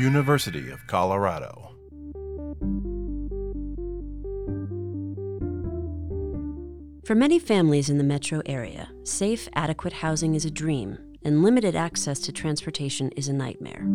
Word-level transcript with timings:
University 0.00 0.70
of 0.70 0.86
Colorado. 0.86 1.76
For 7.04 7.14
many 7.14 7.38
families 7.38 7.90
in 7.90 7.98
the 7.98 8.04
metro 8.04 8.40
area, 8.46 8.90
safe, 9.02 9.46
adequate 9.54 9.92
housing 9.92 10.34
is 10.34 10.46
a 10.46 10.50
dream, 10.50 10.96
and 11.22 11.42
limited 11.42 11.76
access 11.76 12.18
to 12.20 12.32
transportation 12.32 13.10
is 13.10 13.28
a 13.28 13.34
nightmare. 13.34 13.86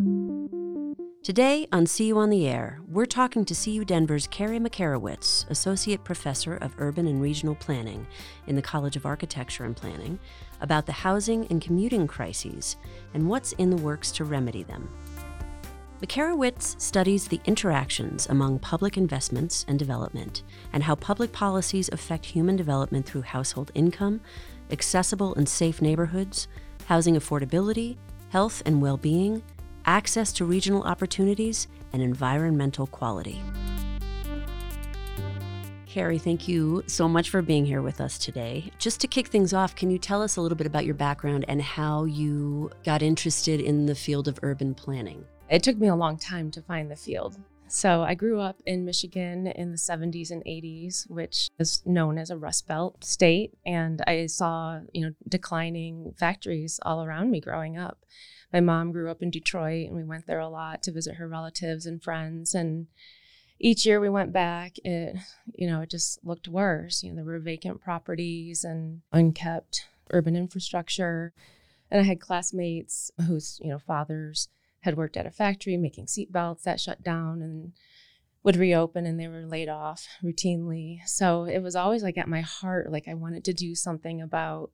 Today 1.24 1.68
on 1.72 1.88
CU 1.88 2.16
on 2.20 2.30
the 2.30 2.48
Air, 2.48 2.82
we're 2.88 3.08
talking 3.08 3.44
to 3.46 3.56
CU 3.56 3.84
Denver's 3.84 4.28
Carrie 4.28 4.60
Makarewicz, 4.60 5.50
Associate 5.50 6.04
Professor 6.04 6.58
of 6.58 6.76
Urban 6.78 7.08
and 7.08 7.20
Regional 7.20 7.56
Planning 7.56 8.06
in 8.46 8.56
the 8.56 8.62
College 8.62 8.96
of 8.96 9.08
Architecture 9.08 9.66
and 9.66 9.76
Planning, 9.76 10.20
about 10.62 10.86
the 10.86 10.92
housing 10.92 11.48
and 11.48 11.64
commuting 11.64 12.06
crises 12.06 12.76
and 13.16 13.28
what's 13.28 13.54
in 13.54 13.72
the 13.72 13.78
works 13.78 14.12
to 14.12 14.24
remedy 14.24 14.62
them. 14.62 14.88
Makarewicz 16.02 16.80
studies 16.80 17.26
the 17.28 17.40
interactions 17.46 18.28
among 18.28 18.60
public 18.60 18.98
investments 18.98 19.64
and 19.70 19.80
development 19.80 20.44
and 20.74 20.84
how 20.84 20.94
public 20.96 21.32
policies 21.32 21.88
affect 21.94 22.26
human 22.26 22.58
development 22.58 23.06
through 23.06 23.22
household 23.22 23.72
income, 23.76 24.20
accessible 24.72 25.34
and 25.36 25.48
safe 25.48 25.82
neighborhoods, 25.82 26.50
housing 26.88 27.16
affordability, 27.16 27.96
health 28.30 28.62
and 28.66 28.82
well 28.82 28.98
being, 28.98 29.42
access 29.86 30.34
to 30.34 30.44
regional 30.44 30.84
opportunities, 30.84 31.70
and 31.94 32.02
environmental 32.02 32.88
quality. 32.88 33.42
Carrie, 35.86 36.20
thank 36.20 36.46
you 36.46 36.84
so 36.88 37.08
much 37.08 37.30
for 37.30 37.42
being 37.42 37.66
here 37.66 37.82
with 37.82 38.02
us 38.02 38.18
today. 38.18 38.70
Just 38.80 39.00
to 39.00 39.08
kick 39.08 39.28
things 39.28 39.54
off, 39.54 39.78
can 39.78 39.90
you 39.90 39.98
tell 39.98 40.22
us 40.22 40.36
a 40.36 40.42
little 40.42 40.58
bit 40.58 40.68
about 40.68 40.84
your 40.84 40.94
background 40.94 41.46
and 41.48 41.62
how 41.62 42.04
you 42.04 42.70
got 42.84 43.02
interested 43.02 43.62
in 43.62 43.86
the 43.86 43.96
field 43.96 44.28
of 44.28 44.38
urban 44.44 44.74
planning? 44.74 45.24
It 45.50 45.62
took 45.62 45.78
me 45.78 45.88
a 45.88 45.96
long 45.96 46.18
time 46.18 46.50
to 46.52 46.62
find 46.62 46.90
the 46.90 46.96
field. 46.96 47.38
So 47.68 48.04
I 48.04 48.14
grew 48.14 48.40
up 48.40 48.62
in 48.66 48.86
Michigan 48.86 49.48
in 49.48 49.72
the 49.72 49.78
70s 49.78 50.32
and 50.32 50.44
80s, 50.44 51.10
which 51.10 51.50
is 51.60 51.82
known 51.86 52.18
as 52.18 52.30
a 52.30 52.38
Rust 52.38 52.68
Belt 52.68 53.04
state, 53.04 53.54
and 53.66 54.02
I 54.08 54.28
saw, 54.28 54.82
you 54.94 55.06
know, 55.06 55.14
declining 55.28 56.14
factories 56.18 56.80
all 56.84 57.04
around 57.04 57.32
me 57.32 57.42
growing 57.42 57.78
up. 57.78 58.06
My 58.54 58.60
mom 58.60 58.92
grew 58.92 59.10
up 59.10 59.22
in 59.22 59.32
Detroit 59.32 59.88
and 59.88 59.96
we 59.96 60.04
went 60.04 60.28
there 60.28 60.40
a 60.40 60.48
lot 60.48 60.84
to 60.84 60.92
visit 60.92 61.16
her 61.16 61.28
relatives 61.28 61.86
and 61.86 62.02
friends 62.02 62.54
and 62.54 62.88
each 63.60 63.86
year 63.86 64.00
we 64.00 64.10
went 64.10 64.34
back, 64.34 64.76
it 64.84 65.16
you 65.54 65.68
know, 65.68 65.82
it 65.82 65.90
just 65.90 66.24
looked 66.26 66.48
worse. 66.48 67.04
You 67.04 67.12
know, 67.12 67.16
there 67.16 67.26
were 67.26 67.40
vacant 67.40 67.82
properties 67.82 68.64
and 68.64 69.02
unkept 69.12 69.88
urban 70.12 70.36
infrastructure. 70.36 71.34
And 71.90 72.02
I 72.02 72.04
had 72.04 72.20
classmates 72.20 73.12
whose, 73.26 73.60
you 73.64 73.70
know, 73.70 73.80
fathers 73.80 74.50
had 74.86 74.96
worked 74.96 75.18
at 75.18 75.26
a 75.26 75.32
factory 75.32 75.76
making 75.78 76.06
seatbelts 76.06 76.62
that 76.62 76.80
shut 76.80 77.02
down 77.02 77.42
and 77.42 77.74
would 78.44 78.56
reopen 78.56 79.08
and 79.08 79.20
they 79.20 79.28
were 79.28 79.46
laid 79.46 79.68
off 79.68 80.08
routinely. 80.24 81.00
So 81.08 81.46
it 81.46 81.60
was 81.60 81.76
always 81.76 82.04
like 82.04 82.20
at 82.20 82.30
my 82.30 82.42
heart, 82.42 82.92
like 82.92 83.08
I 83.08 83.16
wanted 83.16 83.44
to 83.46 83.54
do 83.54 83.74
something 83.74 84.22
about, 84.22 84.70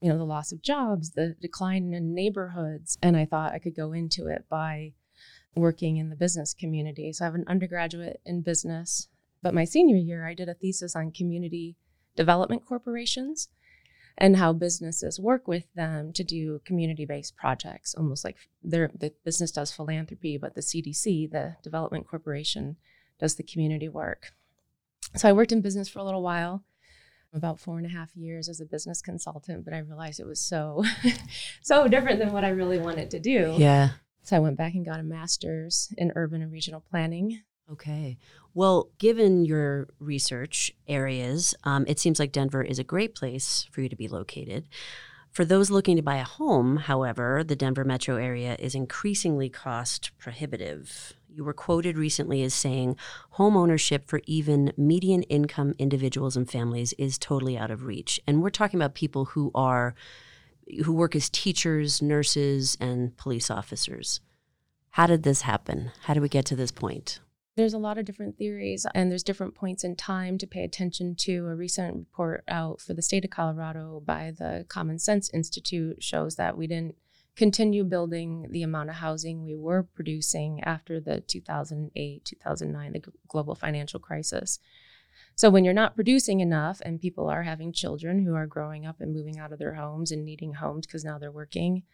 you 0.00 0.08
know, 0.10 0.18
the 0.18 0.24
loss 0.24 0.50
of 0.50 0.62
jobs, 0.62 1.12
the 1.12 1.36
decline 1.40 1.94
in 1.94 2.12
neighborhoods. 2.12 2.98
And 3.00 3.16
I 3.16 3.24
thought 3.24 3.52
I 3.52 3.60
could 3.60 3.76
go 3.76 3.92
into 3.92 4.26
it 4.26 4.46
by 4.50 4.94
working 5.54 5.96
in 5.96 6.10
the 6.10 6.16
business 6.16 6.52
community. 6.52 7.12
So 7.12 7.24
I 7.24 7.26
have 7.26 7.36
an 7.36 7.44
undergraduate 7.46 8.20
in 8.26 8.42
business, 8.42 9.08
but 9.42 9.54
my 9.54 9.64
senior 9.64 9.96
year, 9.96 10.26
I 10.26 10.34
did 10.34 10.48
a 10.48 10.54
thesis 10.54 10.96
on 10.96 11.12
community 11.12 11.76
development 12.16 12.66
corporations 12.66 13.48
and 14.18 14.36
how 14.36 14.52
businesses 14.52 15.20
work 15.20 15.46
with 15.46 15.64
them 15.74 16.12
to 16.12 16.24
do 16.24 16.60
community-based 16.64 17.36
projects 17.36 17.94
almost 17.94 18.24
like 18.24 18.36
their 18.62 18.90
the 18.98 19.12
business 19.24 19.50
does 19.50 19.72
philanthropy 19.72 20.38
but 20.38 20.54
the 20.54 20.60
cdc 20.60 21.30
the 21.30 21.56
development 21.62 22.06
corporation 22.06 22.76
does 23.18 23.36
the 23.36 23.42
community 23.42 23.88
work. 23.88 24.32
So 25.14 25.28
i 25.28 25.32
worked 25.32 25.52
in 25.52 25.60
business 25.60 25.88
for 25.88 25.98
a 25.98 26.04
little 26.04 26.22
while 26.22 26.64
about 27.32 27.60
four 27.60 27.76
and 27.76 27.86
a 27.86 27.90
half 27.90 28.16
years 28.16 28.48
as 28.48 28.60
a 28.60 28.66
business 28.66 29.02
consultant 29.02 29.64
but 29.64 29.74
i 29.74 29.78
realized 29.78 30.20
it 30.20 30.26
was 30.26 30.40
so 30.40 30.84
so 31.62 31.88
different 31.88 32.18
than 32.18 32.32
what 32.32 32.44
i 32.44 32.48
really 32.48 32.78
wanted 32.78 33.10
to 33.10 33.20
do. 33.20 33.54
Yeah. 33.58 33.90
so 34.22 34.36
i 34.36 34.40
went 34.40 34.56
back 34.56 34.74
and 34.74 34.84
got 34.84 35.00
a 35.00 35.04
master's 35.04 35.92
in 35.98 36.12
urban 36.14 36.42
and 36.42 36.52
regional 36.52 36.80
planning 36.80 37.42
Okay. 37.70 38.16
Well, 38.54 38.90
given 38.98 39.44
your 39.44 39.88
research 39.98 40.72
areas, 40.86 41.54
um, 41.64 41.84
it 41.88 41.98
seems 41.98 42.20
like 42.20 42.32
Denver 42.32 42.62
is 42.62 42.78
a 42.78 42.84
great 42.84 43.14
place 43.14 43.66
for 43.72 43.80
you 43.80 43.88
to 43.88 43.96
be 43.96 44.08
located. 44.08 44.68
For 45.32 45.44
those 45.44 45.70
looking 45.70 45.96
to 45.96 46.02
buy 46.02 46.16
a 46.16 46.24
home, 46.24 46.78
however, 46.78 47.44
the 47.44 47.56
Denver 47.56 47.84
metro 47.84 48.16
area 48.16 48.56
is 48.58 48.74
increasingly 48.74 49.50
cost 49.50 50.12
prohibitive. 50.16 51.12
You 51.28 51.44
were 51.44 51.52
quoted 51.52 51.98
recently 51.98 52.42
as 52.42 52.54
saying 52.54 52.96
home 53.30 53.56
ownership 53.56 54.08
for 54.08 54.22
even 54.24 54.72
median 54.78 55.24
income 55.24 55.74
individuals 55.78 56.36
and 56.36 56.50
families 56.50 56.94
is 56.94 57.18
totally 57.18 57.58
out 57.58 57.70
of 57.70 57.84
reach. 57.84 58.18
And 58.26 58.42
we're 58.42 58.48
talking 58.48 58.80
about 58.80 58.94
people 58.94 59.26
who 59.26 59.50
are 59.54 59.94
who 60.84 60.92
work 60.92 61.14
as 61.14 61.28
teachers, 61.28 62.00
nurses, 62.00 62.76
and 62.80 63.16
police 63.16 63.50
officers. 63.50 64.20
How 64.90 65.06
did 65.06 65.22
this 65.22 65.42
happen? 65.42 65.92
How 66.04 66.14
did 66.14 66.20
we 66.20 66.28
get 66.30 66.46
to 66.46 66.56
this 66.56 66.72
point? 66.72 67.20
There's 67.56 67.72
a 67.72 67.78
lot 67.78 67.96
of 67.96 68.04
different 68.04 68.36
theories, 68.36 68.84
and 68.94 69.10
there's 69.10 69.22
different 69.22 69.54
points 69.54 69.82
in 69.82 69.96
time 69.96 70.36
to 70.38 70.46
pay 70.46 70.62
attention 70.62 71.14
to. 71.20 71.46
A 71.46 71.54
recent 71.54 71.96
report 71.96 72.44
out 72.48 72.82
for 72.82 72.92
the 72.92 73.00
state 73.00 73.24
of 73.24 73.30
Colorado 73.30 74.02
by 74.04 74.34
the 74.38 74.66
Common 74.68 74.98
Sense 74.98 75.30
Institute 75.32 76.02
shows 76.02 76.36
that 76.36 76.58
we 76.58 76.66
didn't 76.66 76.96
continue 77.34 77.82
building 77.82 78.48
the 78.50 78.62
amount 78.62 78.90
of 78.90 78.96
housing 78.96 79.42
we 79.42 79.54
were 79.54 79.82
producing 79.82 80.62
after 80.64 81.00
the 81.00 81.22
2008 81.22 82.24
2009, 82.26 82.92
the 82.92 83.02
global 83.26 83.54
financial 83.54 84.00
crisis. 84.00 84.58
So, 85.34 85.48
when 85.48 85.64
you're 85.64 85.72
not 85.72 85.94
producing 85.94 86.40
enough 86.40 86.82
and 86.84 87.00
people 87.00 87.26
are 87.30 87.44
having 87.44 87.72
children 87.72 88.22
who 88.22 88.34
are 88.34 88.46
growing 88.46 88.84
up 88.84 89.00
and 89.00 89.14
moving 89.14 89.38
out 89.38 89.54
of 89.54 89.58
their 89.58 89.76
homes 89.76 90.12
and 90.12 90.26
needing 90.26 90.52
homes 90.52 90.86
because 90.86 91.06
now 91.06 91.18
they're 91.18 91.32
working, 91.32 91.84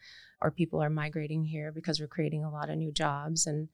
or 0.43 0.51
people 0.51 0.83
are 0.83 0.91
migrating 0.91 1.45
here 1.45 1.73
because 1.73 2.01
we're 2.01 2.07
creating 2.07 2.45
a 2.45 2.51
lot 2.51 2.69
of 2.69 2.77
new 2.77 2.93
jobs 2.93 3.47
and 3.47 3.69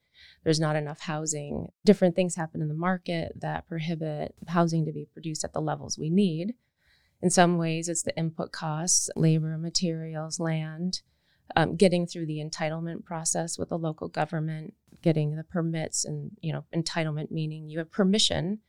there's 0.45 0.61
not 0.61 0.77
enough 0.77 1.01
housing. 1.01 1.69
Different 1.85 2.15
things 2.15 2.35
happen 2.35 2.61
in 2.61 2.69
the 2.69 2.75
market 2.75 3.33
that 3.41 3.67
prohibit 3.67 4.35
housing 4.49 4.85
to 4.85 4.93
be 4.93 5.07
produced 5.13 5.45
at 5.45 5.53
the 5.53 5.61
levels 5.61 5.99
we 5.99 6.11
need. 6.11 6.55
In 7.23 7.31
some 7.31 7.59
ways, 7.59 7.89
it's 7.89 8.03
the 8.03 8.17
input 8.17 8.53
costs, 8.53 9.11
labor, 9.17 9.59
materials, 9.59 10.39
land, 10.39 11.03
um, 11.57 11.77
getting 11.77 12.07
through 12.07 12.27
the 12.27 12.39
entitlement 12.45 13.05
process 13.05 13.59
with 13.59 13.71
the 13.71 13.79
local 13.79 14.09
government, 14.09 14.75
getting 15.03 15.37
the 15.37 15.45
permits, 15.45 16.05
and 16.05 16.33
you 16.41 16.53
know, 16.53 16.65
entitlement 16.75 17.31
meaning 17.31 17.69
you 17.69 17.79
have 17.79 17.91
permission 17.91 18.61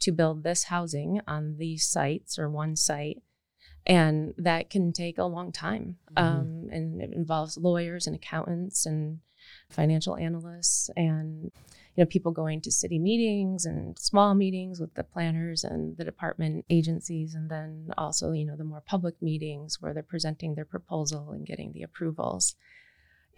to 0.00 0.12
build 0.12 0.42
this 0.42 0.64
housing 0.64 1.20
on 1.26 1.56
these 1.58 1.84
sites 1.86 2.38
or 2.38 2.48
one 2.48 2.76
site 2.76 3.22
and 3.86 4.34
that 4.36 4.68
can 4.68 4.92
take 4.92 5.18
a 5.18 5.24
long 5.24 5.52
time. 5.52 5.96
Mm-hmm. 6.16 6.26
um, 6.26 6.68
and 6.70 7.00
it 7.00 7.12
involves 7.12 7.56
lawyers 7.56 8.06
and 8.06 8.16
accountants 8.16 8.86
and 8.86 9.20
financial 9.70 10.16
analysts 10.16 10.90
and 10.96 11.52
you 11.94 12.02
know 12.02 12.06
people 12.06 12.32
going 12.32 12.60
to 12.60 12.70
city 12.70 12.98
meetings 12.98 13.64
and 13.64 13.96
small 13.98 14.34
meetings 14.34 14.80
with 14.80 14.94
the 14.94 15.04
planners 15.04 15.62
and 15.62 15.96
the 15.96 16.04
department 16.04 16.64
agencies. 16.68 17.34
And 17.34 17.50
then 17.50 17.90
also 17.96 18.32
you 18.32 18.44
know 18.44 18.56
the 18.56 18.64
more 18.64 18.82
public 18.84 19.14
meetings 19.22 19.80
where 19.80 19.94
they're 19.94 20.02
presenting 20.02 20.54
their 20.54 20.64
proposal 20.64 21.30
and 21.30 21.46
getting 21.46 21.72
the 21.72 21.82
approvals. 21.82 22.56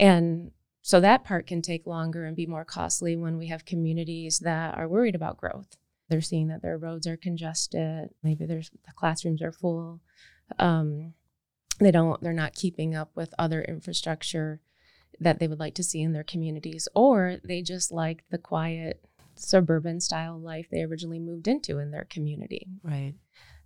And 0.01 0.53
so 0.81 1.01
that 1.01 1.25
part 1.25 1.47
can 1.47 1.61
take 1.61 1.87
longer 1.87 2.25
and 2.25 2.37
be 2.37 2.47
more 2.47 2.65
costly 2.65 3.17
when 3.17 3.37
we 3.37 3.49
have 3.49 3.65
communities 3.65 4.39
that 4.39 4.79
are 4.79 4.89
worried 4.89 5.15
about 5.15 5.37
growth. 5.37 5.77
They're 6.09 6.21
seeing 6.23 6.49
that 6.49 6.63
their 6.63 6.79
roads 6.79 7.07
are 7.07 7.17
congested. 7.17 8.11
Maybe 8.23 8.47
there's 8.47 8.71
the 8.71 8.93
classrooms 8.95 9.43
are 9.43 9.53
full 9.53 10.01
um, 10.59 11.15
they 11.79 11.91
don't 11.91 12.21
they're 12.21 12.33
not 12.33 12.55
keeping 12.55 12.95
up 12.95 13.11
with 13.15 13.35
other 13.39 13.63
infrastructure 13.63 14.61
that 15.21 15.39
they 15.39 15.49
would 15.49 15.59
like 15.59 15.75
to 15.75 15.83
see 15.83 16.01
in 16.03 16.13
their 16.13 16.25
communities 16.25 16.89
or 16.95 17.37
they 17.45 17.63
just 17.63 17.91
like 17.93 18.25
the 18.31 18.39
quiet 18.39 19.05
suburban 19.35 20.01
style 20.01 20.39
life 20.39 20.67
they 20.71 20.83
originally 20.83 21.19
moved 21.21 21.47
into 21.47 21.79
in 21.79 21.91
their 21.91 22.05
community 22.05 22.67
Right. 22.83 23.15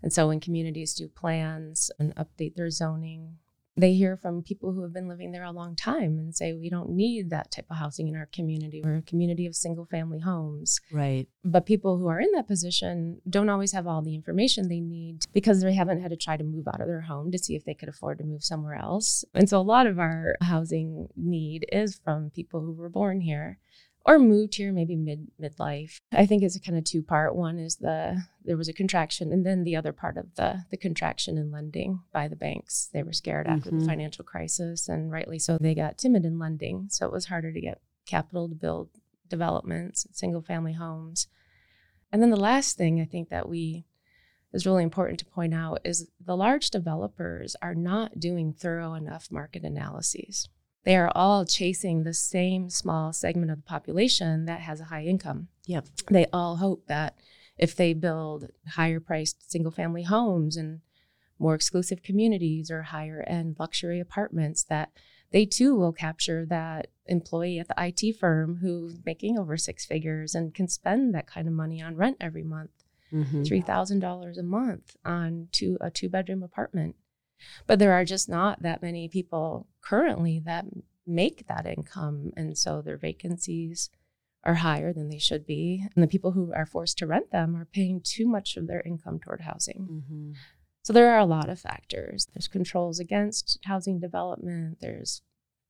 and 0.03 0.13
so 0.13 0.29
when 0.29 0.41
communities 0.41 0.95
do 0.95 1.09
plans 1.09 1.91
and 1.99 2.15
update 2.17 2.55
their 2.57 2.71
zoning 2.71 3.39
they 3.77 3.95
hear 3.95 4.17
from 4.17 4.43
people 4.43 4.73
who 4.73 4.83
have 4.83 4.93
been 4.93 5.09
living 5.09 5.33
there 5.33 5.45
a 5.45 5.51
long 5.51 5.75
time 5.75 6.19
and 6.19 6.35
say 6.35 6.53
we 6.53 6.69
don't 6.69 6.91
need 6.91 7.31
that 7.31 7.51
type 7.51 7.65
of 7.71 7.79
housing 7.79 8.07
in 8.09 8.15
our 8.17 8.29
community 8.33 8.83
we're 8.85 8.97
a 8.97 9.03
community 9.03 9.47
of 9.47 9.57
single 9.57 9.87
family 9.87 10.21
homes 10.21 10.79
Right. 10.93 11.27
but 11.45 11.65
people 11.67 11.99
who 11.99 12.07
are 12.09 12.21
in 12.21 12.31
that 12.35 12.47
position 12.47 13.21
don't 13.29 13.49
always 13.49 13.73
have 13.73 13.87
all 13.87 14.03
the 14.03 14.15
information 14.15 14.69
they 14.69 14.81
need 14.81 15.25
because 15.33 15.63
they 15.63 15.75
haven't 15.75 16.03
had 16.03 16.11
to 16.11 16.17
try 16.17 16.37
to 16.37 16.45
move 16.45 16.69
out 16.69 16.81
of 16.81 16.87
their 16.87 17.03
home 17.03 17.31
to 17.33 17.39
see 17.39 17.55
if 17.55 17.65
they 17.65 17.75
could 17.75 17.89
afford 17.89 18.19
to 18.19 18.25
move 18.25 18.45
somewhere 18.45 18.75
else. 18.75 19.25
And 19.35 19.49
so 19.49 19.59
a 19.59 19.63
lot 19.63 19.87
of 19.87 19.99
our 19.99 20.37
housing 20.41 21.09
need 21.17 21.65
is 21.73 22.01
from 22.05 22.31
people 22.31 22.61
who 22.61 22.73
were 22.73 22.89
born 22.91 23.21
here 23.21 23.59
or 24.05 24.19
moved 24.19 24.55
here 24.57 24.73
maybe 24.73 24.97
mid 24.97 25.29
midlife. 25.41 25.99
I 26.13 26.27
think 26.27 26.43
it's 26.43 26.57
a 26.57 26.61
kind 26.61 26.77
of 26.79 26.85
two 26.85 27.03
part. 27.03 27.35
One 27.37 27.59
is 27.59 27.77
the 27.77 28.23
there 28.45 28.57
was 28.57 28.69
a 28.69 28.73
contraction 28.73 29.33
and 29.33 29.47
then 29.47 29.65
the 29.65 29.77
other 29.77 29.93
part 29.93 30.17
of 30.17 30.35
the 30.35 30.65
the 30.71 30.77
contraction 30.77 31.39
in 31.39 31.51
lending 31.51 32.01
by 32.13 32.29
the 32.29 32.37
banks. 32.37 32.89
They 32.93 33.03
were 33.03 33.13
scared 33.13 33.47
after 33.47 33.71
Mhm. 33.71 33.81
the 33.81 33.87
financial 33.87 34.25
crisis 34.25 34.89
and 34.89 35.11
rightly 35.11 35.39
so 35.39 35.59
they 35.59 35.75
got 35.75 35.99
timid 35.99 36.25
in 36.25 36.39
lending. 36.39 36.89
So 36.91 37.07
it 37.07 37.13
was 37.13 37.27
harder 37.27 37.53
to 37.53 37.61
get 37.61 37.81
capital 38.07 38.49
to 38.49 38.55
build 38.55 38.91
developments, 39.29 40.07
single 40.13 40.43
family 40.43 40.73
homes. 40.75 41.29
And 42.11 42.21
then 42.21 42.31
the 42.31 42.37
last 42.37 42.77
thing 42.77 43.01
I 43.01 43.05
think 43.07 43.31
that 43.31 43.49
we 43.49 43.87
is 44.53 44.67
really 44.67 44.83
important 44.83 45.19
to 45.21 45.25
point 45.25 45.55
out 45.55 45.81
is 45.85 46.11
the 46.21 46.37
large 46.37 46.69
developers 46.71 47.57
are 47.63 47.75
not 47.75 48.21
doing 48.21 48.53
thorough 48.53 48.93
enough 48.93 49.31
market 49.31 49.65
analyses. 49.65 50.49
They 50.85 50.97
are 50.97 51.13
all 51.15 51.45
chasing 51.45 52.03
the 52.03 52.15
same 52.15 52.69
small 52.69 53.13
segment 53.13 53.51
of 53.51 53.59
the 53.59 53.63
population 53.63 54.47
that 54.47 54.61
has 54.61 54.81
a 54.81 54.85
high 54.85 55.05
income. 55.05 55.49
Yep. 55.67 55.87
They 56.11 56.27
all 56.33 56.57
hope 56.57 56.87
that 56.87 57.17
if 57.57 57.77
they 57.77 57.93
build 57.93 58.49
higher 58.71 58.99
priced 58.99 59.51
single 59.51 59.71
family 59.71 60.03
homes 60.03 60.57
and 60.57 60.81
more 61.39 61.55
exclusive 61.55 62.03
communities 62.03 62.71
or 62.71 62.83
higher 62.83 63.23
end 63.27 63.57
luxury 63.59 64.01
apartments 64.01 64.65
that 64.65 64.91
they 65.31 65.47
too 65.47 65.75
will 65.75 65.93
capture 65.93 66.45
that 66.47 66.89
employee 67.07 67.59
at 67.59 67.69
the 67.69 67.75
IT 67.79 68.17
firm 68.19 68.57
who's 68.57 68.99
making 69.05 69.39
over 69.39 69.57
six 69.57 69.85
figures 69.85 70.35
and 70.35 70.55
can 70.55 70.69
spend 70.69 71.15
that 71.15 71.27
kind 71.27 71.47
of 71.49 71.55
money 71.55 71.81
on 71.83 71.97
rent 71.97 72.17
every 72.21 72.45
month, 72.45 72.71
Mhm. 73.13 73.45
$3,000 73.47 74.39
a 74.39 74.43
month 74.43 74.97
on 75.05 75.49
two, 75.53 75.79
a 75.81 75.91
two 75.91 76.09
bedroom 76.09 76.43
apartment. 76.43 76.97
But 77.67 77.79
there 77.79 77.93
are 77.93 78.05
just 78.05 78.29
not 78.29 78.63
that 78.63 78.83
many 78.83 79.09
people 79.09 79.67
currently 79.81 80.41
that 80.41 80.67
make 81.07 81.47
that 81.49 81.67
income. 81.67 82.33
And 82.37 82.57
so 82.57 82.83
their 82.83 82.97
vacancies 82.97 83.91
are 84.45 84.55
higher 84.55 84.93
than 84.93 85.09
they 85.09 85.19
should 85.19 85.47
be. 85.47 85.87
And 85.95 86.03
the 86.03 86.09
people 86.09 86.33
who 86.33 86.53
are 86.53 86.67
forced 86.67 86.99
to 86.99 87.07
rent 87.07 87.31
them 87.31 87.57
are 87.57 87.65
paying 87.65 88.01
too 88.03 88.27
much 88.27 88.57
of 88.57 88.67
their 88.67 88.81
income 88.83 89.21
toward 89.21 89.43
housing. 89.43 90.05
Mhm. 90.11 90.35
So 90.83 90.93
there 90.93 91.11
are 91.11 91.19
a 91.19 91.25
lot 91.25 91.49
of 91.49 91.61
factors. 91.61 92.27
There's 92.33 92.49
controls 92.49 92.99
against 92.99 93.59
housing 93.65 94.01
development, 94.01 94.81
there's 94.81 95.23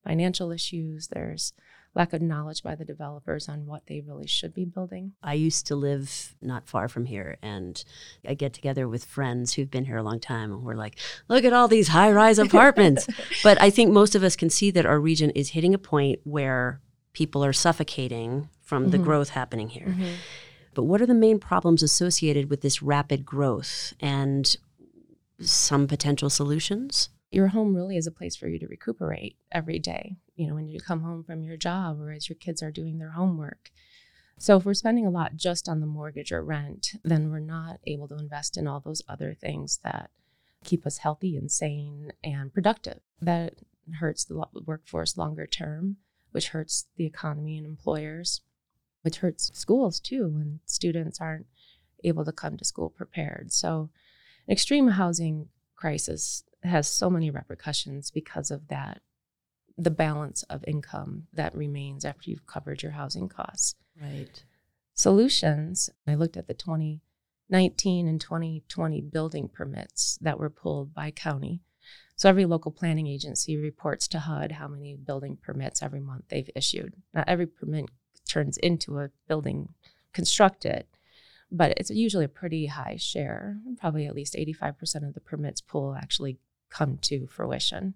financial 0.02 0.50
issues, 0.50 1.08
there's 1.08 1.52
lack 1.94 2.12
of 2.12 2.22
knowledge 2.22 2.62
by 2.62 2.74
the 2.74 2.84
developers 2.84 3.48
on 3.48 3.66
what 3.66 3.86
they 3.86 4.00
really 4.00 4.26
should 4.26 4.54
be 4.54 4.64
building. 4.64 5.12
I 5.22 5.34
used 5.34 5.66
to 5.66 5.76
live 5.76 6.34
not 6.40 6.66
far 6.66 6.88
from 6.88 7.04
here, 7.04 7.36
and 7.42 7.82
I 8.26 8.34
get 8.34 8.52
together 8.54 8.88
with 8.88 9.04
friends 9.04 9.54
who've 9.54 9.70
been 9.70 9.84
here 9.84 9.98
a 9.98 10.02
long 10.02 10.18
time, 10.20 10.52
and 10.52 10.62
we're 10.62 10.74
like, 10.74 10.98
look 11.28 11.44
at 11.44 11.52
all 11.52 11.68
these 11.68 11.88
high 11.88 12.10
rise 12.10 12.38
apartments. 12.38 13.06
but 13.44 13.60
I 13.60 13.68
think 13.70 13.90
most 13.92 14.14
of 14.14 14.22
us 14.22 14.36
can 14.36 14.48
see 14.48 14.70
that 14.70 14.86
our 14.86 14.98
region 14.98 15.30
is 15.30 15.50
hitting 15.50 15.74
a 15.74 15.78
point 15.78 16.20
where 16.24 16.80
people 17.12 17.44
are 17.44 17.52
suffocating 17.52 18.48
from 18.62 18.88
the 18.90 18.98
Mhm. 18.98 19.04
growth 19.04 19.28
happening 19.30 19.68
here. 19.68 19.94
But 20.72 20.84
what 20.84 21.02
are 21.02 21.06
the 21.06 21.12
main 21.12 21.38
problems 21.38 21.82
associated 21.82 22.48
with 22.48 22.62
this 22.62 22.80
rapid 22.80 23.26
growth 23.26 23.92
and 24.00 24.56
some 25.40 25.86
potential 25.86 26.30
solutions? 26.30 27.10
Your 27.30 27.48
home 27.48 27.74
really 27.74 27.96
is 27.98 28.06
a 28.06 28.10
place 28.10 28.36
for 28.36 28.48
you 28.48 28.58
to 28.58 28.66
recuperate 28.66 29.36
every 29.50 29.78
day, 29.78 30.16
you 30.34 30.46
know, 30.46 30.54
when 30.54 30.68
you 30.68 30.80
come 30.80 31.02
home 31.02 31.22
from 31.24 31.42
your 31.42 31.56
job 31.56 32.00
or 32.00 32.10
as 32.10 32.28
your 32.28 32.36
kids 32.36 32.62
are 32.62 32.70
doing 32.70 32.98
their 32.98 33.12
homework. 33.12 33.70
So 34.38 34.56
if 34.56 34.64
we're 34.64 34.74
spending 34.74 35.06
a 35.06 35.10
lot 35.10 35.36
just 35.36 35.68
on 35.68 35.80
the 35.80 35.86
mortgage 35.86 36.32
or 36.32 36.42
rent, 36.42 36.94
then 37.04 37.30
we're 37.30 37.38
not 37.38 37.78
able 37.86 38.08
to 38.08 38.18
invest 38.18 38.56
in 38.56 38.66
all 38.66 38.80
those 38.80 39.02
other 39.08 39.34
things 39.34 39.78
that 39.84 40.10
keep 40.64 40.86
us 40.86 40.98
healthy 40.98 41.36
and 41.36 41.50
sane 41.50 42.12
and 42.24 42.52
productive. 42.52 43.00
That 43.20 43.54
hurts 44.00 44.24
the 44.24 44.42
workforce 44.64 45.16
longer 45.16 45.46
term, 45.46 45.96
which 46.32 46.48
hurts 46.48 46.86
the 46.96 47.06
economy 47.06 47.56
and 47.56 47.66
employers, 47.66 48.40
which 49.02 49.18
hurts 49.18 49.50
schools 49.54 50.00
too 50.00 50.28
when 50.28 50.60
students 50.64 51.20
aren't 51.20 51.46
able 52.04 52.24
to 52.24 52.32
come 52.32 52.56
to 52.56 52.64
school 52.64 52.90
prepared. 52.90 53.52
So 53.52 53.90
an 54.48 54.52
extreme 54.52 54.88
housing 54.88 55.48
crisis 55.76 56.44
has 56.62 56.88
so 56.88 57.10
many 57.10 57.30
repercussions 57.30 58.10
because 58.10 58.50
of 58.50 58.68
that 58.68 59.02
the 59.82 59.90
balance 59.90 60.42
of 60.44 60.64
income 60.66 61.26
that 61.32 61.54
remains 61.54 62.04
after 62.04 62.30
you've 62.30 62.46
covered 62.46 62.82
your 62.82 62.92
housing 62.92 63.28
costs. 63.28 63.74
Right. 64.00 64.42
solutions 64.94 65.90
i 66.06 66.14
looked 66.14 66.38
at 66.38 66.46
the 66.46 66.54
2019 66.54 68.08
and 68.08 68.20
2020 68.20 69.00
building 69.02 69.48
permits 69.48 70.18
that 70.22 70.38
were 70.38 70.50
pulled 70.50 70.94
by 70.94 71.10
county. 71.10 71.60
So 72.16 72.28
every 72.28 72.46
local 72.46 72.70
planning 72.70 73.06
agency 73.06 73.56
reports 73.56 74.06
to 74.08 74.20
hud 74.20 74.52
how 74.52 74.68
many 74.68 74.94
building 74.94 75.36
permits 75.40 75.82
every 75.82 76.00
month 76.00 76.24
they've 76.28 76.50
issued. 76.54 76.94
Not 77.12 77.28
every 77.28 77.46
permit 77.46 77.86
turns 78.28 78.56
into 78.58 78.98
a 78.98 79.10
building 79.28 79.70
constructed 80.12 80.86
but 81.52 81.74
it's 81.76 81.90
usually 81.90 82.24
a 82.24 82.28
pretty 82.28 82.66
high 82.66 82.96
share. 82.98 83.58
Probably 83.78 84.06
at 84.06 84.14
least 84.14 84.34
85% 84.34 85.06
of 85.06 85.12
the 85.12 85.20
permits 85.20 85.60
pull 85.60 85.94
actually 85.94 86.38
come 86.70 86.96
to 87.02 87.26
fruition 87.26 87.94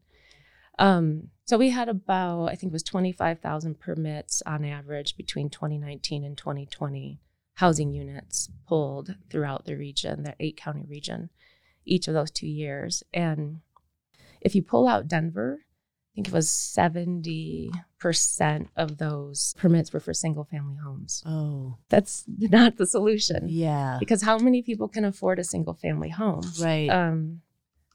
um, 0.79 1.29
so 1.45 1.57
we 1.57 1.71
had 1.71 1.89
about, 1.89 2.47
I 2.47 2.55
think 2.55 2.71
it 2.71 2.73
was 2.73 2.83
25,000 2.83 3.79
permits 3.79 4.43
on 4.45 4.65
average 4.65 5.17
between 5.17 5.49
2019 5.49 6.25
and 6.25 6.37
2020 6.37 7.21
housing 7.55 7.93
units 7.93 8.51
pulled 8.67 9.15
throughout 9.31 9.65
the 9.65 9.77
region, 9.77 10.25
the 10.25 10.35
eight 10.41 10.57
county 10.57 10.85
region, 10.87 11.31
each 11.85 12.09
of 12.09 12.15
those 12.15 12.31
two 12.31 12.49
years. 12.49 13.03
And 13.15 13.61
if 14.41 14.55
you 14.55 14.63
pull 14.63 14.87
out 14.87 15.09
Denver, 15.09 15.61
I 15.63 16.15
think 16.15 16.29
it 16.29 16.35
was 16.35 16.49
70% 16.49 17.71
of 18.77 18.99
those 18.99 19.55
permits 19.59 19.93
were 19.93 20.01
for 20.01 20.15
single 20.15 20.45
family 20.45 20.77
homes. 20.83 21.23
Oh, 21.27 21.77
That's 21.89 22.25
not 22.27 22.77
the 22.77 22.87
solution 22.87 23.47
yeah. 23.49 23.99
because 24.01 24.23
how 24.23 24.39
many 24.39 24.63
people 24.63 24.89
can 24.89 25.05
afford 25.05 25.39
a 25.39 25.45
single 25.45 25.75
family 25.75 26.09
home? 26.09 26.43
Right. 26.61 26.89
Um, 26.89 27.43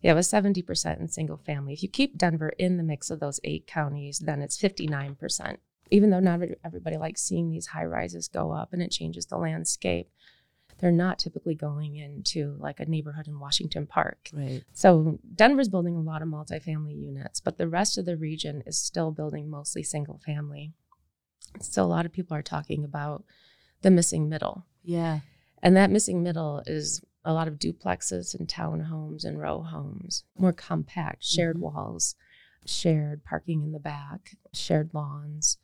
yeah, 0.02 0.12
it 0.12 0.16
was 0.16 0.32
70% 0.32 1.00
in 1.00 1.08
single 1.08 1.38
family. 1.38 1.74
If 1.74 1.84
you 1.84 1.90
keep 1.90 2.18
Denver 2.18 2.50
in 2.58 2.78
the 2.78 2.84
mix 2.84 3.10
of 3.12 3.20
those 3.20 3.40
eight 3.44 3.68
counties, 3.68 4.20
then 4.20 4.42
it's 4.42 4.60
59%. 4.60 5.58
Even 5.92 6.10
though 6.10 6.20
not 6.20 6.40
everybody 6.66 6.98
likes 6.98 7.22
seeing 7.22 7.50
these 7.50 7.68
high 7.68 7.86
rises 7.86 8.28
go 8.28 8.52
up 8.52 8.74
and 8.74 8.82
it 8.82 8.92
changes 8.92 9.26
the 9.26 9.38
landscape, 9.38 10.10
they're 10.80 10.92
not 10.92 11.20
typically 11.20 11.54
going 11.54 11.96
into 11.98 12.56
like 12.60 12.80
a 12.80 12.86
neighborhood 12.86 13.28
in 13.28 13.40
Washington 13.40 13.86
Park. 13.86 14.30
right. 14.34 14.64
So 14.74 15.20
Denver's 15.36 15.70
building 15.70 15.96
a 15.96 16.02
lot 16.02 16.24
of 16.24 16.28
multifamily 16.28 17.00
units, 17.00 17.40
but 17.40 17.58
the 17.58 17.68
rest 17.68 17.98
of 17.98 18.06
the 18.06 18.18
region 18.18 18.64
is 18.66 18.78
still 18.80 19.12
building 19.12 19.50
mostly 19.50 19.84
single 19.84 20.20
family. 20.26 20.74
So 21.60 21.84
a 21.84 21.86
lot 21.86 22.06
of 22.06 22.14
people 22.14 22.36
are 22.36 22.42
talking 22.42 22.84
about 22.84 23.24
the 23.82 23.92
missing 23.92 24.28
middle. 24.28 24.66
Yeah. 24.84 25.20
And 25.62 25.76
that 25.78 25.92
missing 25.92 26.24
middle 26.24 26.64
is 26.66 27.02
a 27.24 27.34
lot 27.34 27.48
of 27.48 27.60
duplexes 27.60 28.34
and 28.38 28.48
townhomes 28.48 29.24
and 29.24 29.40
row 29.40 29.62
homes, 29.62 30.24
more 30.38 30.54
compact, 30.54 31.24
shared 31.24 31.58
Mhm. 31.58 31.60
walls, 31.62 32.16
shared 32.66 33.24
parking 33.24 33.64
in 33.64 33.72
the 33.72 33.80
back, 33.80 34.38
shared 34.54 34.94
lawns, 34.94 35.58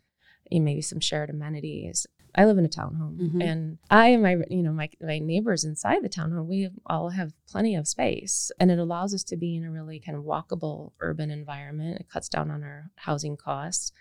and 0.51 0.63
maybe 0.63 0.81
some 0.81 0.99
shared 0.99 1.29
amenities. 1.29 2.05
I 2.35 2.45
live 2.45 2.59
in 2.59 2.65
a 2.65 2.69
townhome, 2.69 3.17
Mhm. 3.17 3.41
and 3.43 3.77
I 3.89 4.09
and 4.09 4.21
my 4.21 4.37
you 4.49 4.61
know 4.61 4.71
my 4.71 4.89
my 5.01 5.17
neighbors 5.17 5.63
inside 5.63 6.03
the 6.03 6.09
townhome, 6.09 6.45
we 6.45 6.69
all 6.85 7.09
have 7.09 7.33
plenty 7.47 7.73
of 7.75 7.87
space, 7.87 8.51
and 8.59 8.69
it 8.69 8.77
allows 8.77 9.13
us 9.13 9.23
to 9.25 9.37
be 9.37 9.55
in 9.55 9.63
a 9.63 9.71
really 9.71 9.99
kind 9.99 10.15
of 10.15 10.23
walkable 10.23 10.91
urban 10.99 11.31
environment. 11.31 11.99
It 11.99 12.09
cuts 12.09 12.29
down 12.29 12.51
on 12.51 12.63
our 12.63 12.91
housing 12.95 13.35
costs. 13.37 13.91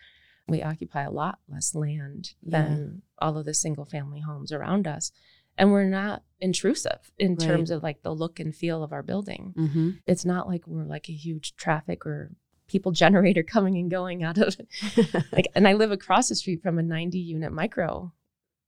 We 0.49 0.63
occupy 0.63 1.03
a 1.03 1.11
lot 1.11 1.41
less 1.49 1.75
land 1.75 2.35
than 2.43 3.03
all 3.19 3.37
of 3.39 3.47
the 3.47 3.55
single 3.55 3.85
family 3.87 4.21
homes 4.21 4.53
around 4.53 4.87
us 4.87 5.11
and 5.59 5.73
we're 5.73 5.85
not 5.85 6.23
intrusive 6.41 7.13
in 7.19 7.31
Right. 7.37 7.41
terms 7.41 7.71
of 7.71 7.83
like 7.83 8.03
the 8.03 8.15
look 8.15 8.39
and 8.41 8.55
feel 8.55 8.83
of 8.83 8.93
our 8.93 9.03
building. 9.03 9.55
Mm-hmm. 9.57 9.91
It's 10.07 10.25
not 10.25 10.47
like 10.49 10.67
we're 10.67 10.85
like 10.85 11.09
a 11.09 11.13
huge 11.13 11.57
traffic 11.57 12.05
or 12.07 12.31
people 12.69 12.93
generator 12.93 13.43
coming 13.55 13.77
and 13.79 13.91
going 13.91 14.23
out 14.23 14.39
of 14.39 14.57
like 15.33 15.49
and 15.55 15.67
I 15.69 15.73
live 15.75 15.93
across 15.93 16.29
the 16.29 16.35
street 16.35 16.63
from 16.63 16.79
a 16.79 16.83
90 16.83 17.19
unit 17.19 17.53
micro 17.53 18.13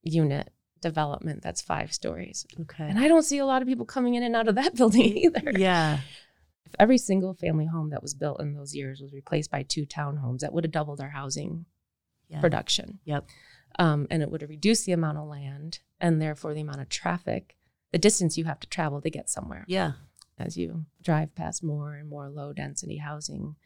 unit 0.03 0.51
development 0.81 1.43
that's 1.43 1.61
five 1.61 1.93
stories. 1.93 2.47
okay. 2.61 2.85
And 2.89 2.99
I 2.99 3.09
don't 3.09 3.25
see 3.25 3.39
a 3.39 3.47
lot 3.47 3.63
of 3.63 3.69
people 3.69 3.85
coming 3.85 4.15
in 4.15 4.23
and 4.23 4.37
out 4.37 4.49
of 4.49 4.55
that 4.55 4.75
building 4.77 5.17
either. 5.19 5.53
yeah. 5.57 5.99
If 6.65 6.75
every 6.79 6.99
single 6.99 7.35
family 7.35 7.67
home 7.67 7.91
that 7.91 8.03
was 8.03 8.15
built 8.15 8.41
in 8.41 8.55
those 8.55 8.75
years 8.75 9.01
was 9.01 9.13
replaced 9.13 9.51
by 9.51 9.63
two 9.65 9.87
townhomes, 9.87 10.41
that 10.41 10.53
would 10.53 10.65
have 10.65 10.71
doubled 10.71 11.01
our 11.01 11.09
housing 11.09 11.65
Yeah. 12.29 12.41
production. 12.41 13.01
Yep. 13.07 13.27
Um, 13.79 14.07
and 14.11 14.23
it 14.23 14.31
would 14.31 14.49
reduce 14.49 14.85
the 14.85 14.93
amount 14.93 15.19
of 15.19 15.29
land 15.29 15.81
and 16.01 16.21
therefore 16.21 16.53
the 16.53 16.61
amount 16.61 16.81
of 16.81 16.89
traffic, 16.89 17.57
the 17.93 17.99
distance 17.99 18.37
you 18.37 18.45
have 18.45 18.61
to 18.61 18.69
travel 18.69 19.01
to 19.01 19.11
get 19.11 19.31
somewhere. 19.31 19.65
Yeah. 19.69 19.93
As 20.39 20.57
you 20.57 20.85
drive 21.03 21.35
past 21.35 21.63
more 21.63 21.95
and 21.95 22.09
more 22.09 22.29
low 22.29 22.53
density 22.53 22.97
housing, 22.99 23.57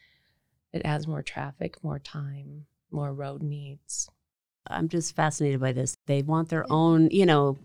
it 0.72 0.82
adds 0.84 1.06
more 1.06 1.22
traffic, 1.22 1.82
more 1.82 1.98
time, 1.98 2.66
more 2.90 3.12
road 3.12 3.42
needs. 3.42 4.08
I'm 4.66 4.88
just 4.88 5.14
fascinated 5.14 5.60
by 5.60 5.72
this. 5.72 5.96
They 6.06 6.22
want 6.22 6.48
their 6.48 6.70
own, 6.70 7.10
you 7.10 7.26
know, 7.26 7.58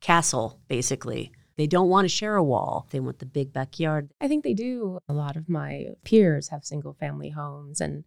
castle, 0.00 0.60
basically. 0.68 1.32
They 1.56 1.66
don't 1.66 1.88
want 1.88 2.04
to 2.04 2.08
share 2.08 2.36
a 2.36 2.42
wall. 2.42 2.86
They 2.90 3.00
want 3.00 3.18
the 3.18 3.26
big 3.26 3.52
backyard. 3.52 4.10
I 4.20 4.28
think 4.28 4.44
they 4.44 4.54
do. 4.54 5.00
A 5.08 5.12
lot 5.12 5.36
of 5.36 5.48
my 5.48 5.88
peers 6.04 6.48
have 6.48 6.64
single 6.64 6.94
family 6.94 7.30
homes 7.30 7.80
and 7.80 8.04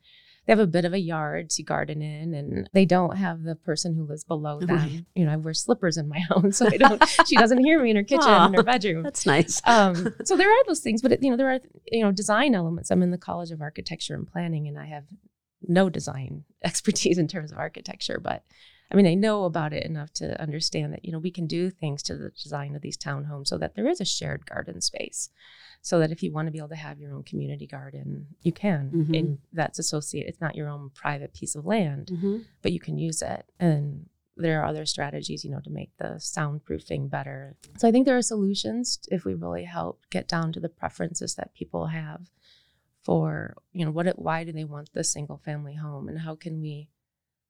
they 0.52 0.58
have 0.58 0.68
a 0.68 0.68
bit 0.68 0.84
of 0.84 0.92
a 0.92 1.00
yard 1.00 1.50
to 1.50 1.64
garden 1.64 2.02
in 2.02 2.34
and 2.34 2.70
they 2.74 2.84
don't 2.84 3.16
have 3.16 3.44
the 3.44 3.56
person 3.56 3.96
who 3.96 4.04
lives 4.04 4.26
below 4.26 4.60
them. 4.60 4.76
Right. 4.76 5.06
You 5.16 5.24
know, 5.24 5.32
I 5.32 5.38
wear 5.38 5.54
slippers 5.54 5.96
in 5.96 6.10
my 6.10 6.20
home 6.30 6.52
so 6.52 6.68
I 6.68 6.76
don't 6.76 7.02
she 7.26 7.38
doesn't 7.38 7.64
hear 7.64 7.82
me 7.82 7.92
in 7.92 7.96
her 7.96 8.04
kitchen 8.04 8.28
in 8.30 8.54
her 8.56 8.64
bedroom. 8.64 9.04
That's 9.04 9.26
nice. 9.26 9.62
um, 9.66 10.14
so 10.26 10.36
there 10.36 10.52
are 10.52 10.64
those 10.68 10.82
things, 10.82 11.02
but 11.02 11.14
it, 11.14 11.24
you 11.24 11.32
know, 11.32 11.38
there 11.38 11.50
are 11.50 11.60
you 11.90 12.04
know 12.04 12.12
design 12.12 12.54
elements. 12.54 12.92
I'm 12.92 13.02
in 13.02 13.12
the 13.12 13.18
College 13.18 13.52
of 13.52 13.62
Architecture 13.62 14.14
and 14.14 14.28
Planning, 14.28 14.68
and 14.68 14.78
I 14.78 14.88
have 14.88 15.06
no 15.66 15.90
design 15.90 16.44
expertise 16.66 17.18
in 17.18 17.30
terms 17.30 17.54
of 17.54 17.58
architecture, 17.58 18.20
but 18.22 18.44
I 18.92 18.96
mean, 18.96 19.08
I 19.08 19.14
know 19.14 19.46
about 19.46 19.72
it 19.74 19.86
enough 19.86 20.12
to 20.16 20.40
understand 20.42 20.92
that, 20.94 21.06
you 21.06 21.12
know, 21.12 21.20
we 21.20 21.32
can 21.32 21.48
do 21.48 21.70
things 21.70 22.04
to 22.04 22.16
the 22.18 22.30
design 22.32 22.76
of 22.76 22.82
these 22.82 22.98
townhomes 22.98 23.48
so 23.48 23.58
that 23.58 23.76
there 23.76 23.88
is 23.88 24.02
a 24.02 24.06
shared 24.06 24.46
garden 24.46 24.82
space. 24.82 25.30
So 25.82 25.98
that 26.00 26.12
if 26.12 26.22
you 26.22 26.32
want 26.32 26.48
to 26.48 26.52
be 26.52 26.58
able 26.60 26.70
to 26.70 26.76
have 26.76 27.00
your 27.00 27.14
own 27.14 27.24
community 27.24 27.66
garden, 27.66 28.28
you 28.44 28.52
can. 28.52 28.92
Mhm. 28.92 29.18
And 29.20 29.38
that's 29.54 29.80
associated, 29.80 30.30
it's 30.30 30.42
not 30.42 30.56
your 30.56 30.68
own 30.68 30.92
private 30.94 31.34
piece 31.34 31.56
of 31.56 31.66
land, 31.66 32.08
Mm-hmm. 32.12 32.38
but 32.62 32.72
you 32.74 32.80
can 32.80 32.98
use 33.00 33.22
it. 33.22 33.46
And 33.60 34.08
there 34.38 34.62
are 34.62 34.66
other 34.66 34.86
strategies, 34.86 35.44
you 35.44 35.52
know, 35.52 35.60
to 35.62 35.70
make 35.70 35.96
the 35.98 36.16
soundproofing 36.20 37.10
better. 37.10 37.56
So 37.78 37.88
I 37.88 37.92
think 37.92 38.06
there 38.06 38.18
are 38.18 38.22
solutions 38.22 39.00
if 39.10 39.26
we 39.26 39.34
really 39.34 39.64
help 39.64 40.02
get 40.10 40.28
down 40.28 40.52
to 40.54 40.60
the 40.60 40.70
preferences 40.70 41.36
that 41.36 41.54
people 41.54 41.88
have 41.88 42.30
for, 43.02 43.56
you 43.74 43.84
know, 43.86 43.92
what 43.92 44.08
it, 44.08 44.20
why 44.20 44.44
do 44.44 44.52
they 44.52 44.64
want 44.64 44.94
the 44.94 45.04
single 45.04 45.38
family 45.38 45.76
home 45.76 46.08
and 46.08 46.20
how 46.20 46.36
can 46.36 46.62
we 46.62 46.90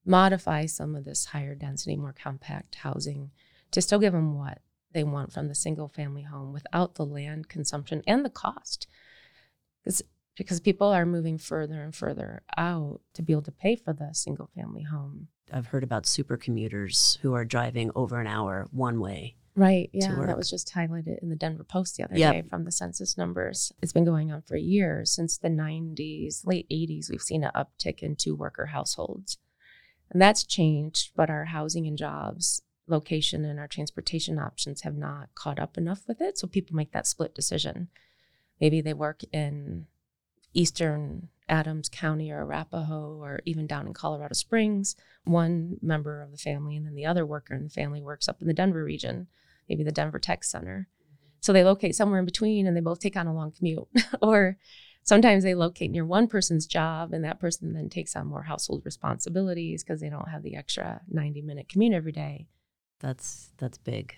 modify 0.05 0.65
some 0.65 0.95
of 0.95 1.05
this 1.05 1.25
higher 1.25 1.55
density, 1.55 1.95
more 1.95 2.13
compact 2.13 2.75
housing 2.75 3.31
to 3.71 3.81
still 3.81 3.99
give 3.99 4.13
them 4.13 4.37
what 4.37 4.59
they 4.93 5.03
want 5.03 5.31
from 5.31 5.47
the 5.47 5.55
single 5.55 5.87
family 5.87 6.23
home 6.23 6.51
without 6.53 6.95
the 6.95 7.05
land 7.05 7.47
consumption 7.47 8.03
and 8.07 8.25
the 8.25 8.29
cost. 8.29 8.87
Because 9.83 10.01
because 10.37 10.59
people 10.61 10.87
are 10.87 11.05
moving 11.05 11.37
further 11.37 11.83
and 11.83 11.93
further 11.93 12.41
out 12.57 13.01
to 13.13 13.21
be 13.21 13.33
able 13.33 13.41
to 13.43 13.51
pay 13.51 13.75
for 13.75 13.93
the 13.93 14.09
single 14.13 14.49
family 14.55 14.83
home. 14.83 15.27
I've 15.51 15.67
heard 15.67 15.83
about 15.83 16.05
super 16.05 16.37
commuters 16.37 17.19
who 17.21 17.33
are 17.33 17.43
driving 17.43 17.91
over 17.95 18.19
an 18.19 18.27
hour 18.27 18.67
one 18.71 18.99
way. 19.01 19.35
Right. 19.55 19.89
Yeah. 19.91 20.15
That 20.25 20.37
was 20.37 20.49
just 20.49 20.73
highlighted 20.73 21.19
in 21.21 21.29
the 21.29 21.35
Denver 21.35 21.65
Post 21.65 21.97
the 21.97 22.05
other 22.05 22.17
Yep. 22.17 22.33
day 22.33 22.41
from 22.49 22.63
the 22.63 22.71
census 22.71 23.17
numbers. 23.17 23.73
It's 23.81 23.91
been 23.91 24.05
going 24.05 24.31
on 24.31 24.41
for 24.43 24.55
years. 24.55 25.11
Since 25.11 25.37
the 25.37 25.49
90s, 25.49 26.45
late 26.45 26.67
80s, 26.71 27.09
we've 27.09 27.21
seen 27.21 27.43
an 27.43 27.51
uptick 27.53 27.99
in 27.99 28.15
two 28.15 28.33
worker 28.33 28.67
households. 28.67 29.37
And 30.11 30.21
that's 30.21 30.43
changed, 30.43 31.11
but 31.15 31.29
our 31.29 31.45
housing 31.45 31.87
and 31.87 31.97
jobs 31.97 32.61
location 32.87 33.45
and 33.45 33.59
our 33.59 33.67
transportation 33.67 34.37
options 34.37 34.81
have 34.81 34.95
not 34.95 35.33
caught 35.33 35.59
up 35.59 35.77
enough 35.77 36.03
with 36.07 36.21
it. 36.21 36.37
So 36.37 36.47
people 36.47 36.75
make 36.75 36.91
that 36.91 37.07
split 37.07 37.33
decision. 37.33 37.87
Maybe 38.59 38.81
they 38.81 38.93
work 38.93 39.21
in 39.31 39.87
eastern 40.53 41.29
Adams 41.47 41.89
County 41.89 42.29
or 42.31 42.41
Arapahoe 42.41 43.17
or 43.21 43.41
even 43.45 43.67
down 43.67 43.87
in 43.87 43.93
Colorado 43.93 44.33
Springs, 44.33 44.95
one 45.23 45.77
member 45.81 46.21
of 46.21 46.31
the 46.31 46.37
family, 46.37 46.75
and 46.75 46.85
then 46.85 46.95
the 46.95 47.05
other 47.05 47.25
worker 47.25 47.53
in 47.53 47.63
the 47.63 47.69
family 47.69 48.01
works 48.01 48.27
up 48.27 48.41
in 48.41 48.47
the 48.47 48.53
Denver 48.53 48.83
region, 48.83 49.27
maybe 49.69 49.83
the 49.83 49.91
Denver 49.91 50.19
Tech 50.19 50.43
Center. 50.43 50.87
Mm-hmm. 51.03 51.27
So 51.39 51.53
they 51.53 51.63
locate 51.63 51.95
somewhere 51.95 52.19
in 52.19 52.25
between 52.25 52.67
and 52.67 52.75
they 52.75 52.81
both 52.81 52.99
take 52.99 53.15
on 53.15 53.27
a 53.27 53.33
long 53.33 53.51
commute. 53.51 53.87
or 54.21 54.57
sometimes 55.03 55.43
they 55.43 55.55
locate 55.55 55.91
near 55.91 56.05
one 56.05 56.27
person's 56.27 56.65
job 56.65 57.13
and 57.13 57.23
that 57.23 57.39
person 57.39 57.73
then 57.73 57.89
takes 57.89 58.15
on 58.15 58.27
more 58.27 58.43
household 58.43 58.83
responsibilities 58.85 59.83
because 59.83 60.01
they 60.01 60.09
don't 60.09 60.29
have 60.29 60.43
the 60.43 60.55
extra 60.55 61.01
90 61.09 61.41
minute 61.41 61.69
commute 61.69 61.93
every 61.93 62.11
day. 62.11 62.47
That's 62.99 63.51
that's 63.57 63.77
big. 63.77 64.15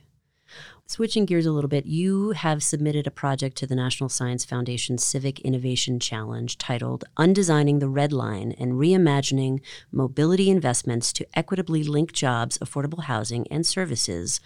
Switching 0.86 1.26
gears 1.26 1.46
a 1.46 1.52
little 1.52 1.70
bit, 1.70 1.86
you 1.86 2.32
have 2.32 2.62
submitted 2.62 3.08
a 3.08 3.12
project 3.12 3.58
to 3.58 3.66
the 3.66 3.76
National 3.76 4.10
Science 4.10 4.46
Foundation 4.46 4.98
Civic 4.98 5.40
Innovation 5.40 6.00
Challenge 6.00 6.58
titled 6.58 7.06
Undesigning 7.18 7.80
the 7.80 7.88
Red 7.88 8.12
Line 8.12 8.52
and 8.60 8.74
Reimagining 8.74 9.62
Mobility 9.92 10.50
Investments 10.50 11.14
to 11.14 11.26
Equitably 11.34 11.84
Link 11.84 12.12
Jobs, 12.12 12.58
Affordable 12.60 13.06
Housing, 13.06 13.48
and 13.50 13.66
Services, 13.66 14.40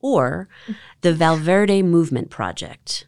or 0.00 0.48
the 1.00 1.12
Valverde 1.12 1.82
Movement 1.82 2.30
Project. 2.30 3.06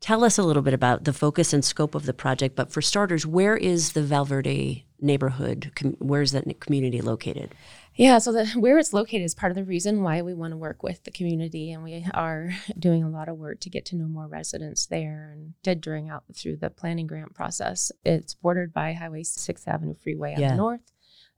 Tell 0.00 0.24
us 0.24 0.36
a 0.38 0.42
little 0.42 0.62
bit 0.62 0.74
about 0.74 1.04
the 1.04 1.12
focus 1.12 1.52
and 1.52 1.64
scope 1.64 1.94
of 1.94 2.04
the 2.06 2.12
project, 2.12 2.54
but 2.54 2.70
for 2.70 2.82
starters, 2.82 3.26
where 3.26 3.56
is 3.56 3.92
the 3.92 4.02
Valverde 4.02 4.84
neighborhood? 5.00 5.72
Com- 5.74 5.96
where 5.98 6.20
is 6.22 6.32
that 6.32 6.60
community 6.60 7.00
located? 7.00 7.54
Yeah, 7.94 8.18
so 8.18 8.30
the, 8.30 8.46
where 8.48 8.78
it's 8.78 8.92
located 8.92 9.22
is 9.22 9.34
part 9.34 9.50
of 9.52 9.56
the 9.56 9.64
reason 9.64 10.02
why 10.02 10.20
we 10.20 10.34
want 10.34 10.52
to 10.52 10.56
work 10.58 10.82
with 10.82 11.02
the 11.04 11.10
community, 11.10 11.72
and 11.72 11.82
we 11.82 12.04
are 12.12 12.50
doing 12.78 13.02
a 13.02 13.08
lot 13.08 13.28
of 13.30 13.38
work 13.38 13.58
to 13.60 13.70
get 13.70 13.86
to 13.86 13.96
know 13.96 14.06
more 14.06 14.28
residents 14.28 14.84
there, 14.86 15.30
and 15.34 15.54
did 15.62 15.80
during 15.80 16.10
out 16.10 16.24
through 16.34 16.56
the 16.56 16.68
planning 16.68 17.06
grant 17.06 17.34
process. 17.34 17.90
It's 18.04 18.34
bordered 18.34 18.74
by 18.74 18.92
Highway 18.92 19.22
Sixth 19.22 19.66
Avenue 19.66 19.94
Freeway 19.94 20.34
on 20.34 20.40
Yeah. 20.40 20.50
the 20.50 20.56
north, 20.56 20.92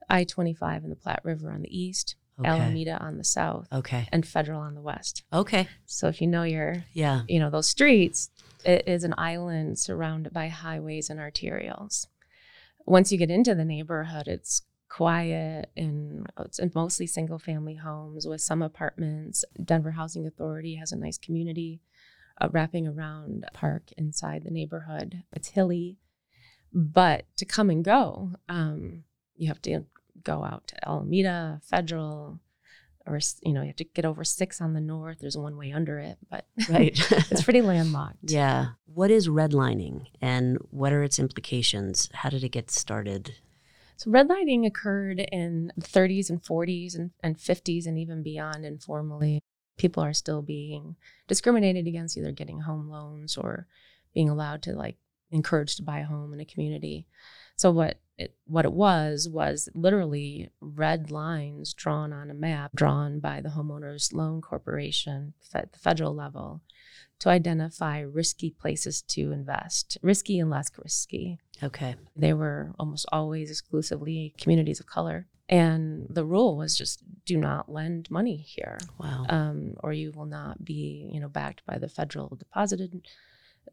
I 0.09 0.25
twenty 0.25 0.53
five 0.53 0.83
and 0.83 0.91
the 0.91 0.97
Platte 0.97 1.23
River 1.23 1.49
on 1.49 1.61
the 1.61 1.75
east, 1.75 2.15
Okay. 2.37 2.49
Alameda 2.49 2.97
on 3.01 3.17
the 3.17 3.23
south, 3.23 3.67
Okay. 3.71 4.07
and 4.11 4.25
Federal 4.27 4.59
on 4.59 4.75
the 4.75 4.81
west. 4.81 5.23
Okay. 5.31 5.67
So 5.85 6.07
if 6.09 6.19
you 6.19 6.27
know 6.27 6.43
your, 6.43 6.83
Yeah. 6.93 7.21
you 7.29 7.39
know 7.39 7.49
those 7.49 7.69
streets, 7.69 8.29
it 8.65 8.87
is 8.87 9.03
an 9.03 9.15
island 9.17 9.79
surrounded 9.79 10.33
by 10.33 10.47
highways 10.47 11.09
and 11.09 11.19
arterials. 11.19 12.07
Once 12.85 13.11
you 13.11 13.17
get 13.17 13.29
into 13.29 13.55
the 13.55 13.65
neighborhood, 13.65 14.27
it's 14.27 14.63
quiet 14.89 15.69
and 15.77 16.25
it's 16.39 16.59
mostly 16.73 17.05
single 17.05 17.39
family 17.39 17.75
homes 17.75 18.27
with 18.27 18.41
some 18.41 18.61
apartments. 18.61 19.45
Denver 19.63 19.91
Housing 19.91 20.25
Authority 20.25 20.75
has 20.75 20.91
a 20.91 20.97
nice 20.97 21.17
community 21.17 21.81
uh, 22.41 22.49
wrapping 22.51 22.87
around 22.87 23.45
a 23.47 23.51
park 23.51 23.91
inside 23.97 24.43
the 24.43 24.51
neighborhood. 24.51 25.23
It's 25.31 25.49
hilly, 25.49 25.97
but 26.73 27.25
to 27.37 27.45
come 27.45 27.69
and 27.69 27.83
go, 27.83 28.31
um, 28.47 29.03
you 29.35 29.47
have 29.47 29.61
to 29.63 29.85
go 30.23 30.43
out 30.43 30.67
to 30.67 30.87
Alameda, 30.89 31.61
Federal, 31.63 32.39
or 33.05 33.19
you 33.43 33.53
know 33.53 33.61
you 33.61 33.67
have 33.67 33.75
to 33.77 33.83
get 33.83 34.05
over 34.05 34.23
six 34.23 34.61
on 34.61 34.73
the 34.73 34.81
north. 34.81 35.19
There's 35.19 35.37
one 35.37 35.57
way 35.57 35.71
under 35.71 35.99
it, 35.99 36.17
but 36.29 36.45
Right. 36.69 36.97
it's 37.31 37.43
pretty 37.43 37.61
landlocked. 37.61 38.17
yeah. 38.23 38.69
What 38.85 39.11
is 39.11 39.27
redlining 39.27 40.07
and 40.21 40.57
what 40.69 40.93
are 40.93 41.03
its 41.03 41.19
implications? 41.19 42.09
How 42.13 42.29
did 42.29 42.43
it 42.43 42.49
get 42.49 42.71
started? 42.71 43.35
So 43.97 44.09
redlining 44.11 44.65
occurred 44.65 45.19
in 45.19 45.73
the 45.75 45.85
30s 45.85 46.29
and 46.29 46.41
40s 46.41 46.95
and, 46.95 47.11
and 47.21 47.37
50s 47.37 47.85
and 47.85 47.97
even 47.97 48.23
beyond 48.23 48.65
informally. 48.65 49.41
People 49.77 50.03
are 50.03 50.13
still 50.13 50.41
being 50.41 50.95
discriminated 51.27 51.87
against, 51.87 52.17
either 52.17 52.31
getting 52.31 52.61
home 52.61 52.89
loans 52.89 53.37
or 53.37 53.67
being 54.13 54.29
allowed 54.29 54.61
to 54.63 54.73
like 54.73 54.97
encouraged 55.31 55.77
to 55.77 55.83
buy 55.83 55.99
a 55.99 56.05
home 56.05 56.33
in 56.33 56.39
a 56.39 56.45
community. 56.45 57.07
So 57.59 57.71
what 57.71 57.99
it 58.17 58.37
what 58.45 58.63
it 58.63 58.71
was 58.71 59.27
was 59.27 59.67
literally 59.75 60.49
red 60.61 61.11
lines 61.11 61.73
drawn 61.73 62.13
on 62.13 62.31
a 62.31 62.33
map 62.33 62.71
drawn 62.73 63.19
by 63.19 63.41
the 63.41 63.49
homeowners 63.49 64.13
loan 64.13 64.41
corporation 64.41 65.33
at 65.53 65.73
the 65.73 65.79
federal 65.79 66.15
level 66.15 66.61
to 67.19 67.27
identify 67.27 67.99
risky 67.99 68.49
places 68.49 69.01
to 69.01 69.33
invest, 69.33 69.97
risky 70.01 70.39
and 70.39 70.49
less 70.49 70.71
risky. 70.77 71.37
Okay. 71.61 71.97
They 72.15 72.31
were 72.31 72.73
almost 72.79 73.05
always 73.11 73.51
exclusively 73.51 74.33
communities 74.37 74.79
of 74.79 74.85
color. 74.85 75.27
And 75.49 76.07
the 76.09 76.23
rule 76.23 76.55
was 76.55 76.77
just 76.77 77.03
do 77.25 77.35
not 77.35 77.69
lend 77.69 78.09
money 78.09 78.37
here, 78.37 78.77
Wow. 79.01 79.25
um, 79.27 79.73
or 79.83 79.91
you 79.91 80.13
will 80.15 80.27
not 80.27 80.63
be, 80.63 81.09
you 81.11 81.19
know, 81.19 81.27
backed 81.27 81.65
by 81.65 81.77
the 81.77 81.89
federal 81.89 82.37
deposited 82.37 83.01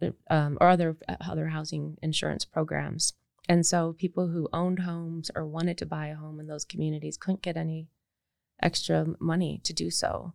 uh, 0.02 0.10
um, 0.28 0.58
or 0.60 0.70
other 0.70 0.96
other 1.20 1.46
housing 1.48 1.98
insurance 2.02 2.44
programs. 2.44 3.12
And 3.48 3.64
so 3.64 3.92
people 3.92 4.28
who 4.28 4.48
owned 4.52 4.80
homes 4.80 5.30
or 5.34 5.46
wanted 5.46 5.78
to 5.78 5.86
buy 5.86 6.08
a 6.08 6.16
home 6.16 6.40
in 6.40 6.46
those 6.46 6.64
communities 6.64 7.16
couldn't 7.16 7.42
get 7.42 7.56
any 7.56 7.88
extra 8.62 9.06
money 9.20 9.60
to 9.64 9.72
do 9.72 9.90
so. 9.90 10.32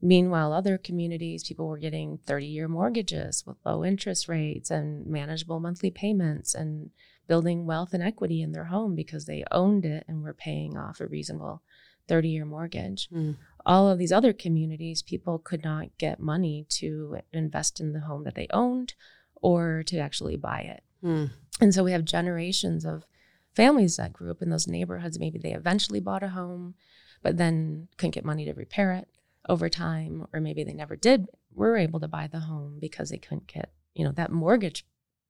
Meanwhile, 0.00 0.52
other 0.52 0.76
communities, 0.76 1.44
people 1.44 1.68
were 1.68 1.78
getting 1.78 2.18
30 2.26 2.46
year 2.46 2.68
mortgages 2.68 3.44
with 3.46 3.56
low 3.64 3.84
interest 3.84 4.28
rates 4.28 4.70
and 4.70 5.06
manageable 5.06 5.58
monthly 5.58 5.90
payments 5.90 6.54
and 6.54 6.90
building 7.26 7.66
wealth 7.66 7.92
and 7.92 8.02
equity 8.02 8.42
in 8.42 8.52
their 8.52 8.66
home 8.66 8.94
because 8.94 9.24
they 9.24 9.44
owned 9.50 9.84
it 9.84 10.04
and 10.06 10.22
were 10.22 10.34
paying 10.34 10.76
off 10.76 11.00
a 11.00 11.06
reasonable 11.06 11.62
30 12.08 12.28
year 12.28 12.44
mortgage. 12.44 13.08
Mm. 13.10 13.36
All 13.64 13.90
of 13.90 13.98
these 13.98 14.12
other 14.12 14.32
communities, 14.32 15.02
people 15.02 15.38
could 15.38 15.64
not 15.64 15.96
get 15.98 16.20
money 16.20 16.66
to 16.68 17.18
invest 17.32 17.80
in 17.80 17.92
the 17.92 18.00
home 18.00 18.24
that 18.24 18.34
they 18.34 18.46
owned 18.52 18.94
or 19.34 19.82
to 19.86 19.98
actually 19.98 20.36
buy 20.36 20.60
it. 20.60 20.82
Hmm. 21.00 21.26
And 21.60 21.74
so 21.74 21.84
we 21.84 21.92
have 21.92 22.04
generations 22.04 22.84
of 22.84 23.06
families 23.54 23.96
that 23.96 24.12
grew 24.12 24.30
up 24.30 24.42
in 24.42 24.50
those 24.50 24.68
neighborhoods. 24.68 25.18
Maybe 25.18 25.38
they 25.38 25.52
eventually 25.52 26.00
bought 26.00 26.22
a 26.22 26.28
home, 26.28 26.74
but 27.22 27.38
then 27.38 27.88
couldn't 27.96 28.14
get 28.14 28.24
money 28.24 28.44
to 28.44 28.52
repair 28.52 28.92
it 28.92 29.08
over 29.48 29.68
time, 29.68 30.26
or 30.32 30.40
maybe 30.40 30.64
they 30.64 30.74
never 30.74 30.96
did, 30.96 31.28
were 31.54 31.76
able 31.76 32.00
to 32.00 32.08
buy 32.08 32.26
the 32.26 32.40
home 32.40 32.78
because 32.80 33.10
they 33.10 33.18
couldn't 33.18 33.46
get, 33.46 33.72
you 33.94 34.04
know, 34.04 34.12
that 34.12 34.32
mortgage 34.32 34.84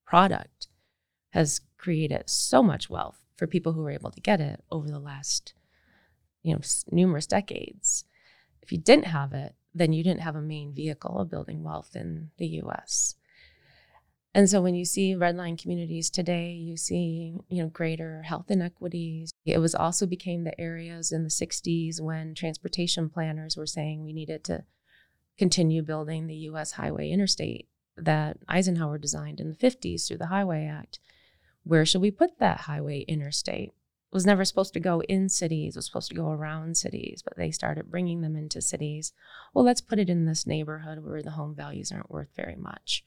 product 0.05 0.69
has 1.31 1.61
created 1.79 2.25
so 2.29 2.63
much 2.63 2.91
wealth 2.91 3.21
for 3.37 3.47
people 3.47 3.75
who 3.75 3.83
were 3.83 3.91
able 3.91 4.11
to 4.11 4.21
get 4.21 4.41
it 4.41 4.65
over 4.71 4.89
the 4.89 4.99
last, 4.99 5.55
you 6.43 6.55
know, 6.55 6.61
numerous 6.91 7.27
decades. 7.27 8.05
If 8.63 8.73
you 8.73 8.79
didn't 8.79 9.07
have 9.07 9.33
it, 9.33 9.55
then 9.75 9.93
you 9.93 10.03
didn't 10.03 10.23
have 10.23 10.35
a 10.35 10.43
main 10.43 10.73
vehicle 10.73 11.21
of 11.21 11.31
building 11.31 11.63
wealth 11.63 11.95
in 11.95 12.31
the 12.39 12.47
US. 12.63 13.15
And 14.37 14.51
so 14.51 14.61
when 14.61 14.75
you 14.75 14.85
see 14.85 15.15
redline 15.15 15.59
communities 15.59 16.11
today, 16.11 16.51
you 16.51 16.77
see, 16.77 17.33
you 17.49 17.63
know, 17.63 17.71
greater 17.71 18.21
health 18.21 18.51
inequities. 18.51 19.33
It 19.47 19.57
was 19.61 19.75
also 19.75 20.05
became 20.05 20.45
the 20.45 20.61
areas 20.61 21.11
in 21.11 21.23
the 21.23 21.31
60s 21.31 22.03
when 22.03 22.35
transportation 22.35 23.09
planners 23.09 23.57
were 23.57 23.65
saying 23.65 24.05
we 24.05 24.13
needed 24.13 24.45
to 24.45 24.65
continue 25.39 25.81
building 25.81 26.27
the 26.27 26.35
US 26.51 26.73
highway 26.73 27.09
interstate 27.09 27.67
that 27.97 28.37
Eisenhower 28.47 28.99
designed 28.99 29.41
in 29.41 29.49
the 29.49 29.57
50s 29.57 30.07
through 30.07 30.19
the 30.19 30.27
Highway 30.27 30.67
Act. 30.67 30.99
Where 31.65 31.87
should 31.87 32.03
we 32.03 32.11
put 32.11 32.39
that 32.39 32.61
highway 32.61 33.07
interstate? 33.09 33.71
It 33.71 34.15
was 34.15 34.27
never 34.27 34.45
supposed 34.45 34.75
to 34.75 34.81
go 34.81 35.01
in 35.09 35.31
cities, 35.31 35.77
it 35.77 35.79
was 35.79 35.87
supposed 35.87 36.11
to 36.11 36.15
go 36.15 36.29
around 36.29 36.77
cities, 36.77 37.23
but 37.25 37.39
they 37.39 37.51
started 37.51 37.91
bringing 37.91 38.21
them 38.21 38.37
into 38.37 38.61
cities. 38.61 39.15
Well, 39.55 39.65
let's 39.65 39.81
put 39.81 39.99
it 39.99 40.11
in 40.11 40.27
this 40.27 40.47
neighborhood 40.47 40.99
where 41.03 41.23
the 41.23 41.31
home 41.31 41.55
values 41.55 41.91
aren't 41.91 42.11
worth 42.11 42.37
very 42.37 42.57
much. 42.57 43.03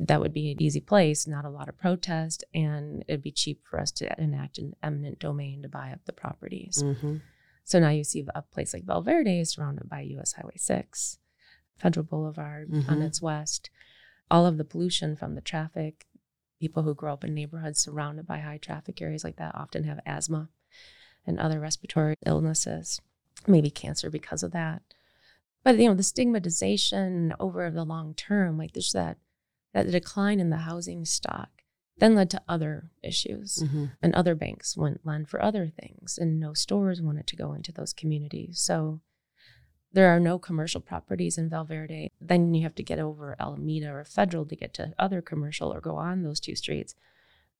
That 0.00 0.20
would 0.20 0.32
be 0.32 0.52
an 0.52 0.62
easy 0.62 0.80
place, 0.80 1.26
not 1.26 1.44
a 1.44 1.50
lot 1.50 1.68
of 1.68 1.76
protest, 1.76 2.44
and 2.54 3.04
it'd 3.08 3.22
be 3.22 3.32
cheap 3.32 3.66
for 3.66 3.80
us 3.80 3.90
to 3.92 4.20
enact 4.20 4.58
an 4.58 4.74
eminent 4.80 5.18
domain 5.18 5.62
to 5.62 5.68
buy 5.68 5.90
up 5.90 6.04
the 6.04 6.12
properties. 6.12 6.82
Mm-hmm. 6.84 7.16
So 7.64 7.80
now 7.80 7.90
you 7.90 8.04
see 8.04 8.24
a 8.32 8.42
place 8.42 8.72
like 8.72 8.84
Valverde 8.84 9.40
is 9.40 9.50
surrounded 9.50 9.88
by 9.88 10.02
US 10.02 10.34
Highway 10.34 10.56
6, 10.56 11.18
Federal 11.78 12.04
Boulevard 12.06 12.70
on 12.72 12.82
Mhm. 12.82 13.02
its 13.02 13.20
west. 13.20 13.70
All 14.30 14.46
of 14.46 14.56
the 14.56 14.64
pollution 14.64 15.16
from 15.16 15.34
the 15.34 15.40
traffic, 15.40 16.06
people 16.60 16.84
who 16.84 16.94
grow 16.94 17.12
up 17.14 17.24
in 17.24 17.34
neighborhoods 17.34 17.80
surrounded 17.80 18.26
by 18.26 18.38
high 18.38 18.58
traffic 18.58 19.02
areas 19.02 19.24
like 19.24 19.36
that 19.36 19.54
often 19.56 19.82
have 19.84 20.00
asthma 20.06 20.48
and 21.26 21.40
other 21.40 21.58
respiratory 21.58 22.14
illnesses, 22.24 23.00
maybe 23.48 23.68
cancer 23.70 24.10
because 24.10 24.44
of 24.44 24.52
that. 24.52 24.82
But 25.64 25.76
you 25.78 25.88
know, 25.88 25.94
the 25.94 26.02
stigmatization 26.04 27.34
over 27.40 27.68
the 27.70 27.84
long 27.84 28.14
term, 28.14 28.56
like 28.56 28.72
there's 28.72 28.92
that 28.92 29.18
that 29.74 29.86
the 29.86 29.92
decline 29.92 30.40
in 30.40 30.50
the 30.50 30.58
housing 30.58 31.04
stock 31.04 31.50
then 31.98 32.14
led 32.14 32.30
to 32.30 32.40
other 32.48 32.90
issues. 33.02 33.56
Mm-hmm. 33.64 33.86
and 34.02 34.14
other 34.14 34.34
banks 34.36 34.76
went 34.76 35.04
lend 35.04 35.28
for 35.28 35.42
other 35.42 35.66
things 35.68 36.16
and 36.16 36.38
no 36.38 36.54
stores 36.54 37.02
wanted 37.02 37.26
to 37.26 37.36
go 37.36 37.52
into 37.52 37.72
those 37.72 37.92
communities. 37.92 38.60
So 38.60 39.00
there 39.92 40.08
are 40.14 40.20
no 40.20 40.38
commercial 40.38 40.80
properties 40.80 41.38
in 41.38 41.48
valverde. 41.48 42.12
Then 42.20 42.54
you 42.54 42.62
have 42.62 42.74
to 42.76 42.82
get 42.82 42.98
over 42.98 43.34
alameda 43.40 43.90
or 43.90 44.04
federal 44.04 44.44
to 44.46 44.54
get 44.56 44.74
to 44.74 44.92
other 44.98 45.20
commercial 45.22 45.72
or 45.72 45.80
go 45.80 45.96
on 45.96 46.22
those 46.22 46.38
two 46.40 46.54
streets. 46.54 46.94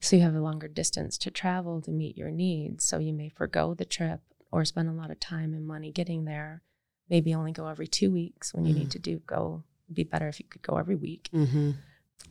So 0.00 0.14
you 0.16 0.22
have 0.22 0.34
a 0.36 0.40
longer 0.40 0.68
distance 0.68 1.18
to 1.18 1.30
travel 1.30 1.80
to 1.82 1.90
meet 1.90 2.16
your 2.16 2.30
needs. 2.30 2.84
So 2.84 2.98
you 2.98 3.12
may 3.12 3.30
forego 3.30 3.74
the 3.74 3.84
trip 3.84 4.20
or 4.52 4.64
spend 4.64 4.88
a 4.88 4.92
lot 4.92 5.10
of 5.10 5.18
time 5.18 5.52
and 5.54 5.66
money 5.66 5.90
getting 5.90 6.26
there. 6.26 6.62
Maybe 7.10 7.34
only 7.34 7.50
go 7.52 7.66
every 7.66 7.88
two 7.88 8.12
weeks 8.12 8.54
when 8.54 8.66
you 8.66 8.74
need 8.74 8.88
Mhm. 8.88 8.92
to 8.92 8.98
do 9.00 9.18
go 9.26 9.64
It'd 9.86 9.96
be 9.96 10.04
better 10.04 10.28
if 10.28 10.38
you 10.38 10.44
could 10.46 10.60
go 10.60 10.76
every 10.76 10.96
week. 10.96 11.30
Mm-hmm. 11.32 11.70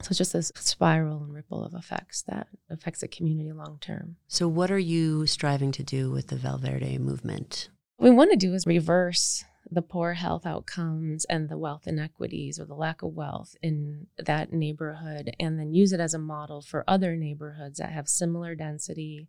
So 0.02 0.10
it's 0.10 0.18
just 0.18 0.34
this 0.34 0.52
spiral 0.56 1.24
and 1.24 1.34
ripple 1.34 1.64
of 1.64 1.74
effects 1.74 2.22
that 2.24 2.48
affects 2.70 3.02
the 3.02 3.08
community 3.08 3.52
long 3.52 3.78
term 3.82 4.18
So, 4.28 4.48
what 4.48 4.72
are 4.72 4.80
you 4.80 5.26
striving 5.26 5.72
to 5.74 5.84
do 5.84 6.12
with 6.12 6.28
the 6.28 6.36
Valverde 6.36 6.98
movement? 6.98 7.70
What 7.98 8.10
we 8.10 8.16
want 8.16 8.32
to 8.32 8.38
do 8.38 8.54
is 8.54 8.68
reverse 8.68 9.44
the 9.70 9.82
poor 9.82 10.14
health 10.14 10.46
outcomes 10.46 11.26
and 11.26 11.50
the 11.50 11.58
wealth 11.58 11.88
inequities 11.88 12.60
or 12.60 12.66
the 12.66 12.76
lack 12.76 13.02
of 13.02 13.14
wealth 13.14 13.56
in 13.62 14.08
that 14.18 14.54
neighborhood 14.54 15.36
and 15.40 15.60
then 15.60 15.74
use 15.74 15.92
it 15.92 16.00
as 16.00 16.14
a 16.14 16.20
model 16.20 16.62
for 16.62 16.84
other 16.88 17.16
neighborhoods 17.16 17.80
that 17.80 17.92
have 17.92 18.08
similar 18.08 18.56
density, 18.56 19.28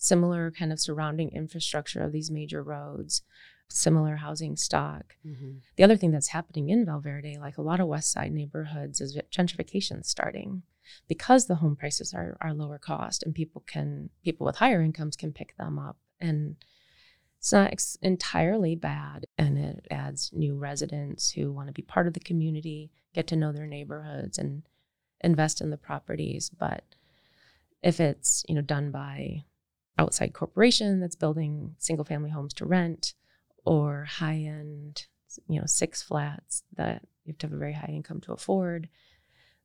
similar 0.00 0.50
kind 0.50 0.72
of 0.72 0.80
surrounding 0.80 1.30
infrastructure 1.30 2.00
of 2.00 2.10
these 2.10 2.30
major 2.30 2.62
roads, 2.62 3.22
similar 3.68 4.16
housing 4.16 4.56
stock. 4.56 5.14
Mm-hmm. 5.24 5.58
The 5.76 5.84
other 5.84 5.96
thing 5.96 6.10
that's 6.10 6.28
happening 6.28 6.70
in 6.70 6.86
Valverde, 6.86 7.36
like 7.38 7.58
a 7.58 7.62
lot 7.62 7.80
of 7.80 7.86
West 7.86 8.10
Side 8.10 8.32
neighborhoods, 8.32 9.00
is 9.02 9.18
gentrification 9.30 10.04
starting 10.04 10.62
because 11.06 11.46
the 11.46 11.56
home 11.56 11.76
prices 11.76 12.14
are, 12.14 12.36
are 12.40 12.54
lower 12.54 12.78
cost 12.78 13.22
and 13.22 13.34
people 13.34 13.62
can 13.66 14.08
people 14.24 14.46
with 14.46 14.56
higher 14.56 14.80
incomes 14.80 15.16
can 15.16 15.32
pick 15.32 15.56
them 15.56 15.78
up 15.78 15.98
and 16.18 16.56
it's 17.38 17.52
not 17.52 17.70
ex- 17.70 17.96
entirely 18.02 18.74
bad 18.74 19.26
and 19.38 19.56
it 19.56 19.86
adds 19.90 20.30
new 20.32 20.56
residents 20.56 21.30
who 21.30 21.52
want 21.52 21.68
to 21.68 21.72
be 21.72 21.82
part 21.82 22.08
of 22.08 22.14
the 22.14 22.20
community 22.20 22.90
get 23.14 23.28
to 23.28 23.36
know 23.36 23.52
their 23.52 23.68
neighborhoods 23.68 24.36
and 24.36 24.62
invest 25.22 25.60
in 25.60 25.70
the 25.70 25.76
properties 25.76 26.50
but 26.50 26.82
if 27.84 28.00
it's 28.00 28.44
you 28.48 28.54
know 28.56 28.62
done 28.62 28.90
by 28.90 29.44
outside 29.98 30.32
corporation 30.32 31.00
that's 31.00 31.16
building 31.16 31.74
single 31.78 32.04
family 32.04 32.30
homes 32.30 32.54
to 32.54 32.66
rent 32.66 33.14
or 33.64 34.04
high 34.04 34.38
end 34.38 35.06
you 35.46 35.60
know 35.60 35.66
six 35.66 36.02
flats 36.02 36.62
that 36.76 37.02
you 37.24 37.32
have 37.32 37.38
to 37.38 37.46
have 37.46 37.54
a 37.54 37.58
very 37.58 37.74
high 37.74 37.92
income 37.92 38.20
to 38.20 38.32
afford 38.32 38.88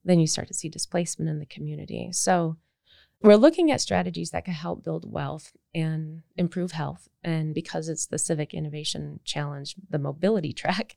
then 0.06 0.20
you 0.20 0.26
start 0.26 0.46
to 0.48 0.54
see 0.54 0.68
displacement 0.68 1.28
in 1.28 1.40
the 1.40 1.46
community. 1.46 2.10
So 2.12 2.56
we're 3.22 3.36
looking 3.36 3.70
at 3.70 3.80
strategies 3.80 4.30
that 4.30 4.44
can 4.44 4.54
help 4.54 4.84
build 4.84 5.10
wealth 5.10 5.52
and 5.74 6.22
improve 6.36 6.72
health. 6.72 7.08
And 7.22 7.54
because 7.54 7.88
it's 7.88 8.06
the 8.06 8.18
Civic 8.18 8.54
Innovation 8.54 9.20
Challenge, 9.24 9.74
the 9.90 9.98
mobility 9.98 10.52
track, 10.54 10.96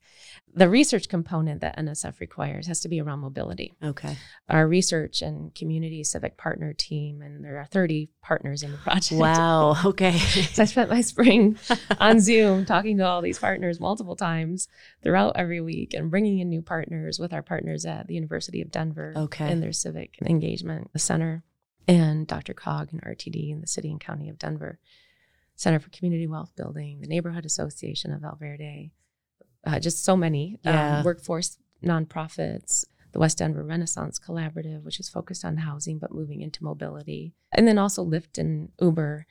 the 0.53 0.69
research 0.69 1.10
component 1.10 1.62
that 1.62 1.77
NSF 1.77 2.19
requires 2.19 2.67
has 2.67 2.79
to 2.82 2.89
be 2.89 3.01
around 3.01 3.19
mobility. 3.19 3.73
Okay. 3.84 4.15
Our 4.47 4.67
research 4.67 5.21
and 5.21 5.53
community 5.55 6.03
civic 6.03 6.38
partner 6.38 6.73
team, 6.73 7.21
and 7.21 7.43
there 7.43 7.58
are 7.58 7.65
30 7.65 8.10
partners 8.21 8.63
in 8.63 8.71
the 8.71 8.77
project. 8.77 9.19
Wow. 9.19 9.75
Okay. 9.89 10.17
So 10.19 10.62
I 10.63 10.65
spent 10.65 10.89
my 10.89 11.01
spring 11.01 11.58
on 11.99 12.19
Zoom 12.19 12.65
talking 12.65 12.97
to 12.97 13.05
all 13.05 13.21
these 13.21 13.39
partners 13.39 13.79
multiple 13.79 14.15
times 14.15 14.67
throughout 15.03 15.36
every 15.36 15.62
week 15.62 15.93
and 15.93 16.12
bringing 16.12 16.39
in 16.39 16.49
new 16.49 16.62
partners 16.62 17.17
with 17.17 17.34
our 17.34 17.41
partners 17.41 17.86
at 17.86 18.08
the 18.08 18.13
University 18.13 18.62
of 18.62 18.71
Denver 18.71 19.13
Okay. 19.15 19.51
in 19.51 19.62
their 19.62 19.71
civic 19.73 20.15
engagement 20.21 20.89
center 20.97 21.43
and 21.88 22.28
DRCOG 22.28 22.92
and 22.92 23.02
RTD 23.02 23.52
in 23.52 23.62
the 23.62 23.68
city 23.68 23.89
and 23.89 24.00
county 24.00 24.30
of 24.30 24.38
Denver, 24.38 24.80
Center 25.56 25.80
for 25.80 25.89
Community 25.89 26.28
Wealth 26.28 26.56
Building, 26.56 27.02
the 27.02 27.08
Neighborhood 27.08 27.46
Association 27.46 28.13
of 28.13 28.22
Valverde, 28.22 28.92
uh, 29.65 29.80
just 29.80 30.04
so 30.04 30.15
many 30.15 30.58
um, 30.65 31.04
workforce 31.04 31.58
nonprofits, 31.84 32.86
the 33.12 33.20
West 33.20 33.39
Denver 33.39 33.63
Renaissance 33.63 34.20
Collaborative, 34.20 34.84
which 34.84 35.00
is 35.00 35.10
focused 35.10 35.44
on 35.44 35.58
housing 35.58 35.98
but 35.98 36.13
moving 36.13 36.42
into 36.42 36.63
mobility, 36.63 37.34
and 37.52 37.68
then 37.68 37.78
also 37.78 38.06
Lyft 38.06 38.38
and 38.38 38.72
Uber 38.80 39.26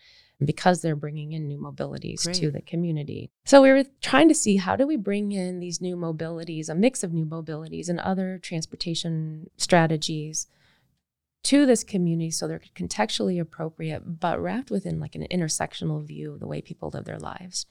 because 0.44 0.82
they're 0.82 0.94
bringing 0.94 1.32
in 1.32 1.48
new 1.48 1.58
mobilities 1.58 2.30
to 2.32 2.50
the 2.50 2.62
community. 2.62 3.30
So 3.44 3.60
we 3.60 3.72
were 3.72 3.84
trying 4.00 4.28
to 4.28 4.34
see 4.34 4.56
how 4.56 4.76
do 4.76 4.86
we 4.86 4.96
bring 4.96 5.32
in 5.32 5.58
these 5.58 5.80
new 5.80 5.96
mobilities, 5.96 6.68
a 6.68 6.74
mix 6.74 7.02
of 7.02 7.12
new 7.12 7.24
mobilities 7.24 7.88
and 7.88 7.98
other 7.98 8.38
transportation 8.38 9.50
strategies 9.56 10.46
to 11.44 11.66
this 11.66 11.84
community 11.84 12.30
so 12.30 12.46
they're 12.46 12.60
contextually 12.74 13.40
appropriate 13.40 14.20
but 14.20 14.40
wrapped 14.40 14.70
within 14.70 15.00
like 15.00 15.14
an 15.14 15.26
intersectional 15.30 16.04
view 16.04 16.32
of 16.32 16.40
the 16.40 16.46
way 16.46 16.60
people 16.60 16.90
live 16.92 17.04
their 17.04 17.18
lives. 17.18 17.66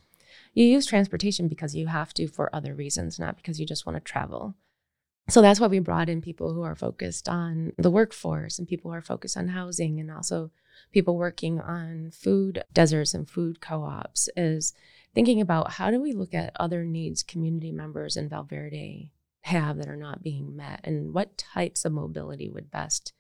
You 0.53 0.65
use 0.65 0.86
transportation 0.86 1.47
because 1.47 1.75
you 1.75 1.88
have 1.88 2.13
to 2.15 2.27
for 2.27 2.53
other 2.53 2.73
reasons, 2.73 3.19
not 3.19 3.38
because 3.38 3.60
you 3.60 3.65
just 3.65 3.86
want 3.86 3.95
to 3.95 3.99
travel. 3.99 4.56
So 5.30 5.41
that's 5.41 5.60
why 5.60 5.67
we 5.67 5.80
brought 5.80 6.10
in 6.10 6.21
people 6.21 6.53
who 6.53 6.62
are 6.62 6.75
focused 6.75 7.27
on 7.27 7.73
the 7.77 7.91
workforce 7.91 8.58
and 8.58 8.67
people 8.67 8.91
who 8.91 8.97
are 8.97 9.01
focused 9.01 9.36
on 9.36 9.49
housing 9.49 9.99
and 9.99 10.10
also 10.10 10.51
people 10.93 11.17
working 11.17 11.60
on 11.60 12.12
food 12.12 12.63
deserts 12.71 13.13
and 13.13 13.30
food 13.30 13.60
co-ops 13.60 14.30
is 14.38 14.73
thinking 15.13 15.41
about 15.41 15.73
how 15.73 15.91
do 15.91 15.99
we 15.99 16.13
look 16.13 16.34
at 16.34 16.56
other 16.60 16.86
needs 16.86 17.23
community 17.23 17.71
members 17.73 18.15
in 18.15 18.30
Valverde 18.30 19.12
have 19.41 19.77
that 19.77 19.89
are 19.89 19.97
not 19.97 20.23
being 20.23 20.56
met 20.56 20.80
and 20.84 21.13
what 21.13 21.38
types 21.38 21.84
of 21.84 21.91
mobility 21.91 22.49
would 22.49 22.71
best 22.71 23.13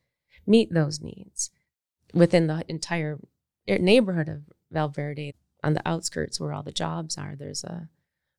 meet 0.47 0.73
those 0.73 1.01
needs 1.01 1.51
within 2.13 2.47
the 2.47 2.63
entire 2.67 3.19
neighborhood 3.67 4.29
of 4.29 4.41
Valverde. 4.71 5.33
On 5.63 5.73
the 5.73 5.87
outskirts 5.87 6.39
where 6.39 6.53
all 6.53 6.61
the 6.61 6.71
jobs 6.71 7.17
are 7.17 7.35
there's 7.35 7.63
a 7.63 7.89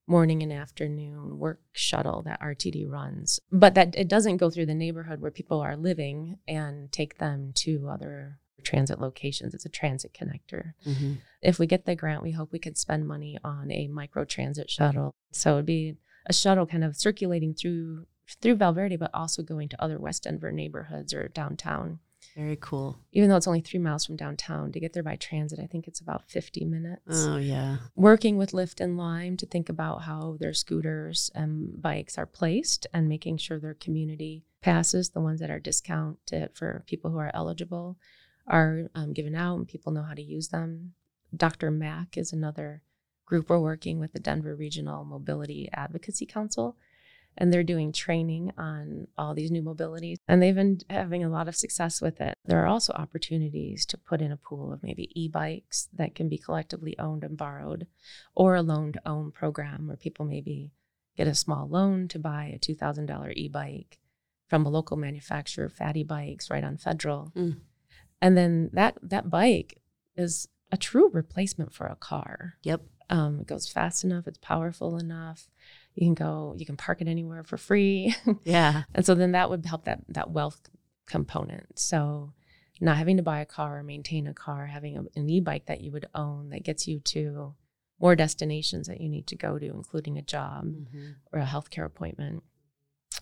morning 0.07 0.43
and 0.43 0.53
afternoon 0.53 1.39
work 1.39 1.61
shuttle 1.73 2.23
that 2.23 2.41
RTD 2.41 2.89
runs. 2.89 3.41
But 3.53 3.75
that 3.75 3.95
it 3.97 4.09
doesn't 4.09 4.37
go 4.39 4.51
through 4.51 4.67
the 4.67 4.75
neighborhood 4.75 5.21
where 5.21 5.33
people 5.33 5.61
are 5.61 5.77
living 5.77 6.39
and 6.47 6.91
take 6.93 7.19
them 7.19 7.53
to 7.57 7.89
other 7.91 8.39
transit 8.63 9.01
locations. 9.01 9.53
It's 9.53 9.67
a 9.67 9.69
transit 9.69 10.17
connector. 10.19 10.73
Hmm 10.85 11.15
if 11.43 11.59
we 11.59 11.67
get 11.67 11.87
the 11.87 11.95
grant 11.95 12.23
we 12.23 12.33
hope 12.33 12.53
we 12.53 12.59
could 12.59 12.79
spend 12.79 13.07
money 13.07 13.39
on 13.45 13.71
a 13.71 13.89
micro 13.89 14.25
transit 14.25 14.71
shuttle. 14.71 15.15
So 15.33 15.55
it'd 15.55 15.67
be 15.67 15.97
a 16.27 16.33
shuttle 16.33 16.67
kind 16.67 16.85
of 16.85 16.97
circulating 16.97 17.55
through 17.55 18.07
through 18.41 18.57
Valverde 18.57 18.97
but 18.97 19.11
also 19.15 19.43
going 19.43 19.69
to 19.69 19.83
other 19.83 19.99
West 19.99 20.25
Denver 20.25 20.53
neighborhoods 20.53 21.13
or 21.15 21.29
downtown 21.29 21.99
Very 22.37 22.57
cool. 22.61 22.99
even 23.13 23.29
though 23.29 23.37
it's 23.37 23.47
only 23.47 23.61
three 23.61 23.79
miles 23.81 24.05
from 24.05 24.17
downtown, 24.17 24.73
to 24.73 24.81
get 24.81 24.93
there 24.93 25.03
by 25.03 25.17
transit, 25.17 25.59
I 25.61 25.67
think 25.67 25.87
it's 25.89 26.01
about 26.01 26.29
50 26.29 26.65
minutes. 26.65 27.25
Oh 27.27 27.37
yeah. 27.37 27.79
Working 27.95 28.37
with 28.37 28.53
Lyft 28.53 28.81
and 28.81 28.97
Lime 28.97 29.37
to 29.39 29.47
think 29.47 29.69
about 29.69 30.03
how 30.03 30.37
their 30.39 30.53
scooters 30.55 31.31
and 31.35 31.81
bikes 31.81 32.19
are 32.19 32.27
placed 32.27 32.87
and 32.93 33.09
making 33.09 33.39
sure 33.39 33.59
their 33.59 33.75
community 33.75 34.45
passes, 34.61 35.11
the 35.11 35.21
ones 35.21 35.41
that 35.41 35.51
are 35.51 35.61
discounted 35.61 36.51
for 36.55 36.85
people 36.87 37.11
who 37.11 37.19
are 37.19 37.31
eligible, 37.35 37.97
are 38.47 38.91
um, 38.95 39.13
given 39.13 39.35
out 39.35 39.57
and 39.57 39.69
people 39.69 39.93
know 39.93 40.03
how 40.03 40.15
to 40.15 40.23
use 40.23 40.49
them. 40.49 40.95
DRMAC 41.37 42.17
is 42.17 42.33
another 42.33 42.83
group 43.27 43.51
we're 43.51 43.59
working 43.59 43.99
with 44.01 44.13
the 44.13 44.21
Denver 44.21 44.57
Regional 44.57 45.05
Mobility 45.05 45.69
Advocacy 45.73 46.25
Council 46.25 46.77
and 47.41 47.53
they're 47.53 47.63
doing 47.63 47.93
training 47.93 48.53
on 48.59 49.07
all 49.17 49.33
these 49.35 49.51
new 49.51 49.63
mobilities 49.63 50.17
and 50.29 50.43
they've 50.43 50.55
been 50.55 50.79
having 50.91 51.25
a 51.25 51.29
lot 51.31 51.49
of 51.49 51.57
success 51.57 52.03
with 52.03 52.21
it 52.21 52.37
there 52.45 52.63
are 52.63 52.67
also 52.67 52.93
opportunities 52.95 53.87
to 53.87 53.97
put 53.97 54.21
in 54.21 54.31
a 54.33 54.37
pool 54.37 54.73
of 54.73 54.83
maybe 54.83 55.11
e-bikes 55.15 55.89
that 55.95 56.15
can 56.15 56.29
be 56.29 56.37
collectively 56.37 56.99
owned 56.99 57.25
and 57.25 57.37
borrowed 57.39 57.87
or 58.35 58.55
a 58.57 58.63
loan 58.63 58.93
to 58.93 59.01
own 59.09 59.31
program 59.31 59.87
where 59.87 59.97
people 59.97 60.25
maybe 60.27 60.73
get 61.17 61.27
a 61.27 61.35
small 61.35 61.69
loan 61.69 62.07
to 62.09 62.19
buy 62.19 62.53
a 62.55 62.59
$2000 62.59 63.33
e-bike 63.37 63.99
from 64.49 64.67
a 64.67 64.71
local 64.71 64.97
manufacturer 64.97 65.69
fatty 65.69 66.03
bikes 66.05 66.51
right 66.51 66.65
on 66.65 66.77
federal 66.77 67.33
Mm. 67.37 67.61
and 68.21 68.37
then 68.37 68.71
that 68.73 68.99
that 69.03 69.31
bike 69.31 69.81
is 70.17 70.49
a 70.71 70.77
true 70.77 71.09
replacement 71.13 71.73
for 71.73 71.87
a 71.87 71.97
car. 71.97 72.55
Yep. 72.63 72.83
Um, 73.09 73.41
it 73.41 73.47
goes 73.47 73.67
fast 73.69 74.05
enough, 74.05 74.27
it's 74.27 74.37
powerful 74.39 74.99
enough. 74.99 75.49
You 76.01 76.07
can 76.07 76.15
go, 76.15 76.55
you 76.57 76.65
can 76.65 76.77
park 76.77 77.01
it 77.01 77.09
anywhere 77.09 77.43
for 77.43 77.57
free. 77.57 78.15
Yeah. 78.45 78.85
and 78.95 79.05
so 79.05 79.17
then 79.17 79.33
that 79.33 79.51
would 79.51 79.67
help 79.67 79.85
that 79.87 80.01
that 80.11 80.31
wealth 80.31 80.61
component. 81.07 81.77
So 81.79 82.33
not 82.81 82.97
having 82.99 83.17
to 83.17 83.23
buy 83.25 83.41
a 83.41 83.47
car 83.47 83.79
or 83.79 83.83
maintain 83.83 84.29
a 84.29 84.33
car, 84.35 84.67
having 84.67 84.97
a, 84.97 85.03
an 85.19 85.29
e-bike 85.29 85.67
that 85.67 85.81
you 85.81 85.91
would 85.91 86.07
own 86.15 86.51
that 86.51 86.63
gets 86.63 86.87
you 86.87 87.01
to 87.01 87.55
more 88.01 88.15
destinations 88.15 88.87
that 88.87 89.01
you 89.01 89.09
need 89.09 89.27
to 89.27 89.35
go 89.35 89.59
to, 89.59 89.67
including 89.67 90.17
a 90.17 90.23
job 90.23 90.67
Mhm. 90.67 91.17
or 91.33 91.41
a 91.41 91.45
healthcare 91.47 91.85
appointment. 91.85 92.45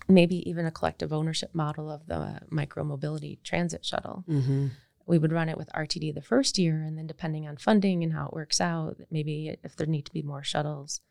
Maybe 0.07 0.47
even 0.47 0.67
a 0.67 0.71
collective 0.71 1.11
ownership 1.11 1.55
model 1.55 1.89
of 1.89 2.05
the 2.05 2.41
micro 2.51 2.83
mobility 2.83 3.39
transit 3.43 3.83
shuttle. 3.83 4.23
Mhm. 4.27 4.69
We 5.07 5.17
would 5.17 5.31
run 5.31 5.49
it 5.49 5.57
with 5.57 5.69
RTD 5.73 6.11
the 6.13 6.21
first 6.21 6.59
year, 6.59 6.83
and 6.83 6.95
then 6.95 7.07
depending 7.07 7.47
on 7.47 7.57
funding 7.57 8.03
and 8.03 8.13
how 8.13 8.27
it 8.27 8.33
works 8.33 8.61
out, 8.61 8.97
maybe 9.09 9.57
if 9.63 9.75
there 9.75 9.87
need 9.87 10.05
to 10.05 10.13
be 10.13 10.21
more 10.21 10.43
shuttles, 10.43 11.01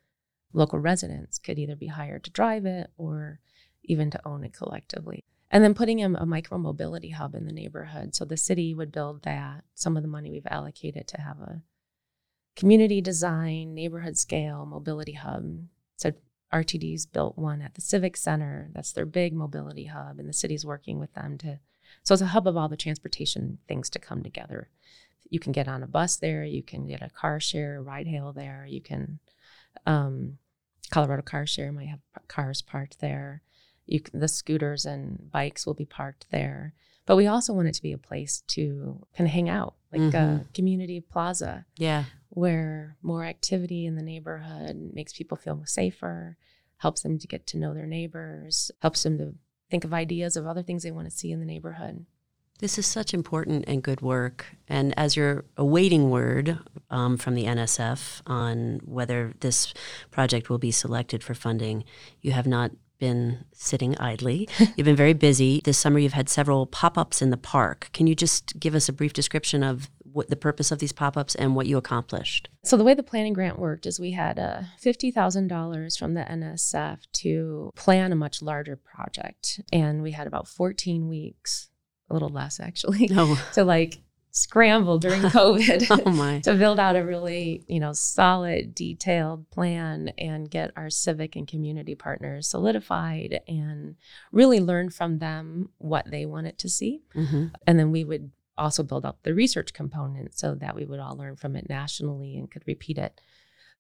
local 0.52 0.78
residents 0.78 1.38
could 1.38 1.59
either 1.59 1.76
be 1.76 1.88
hired 1.88 2.24
to 2.24 2.30
drive 2.30 2.66
it 2.66 2.90
or 2.96 3.40
even 3.85 4.11
to 4.11 4.26
own 4.26 4.44
it 4.44 4.52
collectively. 4.52 5.24
And 5.50 5.62
then 5.62 5.74
putting 5.74 6.00
in 6.00 6.16
a 6.16 6.26
micro 6.26 6.59
mobility 6.59 7.11
hub 7.11 7.35
in 7.35 7.46
the 7.46 7.52
neighborhood. 7.52 8.14
So 8.14 8.24
the 8.24 8.37
city 8.37 8.74
would 8.74 8.90
build 8.90 9.22
that. 9.22 9.64
Some 9.74 9.96
of 9.96 10.02
the 10.02 10.09
money 10.09 10.30
we've 10.30 10.46
allocated 10.46 11.06
to 11.09 11.20
have 11.20 11.38
a 11.40 11.62
community 12.56 13.00
design, 13.00 13.74
neighborhood 13.74 14.16
scale 14.16 14.66
mobility 14.66 15.12
hub. 15.12 15.61
So 15.96 16.12
RTD's 16.52 17.06
built 17.06 17.38
one 17.38 17.62
at 17.62 17.74
the 17.74 17.80
Civic 17.80 18.16
Center. 18.16 18.70
That's 18.72 18.92
their 18.92 19.06
big 19.06 19.35
mobility 19.35 19.87
hub, 19.87 20.18
and 20.18 20.28
the 20.28 20.32
city's 20.32 20.66
working 20.66 20.98
with 20.98 21.12
them 21.14 21.38
to. 21.38 21.61
So 22.02 22.14
it's 22.14 22.22
a 22.22 22.26
hub 22.26 22.48
of 22.48 22.56
all 22.56 22.68
the 22.68 22.76
transportation 22.76 23.59
things 23.68 23.88
to 23.90 23.98
come 23.98 24.22
together. 24.22 24.70
You 25.28 25.38
can 25.38 25.52
get 25.52 25.68
on 25.68 25.82
a 25.82 25.88
bus 25.88 26.16
there. 26.16 26.44
You 26.44 26.62
can 26.62 26.87
get 26.87 27.02
a 27.02 27.11
car 27.11 27.40
share, 27.40 27.82
ride 27.82 28.06
hail 28.06 28.32
there. 28.32 28.66
You 28.68 28.80
can. 28.80 29.20
Um, 29.84 30.38
Colorado 30.90 31.22
Car 31.22 31.46
Share 31.46 31.72
might 31.72 31.88
have 31.88 32.00
cars 32.28 32.62
parked 32.62 33.00
there. 33.00 33.42
You 33.86 34.00
can, 34.00 34.20
the 34.20 34.28
scooters 34.28 34.84
and 34.86 35.30
bikes 35.30 35.66
will 35.66 35.74
be 35.74 35.84
parked 35.84 36.26
there. 36.30 36.74
But 37.06 37.16
we 37.16 37.26
also 37.28 37.52
want 37.52 37.68
it 37.68 37.74
to 37.74 37.82
be 37.82 37.92
a 37.92 37.98
place 37.98 38.42
to 38.48 39.06
kind 39.16 39.28
of 39.28 39.32
hang 39.32 39.48
out, 39.48 39.74
like 39.92 40.00
a 40.14 40.42
Mhm. 40.44 40.54
community 40.54 41.00
plaza 41.00 41.66
Yeah. 41.76 42.04
where 42.30 42.96
more 43.00 43.24
activity 43.24 43.86
in 43.86 43.94
the 43.94 44.02
neighborhood 44.02 44.90
makes 44.92 45.12
people 45.12 45.36
feel 45.36 45.64
safer, 45.66 46.36
helps 46.78 47.02
them 47.02 47.18
to 47.18 47.26
get 47.28 47.46
to 47.48 47.58
know 47.58 47.74
their 47.74 47.86
neighbors, 47.86 48.70
helps 48.82 49.04
them 49.04 49.18
to 49.18 49.34
think 49.70 49.84
of 49.84 49.94
ideas 49.94 50.36
of 50.36 50.46
other 50.46 50.62
things 50.64 50.82
they 50.82 50.90
want 50.90 51.06
to 51.08 51.16
see 51.16 51.30
in 51.30 51.38
the 51.40 51.46
neighborhood. 51.46 52.06
This 52.59 52.79
is 52.79 52.87
such 52.87 53.12
important 53.12 53.64
and 53.69 53.83
good 53.83 54.01
work. 54.01 54.47
And 54.66 54.95
as 54.99 55.16
you're 55.16 55.45
awaiting 55.57 56.11
word 56.11 56.59
um, 56.90 57.19
from 57.19 57.35
the 57.35 57.45
NSF 57.45 58.23
on 58.27 58.81
whether 58.85 59.35
this 59.40 59.75
project 60.11 60.49
will 60.49 60.59
be 60.59 60.71
selected 60.71 61.23
for 61.23 61.35
funding, 61.35 61.85
you 62.23 62.33
have 62.33 62.47
not 62.47 62.71
been 62.99 63.45
sitting 63.53 63.97
idly. 63.99 64.49
You've 64.77 64.87
been 64.87 64.97
very 64.97 65.12
busy. 65.12 65.61
This 65.64 65.77
summer, 65.77 65.99
you've 65.99 66.14
had 66.14 66.31
several 66.31 66.64
pop 66.64 66.97
ups 66.97 67.21
in 67.21 67.29
the 67.29 67.37
park. 67.37 67.90
Can 67.92 68.07
you 68.07 68.14
just 68.14 68.59
give 68.59 68.75
us 68.75 68.88
a 68.88 68.92
brief 68.92 69.12
description 69.12 69.62
of 69.62 69.90
what 70.03 70.31
the 70.31 70.37
purpose 70.37 70.73
of 70.73 70.79
these 70.79 70.92
pop 70.92 71.14
ups 71.14 71.35
and 71.35 71.55
what 71.55 71.66
you 71.66 71.77
accomplished? 71.77 72.49
So 72.64 72.79
the 72.79 72.85
way 72.85 72.95
the 72.95 73.03
planning 73.03 73.35
grant 73.35 73.59
worked 73.59 73.85
is 73.85 74.01
we 74.01 74.12
had 74.12 74.38
uh, 74.38 74.62
fifty 74.79 75.11
thousand 75.11 75.49
dollars 75.49 75.99
from 75.99 76.14
the 76.14 76.23
NSF 76.23 77.01
to 77.16 77.71
plan 77.77 78.12
a 78.12 78.16
much 78.16 78.40
larger 78.40 78.77
project, 78.77 79.61
and 79.71 80.03
we 80.03 80.12
had 80.12 80.27
about 80.27 80.49
fourteen 80.49 81.07
weeks, 81.07 81.69
a 82.09 82.12
little 82.12 82.29
less 82.31 82.61
actually, 82.61 83.07
No. 83.09 83.37
to 83.55 83.64
like 83.64 83.99
scramble 84.31 84.99
during 84.99 85.23
COVID. 85.38 86.03
oh, 86.05 86.11
my. 86.11 86.40
to 86.45 86.55
build 86.55 86.79
out 86.79 86.95
a 86.97 87.03
really 87.05 87.64
you 87.69 87.81
know 87.81 87.92
solid 87.95 88.75
detailed 88.75 89.49
plan 89.51 90.09
and 90.19 90.51
get 90.51 90.73
our 90.77 90.90
civic 90.90 91.37
and 91.37 91.49
community 91.49 91.95
partners 91.95 92.49
solidified 92.49 93.40
and 93.49 93.97
really 94.33 94.61
learn 94.61 94.90
from 94.90 95.19
them 95.21 95.71
what 95.79 96.11
they 96.11 96.27
wanted 96.27 96.59
to 96.59 96.69
see 96.69 97.01
hmm 97.14 97.47
and 97.66 97.79
then 97.79 97.90
we 97.90 98.05
would 98.05 98.31
also 98.59 98.83
build 98.83 99.05
up 99.07 99.19
the 99.23 99.33
research 99.35 99.73
component 99.73 100.37
so 100.38 100.55
that 100.55 100.75
we 100.77 100.85
would 100.85 101.01
all 101.01 101.16
learn 101.16 101.37
from 101.37 101.57
it 101.57 101.69
nationally 101.69 102.37
and 102.37 102.51
could 102.51 102.62
repeat 102.66 102.99
it 102.99 103.19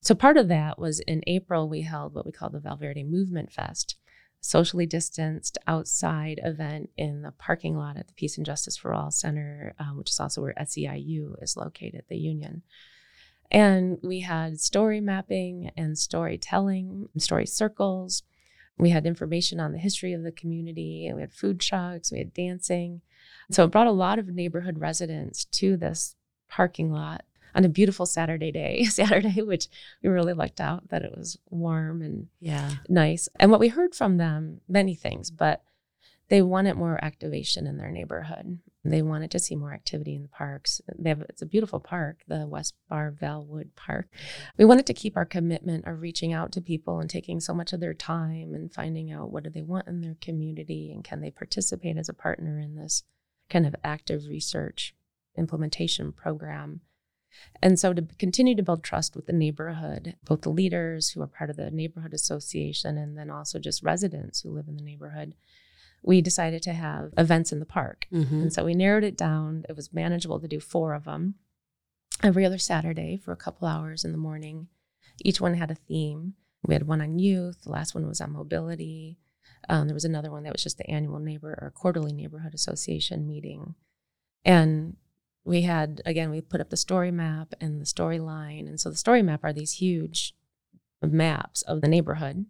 so 0.00 0.14
part 0.14 0.38
of 0.38 0.48
that 0.48 0.78
was 0.78 1.00
in 1.00 1.22
april 1.26 1.68
we 1.68 1.82
held 1.82 2.14
what 2.14 2.24
we 2.24 2.32
call 2.32 2.48
the 2.48 2.60
valverde 2.60 3.02
movement 3.04 3.52
fest 3.52 3.96
socially 4.40 4.86
distanced 4.86 5.58
outside 5.66 6.40
event 6.42 6.90
in 6.96 7.22
the 7.22 7.32
parking 7.32 7.76
lot 7.76 7.96
at 7.96 8.06
the 8.06 8.14
Peace 8.14 8.36
and 8.36 8.46
Justice 8.46 8.76
for 8.76 8.94
All 8.94 9.10
Center, 9.10 9.74
um, 9.78 9.96
which 9.96 10.10
is 10.10 10.20
also 10.20 10.42
where 10.42 10.54
SEIU 10.54 11.42
is 11.42 11.56
located, 11.56 12.04
the 12.08 12.16
union. 12.16 12.62
And 13.50 13.98
we 14.02 14.20
had 14.20 14.60
story 14.60 15.00
mapping 15.00 15.70
and 15.76 15.98
storytelling, 15.98 17.08
story 17.18 17.46
circles. 17.46 18.22
We 18.78 18.90
had 18.90 19.06
information 19.06 19.60
on 19.60 19.72
the 19.72 19.78
history 19.78 20.12
of 20.12 20.22
the 20.22 20.32
community. 20.32 21.10
We 21.14 21.20
had 21.20 21.32
food 21.32 21.60
trucks, 21.60 22.12
we 22.12 22.18
had 22.18 22.34
dancing. 22.34 23.02
So 23.50 23.64
it 23.64 23.70
brought 23.70 23.86
a 23.86 23.92
lot 23.92 24.18
of 24.18 24.28
neighborhood 24.28 24.78
residents 24.78 25.44
to 25.44 25.76
this 25.76 26.16
parking 26.48 26.92
lot 26.92 27.24
on 27.56 27.64
a 27.64 27.68
beautiful 27.70 28.06
Saturday 28.06 28.52
day, 28.52 28.84
Saturday, 28.88 29.42
which 29.42 29.66
we 30.02 30.08
really 30.10 30.34
lucked 30.34 30.60
out 30.60 30.88
that 30.90 31.02
it 31.02 31.16
was 31.16 31.38
warm 31.50 32.02
and 32.02 32.28
Yeah. 32.38 32.70
nice. 32.88 33.28
And 33.40 33.50
what 33.50 33.60
we 33.60 33.68
heard 33.68 33.94
from 33.94 34.18
them, 34.18 34.60
many 34.68 34.94
things, 34.94 35.30
but 35.30 35.62
they 36.28 36.42
wanted 36.42 36.74
more 36.74 37.02
activation 37.02 37.66
in 37.66 37.76
their 37.78 37.90
neighborhood. 37.90 38.58
They 38.84 39.00
wanted 39.00 39.30
to 39.30 39.38
see 39.38 39.54
more 39.56 39.72
activity 39.72 40.14
in 40.14 40.22
the 40.22 40.28
parks. 40.28 40.80
They 40.98 41.08
have, 41.08 41.22
it's 41.22 41.42
a 41.42 41.46
beautiful 41.46 41.80
park, 41.80 42.22
the 42.28 42.46
West 42.46 42.74
Bar 42.90 43.12
Valwood 43.12 43.74
Park. 43.76 44.08
We 44.58 44.64
wanted 44.64 44.86
to 44.86 44.94
keep 44.94 45.16
our 45.16 45.24
commitment 45.24 45.86
of 45.86 46.00
reaching 46.00 46.32
out 46.32 46.52
to 46.52 46.60
people 46.60 46.98
and 47.00 47.08
taking 47.08 47.40
so 47.40 47.54
much 47.54 47.72
of 47.72 47.80
their 47.80 47.94
time 47.94 48.54
and 48.54 48.72
finding 48.72 49.10
out 49.10 49.30
what 49.30 49.44
do 49.44 49.50
they 49.50 49.62
want 49.62 49.86
in 49.88 50.00
their 50.00 50.16
community 50.20 50.92
and 50.92 51.02
can 51.04 51.20
they 51.20 51.30
participate 51.30 51.96
as 51.96 52.08
a 52.08 52.14
partner 52.14 52.58
in 52.58 52.74
this 52.74 53.04
kind 53.48 53.66
of 53.66 53.74
active 53.84 54.26
research 54.26 54.94
implementation 55.36 56.12
program. 56.12 56.80
And 57.62 57.78
so 57.78 57.92
to 57.92 58.02
continue 58.18 58.54
to 58.54 58.62
build 58.62 58.84
trust 58.84 59.16
with 59.16 59.26
the 59.26 59.32
neighborhood, 59.32 60.16
both 60.24 60.42
the 60.42 60.50
leaders 60.50 61.10
who 61.10 61.22
are 61.22 61.26
part 61.26 61.50
of 61.50 61.56
the 61.56 61.70
neighborhood 61.70 62.14
association 62.14 62.98
and 62.98 63.16
then 63.16 63.30
also 63.30 63.58
just 63.58 63.82
residents 63.82 64.40
who 64.40 64.50
live 64.50 64.68
in 64.68 64.76
the 64.76 64.82
neighborhood, 64.82 65.34
we 66.02 66.20
decided 66.20 66.62
to 66.62 66.72
have 66.72 67.12
events 67.16 67.52
in 67.52 67.58
the 67.58 67.66
park. 67.66 68.06
hmm 68.10 68.22
And 68.42 68.52
so 68.52 68.64
we 68.64 68.74
narrowed 68.74 69.04
it 69.04 69.16
down. 69.16 69.64
It 69.68 69.76
was 69.76 69.92
manageable 69.92 70.40
to 70.40 70.48
do 70.48 70.60
four 70.60 70.94
of 70.94 71.04
them 71.04 71.34
every 72.22 72.44
other 72.44 72.58
Saturday 72.58 73.16
for 73.16 73.32
a 73.32 73.36
couple 73.36 73.68
hours 73.68 74.04
in 74.04 74.12
the 74.12 74.18
morning. 74.18 74.68
Each 75.22 75.40
one 75.40 75.54
had 75.54 75.70
a 75.70 75.74
theme. 75.74 76.34
We 76.66 76.74
had 76.74 76.86
one 76.86 77.00
on 77.00 77.18
youth, 77.18 77.62
the 77.62 77.70
last 77.70 77.94
one 77.94 78.06
was 78.06 78.20
on 78.20 78.32
mobility. 78.32 79.18
Um, 79.68 79.88
there 79.88 79.94
was 79.94 80.04
another 80.04 80.30
one 80.30 80.42
that 80.44 80.52
was 80.52 80.62
just 80.62 80.78
the 80.78 80.90
annual 80.90 81.18
neighbor 81.18 81.58
or 81.60 81.72
quarterly 81.74 82.12
neighborhood 82.12 82.54
association 82.54 83.26
meeting. 83.26 83.74
And 84.44 84.96
we 85.46 85.62
had, 85.62 86.02
again, 86.04 86.30
we 86.30 86.40
put 86.40 86.60
up 86.60 86.70
the 86.70 86.76
story 86.76 87.12
map 87.12 87.54
and 87.60 87.80
the 87.80 87.84
storyline. 87.86 88.66
And 88.66 88.80
so 88.80 88.90
the 88.90 88.96
story 88.96 89.22
map 89.22 89.44
are 89.44 89.52
these 89.52 89.74
huge 89.74 90.34
maps 91.00 91.62
of 91.62 91.80
the 91.80 91.88
neighborhood. 91.88 92.46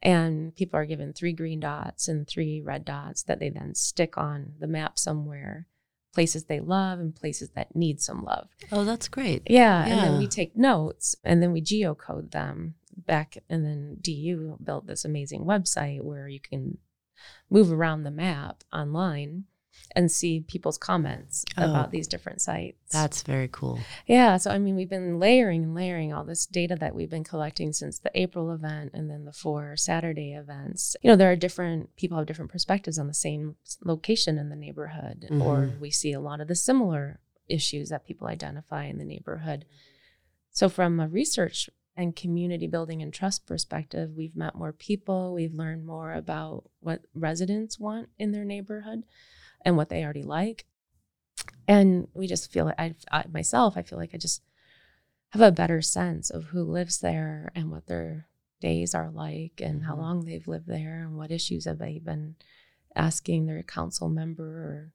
And 0.00 0.54
people 0.54 0.78
are 0.78 0.86
given 0.86 1.12
three 1.12 1.32
green 1.32 1.58
dots 1.58 2.06
and 2.06 2.26
three 2.28 2.62
red 2.64 2.84
dots 2.84 3.24
that 3.24 3.40
they 3.40 3.50
then 3.50 3.74
stick 3.74 4.16
on 4.16 4.52
the 4.60 4.68
map 4.68 4.96
somewhere, 4.96 5.66
places 6.14 6.44
they 6.44 6.60
love 6.60 7.00
and 7.00 7.16
places 7.16 7.50
that 7.56 7.74
need 7.74 8.00
some 8.00 8.22
love. 8.22 8.48
Oh, 8.70 8.84
that's 8.84 9.08
great. 9.08 9.42
Yeah. 9.50 9.84
And 9.84 9.98
then 9.98 10.18
we 10.18 10.28
take 10.28 10.56
notes 10.56 11.16
and 11.24 11.42
then 11.42 11.50
we 11.50 11.60
geocode 11.60 12.30
them 12.30 12.74
back. 12.96 13.38
And 13.50 13.64
then 13.64 13.96
DU 14.00 14.58
built 14.62 14.86
this 14.86 15.04
amazing 15.04 15.44
website 15.44 16.02
where 16.02 16.28
you 16.28 16.38
can 16.38 16.78
move 17.50 17.72
around 17.72 18.04
the 18.04 18.12
map 18.12 18.62
online 18.72 19.44
and 19.94 20.10
see 20.10 20.40
people's 20.40 20.78
comments 20.78 21.44
Oh. 21.56 21.64
about 21.70 21.90
these 21.90 22.06
different 22.08 22.40
sites. 22.40 22.76
That's 22.92 23.22
very 23.22 23.48
cool. 23.50 23.78
Yeah. 24.06 24.36
So, 24.36 24.50
I 24.50 24.58
mean, 24.58 24.76
we've 24.76 24.88
been 24.90 25.18
layering 25.18 25.62
and 25.64 25.74
layering 25.74 26.12
all 26.12 26.24
this 26.24 26.46
data 26.46 26.76
that 26.76 26.94
we've 26.94 27.10
been 27.10 27.24
collecting 27.24 27.72
since 27.72 27.98
the 27.98 28.10
April 28.14 28.52
event 28.52 28.90
and 28.94 29.08
then 29.10 29.24
the 29.24 29.32
four 29.32 29.76
Saturday 29.76 30.32
events. 30.34 30.96
You 31.02 31.10
know, 31.10 31.16
there 31.16 31.30
are 31.30 31.36
different 31.36 31.94
people 31.96 32.18
have 32.18 32.26
different 32.26 32.50
perspectives 32.50 32.98
on 32.98 33.06
the 33.06 33.14
same 33.14 33.56
location 33.84 34.38
in 34.38 34.48
the 34.48 34.56
neighborhood, 34.56 35.26
or 35.30 35.66
Mhm. 35.68 35.80
we 35.80 35.90
see 35.90 36.12
a 36.12 36.20
lot 36.20 36.40
of 36.40 36.48
the 36.48 36.54
similar 36.54 37.20
issues 37.48 37.88
that 37.90 38.04
people 38.04 38.26
identify 38.26 38.84
in 38.86 38.98
the 38.98 39.04
neighborhood. 39.04 39.64
So, 40.50 40.68
from 40.68 40.98
a 41.00 41.08
research 41.08 41.68
and 41.98 42.14
community 42.14 42.66
building 42.66 43.00
and 43.00 43.12
trust 43.12 43.46
perspective, 43.46 44.12
we've 44.16 44.36
met 44.36 44.54
more 44.54 44.72
people. 44.72 45.32
We've 45.32 45.54
learned 45.54 45.86
more 45.86 46.12
about 46.12 46.68
what 46.80 47.02
residents 47.14 47.78
want 47.80 48.10
in 48.18 48.32
their 48.32 48.44
neighborhood 48.44 49.04
and 49.64 49.76
what 49.76 49.88
they 49.88 50.02
already 50.04 50.22
like. 50.22 50.64
And 51.68 52.08
we 52.14 52.26
just 52.26 52.50
feel 52.52 52.64
like 52.66 52.78
I, 52.78 52.94
I 53.10 53.24
myself, 53.30 53.76
I 53.76 53.82
feel 53.82 53.98
like 53.98 54.14
I 54.14 54.18
just 54.18 54.42
have 55.30 55.42
a 55.42 55.52
better 55.52 55.82
sense 55.82 56.30
of 56.30 56.44
who 56.46 56.62
lives 56.62 57.00
there 57.00 57.50
and 57.54 57.70
what 57.70 57.86
their 57.86 58.28
days 58.60 58.94
are 58.94 59.10
like 59.10 59.60
and 59.60 59.84
how 59.84 59.94
Mhm. 59.94 59.98
long 59.98 60.24
they've 60.24 60.48
lived 60.48 60.66
there 60.66 61.02
and 61.02 61.16
what 61.16 61.30
issues 61.30 61.64
have 61.66 61.78
they 61.78 61.98
been 61.98 62.36
asking 62.94 63.46
their 63.46 63.62
council 63.62 64.08
member 64.08 64.44
or 64.44 64.92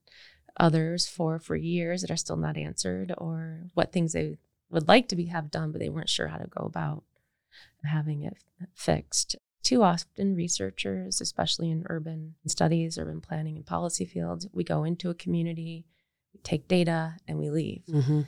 others 0.57 1.07
for 1.07 1.37
for 1.39 1.55
years 1.55 2.01
that 2.01 2.11
are 2.11 2.17
still 2.17 2.37
not 2.37 2.57
answered 2.57 3.13
or 3.17 3.69
what 3.73 3.91
things 3.91 4.13
they 4.13 4.37
would 4.69 4.87
like 4.87 5.07
to 5.09 5.15
be 5.15 5.25
have 5.25 5.51
done, 5.51 5.71
but 5.71 5.79
they 5.79 5.89
weren't 5.89 6.09
sure 6.09 6.27
how 6.29 6.37
to 6.37 6.47
go 6.47 6.63
about 6.65 7.03
having 7.83 8.23
it 8.23 8.37
fixed. 8.73 9.35
Too 9.63 9.83
often, 9.83 10.35
researchers, 10.35 11.21
especially 11.21 11.69
in 11.69 11.85
urban 11.89 12.35
studies, 12.47 12.97
urban 12.97 13.21
planning, 13.21 13.55
and 13.57 13.65
policy 13.65 14.05
fields, 14.05 14.47
we 14.51 14.63
go 14.63 14.83
into 14.83 15.09
a 15.09 15.13
community, 15.13 15.85
we 16.33 16.39
take 16.41 16.67
data, 16.67 17.17
and 17.27 17.37
we 17.37 17.49
leave. 17.49 17.83
Mm-hmm. 17.87 18.21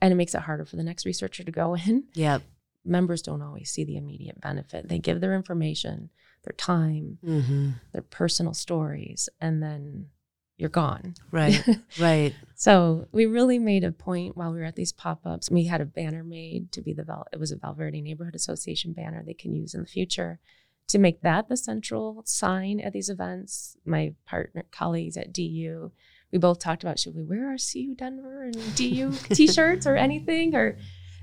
And 0.00 0.12
it 0.12 0.16
makes 0.16 0.34
it 0.34 0.42
harder 0.42 0.64
for 0.64 0.76
the 0.76 0.82
next 0.82 1.06
researcher 1.06 1.44
to 1.44 1.52
go 1.52 1.76
in. 1.76 2.04
Yeah. 2.14 2.38
Members 2.84 3.22
don't 3.22 3.42
always 3.42 3.70
see 3.70 3.84
the 3.84 3.96
immediate 3.96 4.40
benefit. 4.40 4.88
They 4.88 4.98
give 4.98 5.20
their 5.20 5.34
information, 5.34 6.10
their 6.44 6.54
time, 6.56 7.18
Mm-hmm. 7.24 7.70
their 7.92 8.02
personal 8.02 8.54
stories, 8.54 9.28
and 9.40 9.62
then 9.62 10.06
you're 10.56 10.70
gone. 10.70 11.14
Right. 11.30 11.62
right. 12.00 12.34
So 12.54 13.08
we 13.12 13.26
really 13.26 13.58
made 13.58 13.84
a 13.84 13.92
point 13.92 14.36
while 14.36 14.52
we 14.52 14.58
were 14.58 14.64
at 14.64 14.76
these 14.76 14.92
pop-ups. 14.92 15.50
We 15.50 15.66
had 15.66 15.80
a 15.80 15.86
banner 15.86 16.24
made 16.24 16.72
to 16.72 16.80
be 16.80 16.94
the 16.94 17.04
Val- 17.04 17.26
it 17.32 17.38
was 17.38 17.52
a 17.52 17.56
Valverde 17.56 18.00
Neighborhood 18.00 18.34
Association 18.34 18.92
banner 18.92 19.22
they 19.22 19.34
can 19.34 19.54
use 19.54 19.74
in 19.74 19.82
the 19.82 19.86
future 19.86 20.40
to 20.88 20.98
make 20.98 21.20
that 21.20 21.48
the 21.48 21.56
central 21.56 22.22
sign 22.24 22.80
at 22.80 22.92
these 22.92 23.08
events. 23.08 23.76
My 23.84 24.14
partner 24.24 24.64
colleagues 24.70 25.16
at 25.16 25.32
DU, 25.32 25.92
we 26.32 26.38
both 26.38 26.58
talked 26.58 26.82
about 26.82 26.98
should 26.98 27.14
we 27.14 27.22
wear 27.22 27.48
our 27.48 27.56
CU 27.58 27.94
Denver 27.94 28.44
and 28.44 28.76
DU 28.76 29.12
t-shirts 29.34 29.86
or 29.86 29.96
anything 29.96 30.54
or 30.54 30.78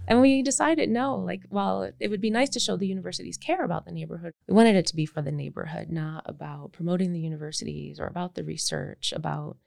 and 0.07 0.21
we 0.21 0.41
decided 0.41 0.89
no, 0.89 1.15
like 1.15 1.43
while 1.49 1.89
it 1.99 2.09
would 2.09 2.21
be 2.21 2.29
nice 2.29 2.49
to 2.49 2.59
show 2.59 2.77
the 2.77 2.87
universities 2.87 3.37
care 3.37 3.63
about 3.63 3.85
the 3.85 3.91
neighborhood, 3.91 4.33
we 4.47 4.53
wanted 4.53 4.75
it 4.75 4.85
to 4.87 4.95
be 4.95 5.05
for 5.05 5.21
the 5.21 5.31
neighborhood, 5.31 5.89
not 5.89 6.23
about 6.25 6.71
promoting 6.73 7.13
the 7.13 7.19
universities 7.19 7.99
or 7.99 8.07
about 8.07 8.35
the 8.35 8.43
research, 8.43 9.13
about 9.15 9.57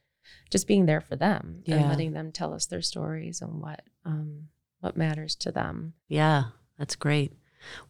just 0.51 0.67
being 0.67 0.87
there 0.87 1.01
for 1.01 1.17
them 1.17 1.63
and 1.67 1.89
letting 1.89 2.13
them 2.13 2.33
tell 2.33 2.53
us 2.53 2.67
their 2.67 2.83
stories 2.83 3.41
and 3.41 3.61
what 3.61 3.83
um, 4.05 4.49
what 4.81 4.97
matters 4.97 5.35
to 5.37 5.53
them. 5.53 5.95
Yeah, 6.09 6.45
that's 6.79 6.97
great. 6.97 7.33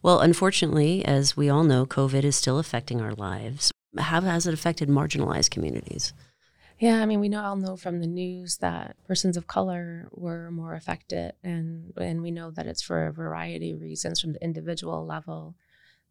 Well, 0.01 0.21
unfortunately, 0.21 1.05
as 1.05 1.37
we 1.37 1.49
all 1.49 1.63
know, 1.63 1.85
COVID 1.85 2.23
is 2.23 2.35
still 2.35 2.59
affecting 2.59 3.01
our 3.01 3.13
lives. 3.13 3.71
How 3.97 4.21
has 4.21 4.47
it 4.47 4.53
affected 4.53 4.89
marginalized 4.89 5.51
communities? 5.51 6.13
Yeah, 6.79 7.01
I 7.01 7.07
mean, 7.07 7.19
we 7.19 7.29
know 7.29 7.43
all 7.43 7.55
know 7.55 7.75
from 7.75 8.01
the 8.01 8.07
news 8.07 8.57
that 8.57 8.95
persons 9.07 9.35
of 9.35 9.47
color 9.47 10.09
were 10.11 10.51
more 10.51 10.75
affected, 10.75 11.33
and 11.43 11.91
and 11.97 12.21
we 12.21 12.29
know 12.29 12.51
that 12.51 12.67
it's 12.67 12.83
for 12.83 13.07
a 13.07 13.13
variety 13.13 13.71
of 13.71 13.81
reasons, 13.81 14.21
from 14.21 14.33
the 14.33 14.43
individual 14.43 15.03
level, 15.03 15.55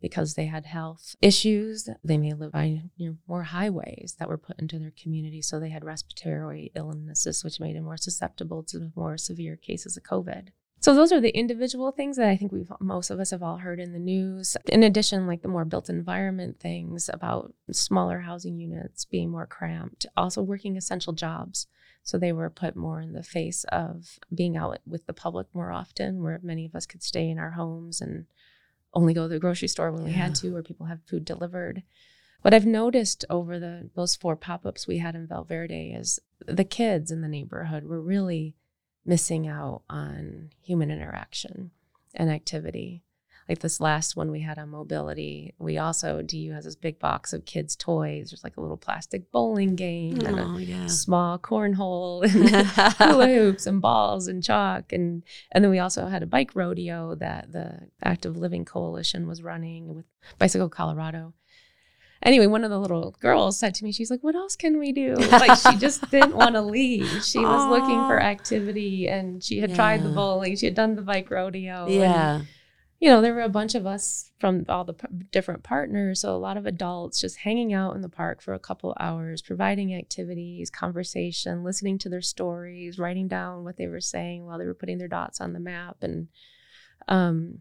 because 0.01 0.35
they 0.35 0.47
had 0.47 0.67
health 0.67 1.15
issues. 1.23 1.89
They 2.03 2.19
may 2.19 2.33
live 2.33 2.51
by 2.51 2.83
you 2.97 3.11
know, 3.11 3.17
more 3.29 3.45
highways 3.45 4.17
that 4.19 4.29
were 4.29 4.39
put 4.39 4.59
into 4.59 4.81
their 4.81 4.93
community, 5.01 5.41
so 5.41 5.61
they 5.61 5.69
had 5.71 5.85
respiratory 5.85 6.73
illnesses, 6.75 7.45
which 7.45 7.61
made 7.61 7.77
them 7.77 7.85
more 7.85 7.97
susceptible 7.97 8.65
to 8.65 8.91
more 8.97 9.17
severe 9.17 9.55
cases 9.55 9.97
of 9.97 10.03
COVID. 10.03 10.49
So 10.81 10.95
those 10.95 11.11
are 11.11 11.21
the 11.21 11.37
individual 11.37 11.91
things 11.91 12.17
that 12.17 12.29
I 12.29 12.37
think 12.37 12.53
we've 12.53 12.71
most 12.81 13.11
of 13.11 13.19
us 13.19 13.31
have 13.31 13.43
all 13.43 13.57
heard 13.57 13.81
in 13.81 13.93
the 13.93 13.99
news. 13.99 14.57
In 14.69 14.83
addition, 14.83 15.27
like 15.27 15.43
the 15.43 15.49
more 15.49 15.65
built 15.65 15.89
environment 15.89 16.61
things 16.61 17.11
about 17.13 17.55
smaller 17.73 18.21
housing 18.21 18.59
units 18.59 19.05
being 19.05 19.31
more 19.31 19.47
cramped, 19.47 20.07
also 20.17 20.43
working 20.43 20.77
essential 20.77 21.13
jobs. 21.13 21.67
So 22.03 22.19
they 22.19 22.33
were 22.33 22.51
put 22.51 22.77
more 22.77 23.01
in 23.01 23.15
the 23.15 23.25
face 23.25 23.65
of 23.65 24.21
being 24.33 24.57
out 24.57 24.79
with 24.87 25.07
the 25.07 25.13
public 25.13 25.49
more 25.53 25.73
often, 25.73 26.23
where 26.23 26.39
many 26.41 26.65
of 26.65 26.77
us 26.77 26.87
could 26.87 27.03
stay 27.03 27.29
in 27.29 27.39
our 27.39 27.53
homes 27.53 28.01
and 28.01 28.27
only 28.95 29.13
go 29.13 29.23
to 29.23 29.29
the 29.29 29.41
grocery 29.41 29.67
store 29.67 29.91
when 29.91 30.05
we 30.05 30.13
had 30.13 30.37
to, 30.37 30.55
or 30.55 30.63
people 30.63 30.87
have 30.87 31.01
food 31.07 31.25
delivered. 31.25 31.83
What 32.43 32.55
I've 32.55 32.67
noticed 32.67 33.25
over 33.29 33.59
the 33.59 33.91
those 33.97 34.15
four 34.15 34.37
pop-ups 34.37 34.87
we 34.87 34.99
had 34.99 35.17
in 35.17 35.27
Valverde 35.27 35.91
is 35.99 36.21
the 36.47 36.65
kids 36.65 37.11
in 37.11 37.23
the 37.23 37.29
neighborhood 37.29 37.83
were 37.85 38.01
really 38.01 38.55
missing 39.07 39.47
out 39.47 39.83
on 39.89 40.51
human 40.61 40.91
interaction 40.91 41.71
and 42.15 42.31
activity. 42.31 43.03
Like 43.49 43.61
this 43.61 43.81
last 43.81 44.17
one 44.17 44.33
we 44.33 44.41
had 44.41 44.59
on 44.59 44.71
mobility, 44.71 45.55
we 45.61 45.79
also 45.79 46.21
DU 46.21 46.51
has 46.53 46.65
this 46.65 46.75
big 46.75 46.99
box 46.99 47.33
of 47.33 47.45
kids' 47.45 47.77
toys. 47.77 48.31
There's 48.31 48.43
like 48.43 48.57
a 48.57 48.61
little 48.61 48.77
plastic 48.77 49.31
bowling 49.31 49.77
game 49.77 50.19
and 50.27 50.41
a 50.41 50.45
Oh, 50.45 50.57
yeah. 50.57 50.87
small 50.89 51.39
cornhole 51.39 52.25
and 52.35 52.67
hula 52.97 53.29
hoops 53.29 53.69
and 53.69 53.81
balls 53.81 54.27
and 54.27 54.43
chalk 54.43 54.93
and 54.93 55.23
and 55.53 55.63
then 55.63 55.71
we 55.71 55.79
also 55.79 56.07
had 56.09 56.25
a 56.25 56.27
bike 56.27 56.57
rodeo 56.57 57.15
that 57.15 57.53
the 57.53 57.89
Active 58.03 58.37
Living 58.37 58.65
Coalition 58.65 59.29
was 59.29 59.43
running 59.45 59.95
with 59.95 60.07
Bicycle 60.39 60.69
Colorado. 60.69 61.33
Anyway, 62.27 62.47
one 62.47 62.65
of 62.65 62.71
the 62.71 62.81
little 62.81 63.13
girls 63.21 63.57
said 63.57 63.73
to 63.77 63.85
me, 63.85 63.93
she's 63.93 64.11
like, 64.11 64.21
"What 64.25 64.35
else 64.35 64.57
can 64.57 64.81
we 64.81 64.91
do?" 64.91 65.15
Like 65.31 65.57
she 65.57 65.77
just 65.77 66.11
didn't 66.11 66.35
want 66.35 66.57
to 66.57 66.61
leave. 66.61 67.25
She 67.25 67.39
was 67.39 67.71
looking 67.71 68.01
for 68.09 68.21
activity, 68.21 69.09
and 69.09 69.43
she 69.43 69.61
had 69.61 69.77
tried 69.77 70.03
the 70.03 70.09
bowling. 70.09 70.57
She 70.57 70.67
had 70.67 70.75
done 70.75 70.97
the 70.97 71.03
bike 71.03 71.31
rodeo. 71.31 71.87
and 71.87 71.95
yeah. 71.95 72.41
you 72.99 73.09
know, 73.09 73.21
there 73.21 73.33
were 73.33 73.43
a 73.43 73.49
bunch 73.49 73.77
of 73.77 73.87
us 73.87 74.33
from 74.41 74.65
all 74.69 74.83
the 74.83 74.95
p- 74.95 75.07
different 75.31 75.63
partners. 75.63 76.23
So 76.23 76.35
a 76.35 76.37
lot 76.37 76.57
of 76.57 76.67
adults 76.67 77.21
just 77.21 77.39
hanging 77.39 77.73
out 77.73 77.95
in 77.95 78.03
the 78.03 78.09
park 78.09 78.43
for 78.43 78.55
a 78.55 78.59
couple 78.59 78.97
hours, 78.99 79.41
providing 79.41 79.95
activities, 79.95 80.69
conversation, 80.69 81.63
listening 81.63 81.97
to 81.99 82.09
their 82.09 82.23
stories, 82.23 82.99
writing 82.99 83.29
down 83.29 83.63
what 83.63 83.77
they 83.77 83.87
were 83.87 84.01
saying 84.01 84.45
while 84.45 84.59
they 84.59 84.67
were 84.67 84.75
putting 84.75 84.99
their 84.99 85.07
dots 85.07 85.41
on 85.41 85.53
the 85.53 85.61
map. 85.61 85.99
And 86.03 86.27
um, 87.07 87.61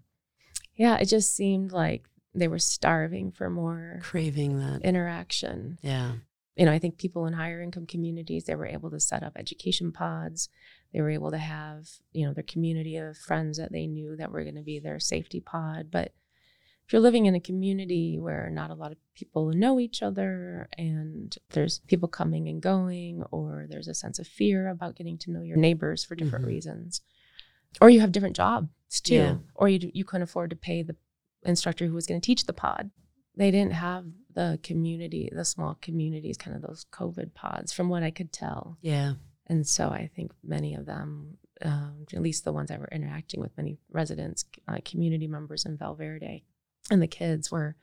yeah, 0.75 0.97
it 0.97 1.05
just 1.05 1.35
seemed 1.35 1.71
like 1.71 2.09
they 2.35 2.47
were 2.47 2.59
starving 2.59 3.31
for 3.31 3.49
more 3.49 3.99
Craving 4.03 4.59
that. 4.59 4.81
interaction 4.83 5.77
Yeah. 5.81 6.15
you 6.55 6.65
know, 6.65 6.71
I 6.71 6.79
think 6.79 6.97
people 6.97 7.25
in 7.25 7.33
higher 7.33 7.61
income 7.61 7.85
communities, 7.85 8.43
they 8.45 8.55
were 8.55 8.65
able 8.67 8.89
to 8.91 8.99
set 8.99 9.23
up 9.23 9.33
education 9.35 9.91
pods. 9.91 10.49
They 10.93 11.01
were 11.01 11.09
able 11.09 11.31
to 11.31 11.37
have, 11.37 11.89
you 12.13 12.25
know, 12.25 12.33
their 12.33 12.43
community 12.43 12.95
of 12.97 13.17
friends 13.17 13.57
that 13.57 13.71
they 13.73 13.87
knew 13.87 14.15
that 14.15 14.31
were 14.31 14.43
going 14.43 14.55
to 14.55 14.61
be 14.61 14.79
their 14.79 14.99
safety 14.99 15.41
pod. 15.41 15.91
But 15.91 16.13
if 16.85 16.93
you're 16.93 17.01
living 17.01 17.25
in 17.25 17.35
a 17.35 17.39
community 17.41 18.17
where 18.19 18.49
not 18.49 18.69
a 18.69 18.75
lot 18.75 18.91
of 18.93 18.97
people 19.15 19.51
know 19.51 19.79
each 19.79 20.01
other 20.03 20.69
and 20.77 21.35
there's 21.49 21.79
people 21.87 22.07
coming 22.07 22.47
and 22.47 22.61
going, 22.61 23.23
or 23.31 23.65
there's 23.69 23.87
a 23.89 23.93
sense 23.93 24.19
of 24.19 24.27
fear 24.27 24.69
about 24.69 24.95
getting 24.95 25.17
to 25.17 25.31
know 25.31 25.41
your 25.41 25.57
neighbors 25.57 26.03
for 26.05 26.15
different 26.15 26.45
Mhm. 26.45 26.49
reasons, 26.49 27.01
or 27.81 27.89
you 27.89 27.99
have 28.01 28.11
different 28.13 28.35
jobs 28.35 29.01
too, 29.01 29.15
Yeah. 29.15 29.37
or 29.55 29.67
you, 29.67 29.91
you 29.93 30.05
couldn't 30.05 30.21
afford 30.23 30.51
to 30.51 30.55
pay 30.55 30.83
the 30.83 30.95
instructor 31.45 31.87
who 31.87 31.93
was 31.93 32.07
going 32.07 32.19
to 32.19 32.25
teach 32.25 32.45
the 32.45 32.53
pod 32.53 32.91
they 33.37 33.51
didn't 33.51 33.73
have 33.73 34.05
the 34.33 34.59
community, 34.63 35.29
the 35.31 35.45
small 35.45 35.77
communities, 35.81 36.37
kind 36.37 36.55
of 36.55 36.61
those 36.61 36.85
COVID 36.91 37.33
pods, 37.33 37.73
from 37.73 37.89
what 37.89 38.03
I 38.03 38.11
could 38.11 38.31
tell. 38.31 38.77
Yeah. 38.81 39.13
And 39.47 39.67
so 39.67 39.89
I 39.89 40.09
think 40.15 40.31
many 40.43 40.73
of 40.73 40.85
them, 40.85 41.37
um, 41.61 42.05
at 42.13 42.21
least 42.21 42.43
the 42.43 42.53
ones 42.53 42.69
that 42.69 42.79
were 42.79 42.89
interacting 42.91 43.39
with 43.39 43.55
many 43.57 43.77
residents, 43.91 44.45
uh, 44.67 44.77
community 44.83 45.27
members 45.27 45.65
in 45.65 45.77
Valverde, 45.77 46.43
and 46.89 47.01
the 47.01 47.07
kids 47.07 47.51
were, 47.51 47.75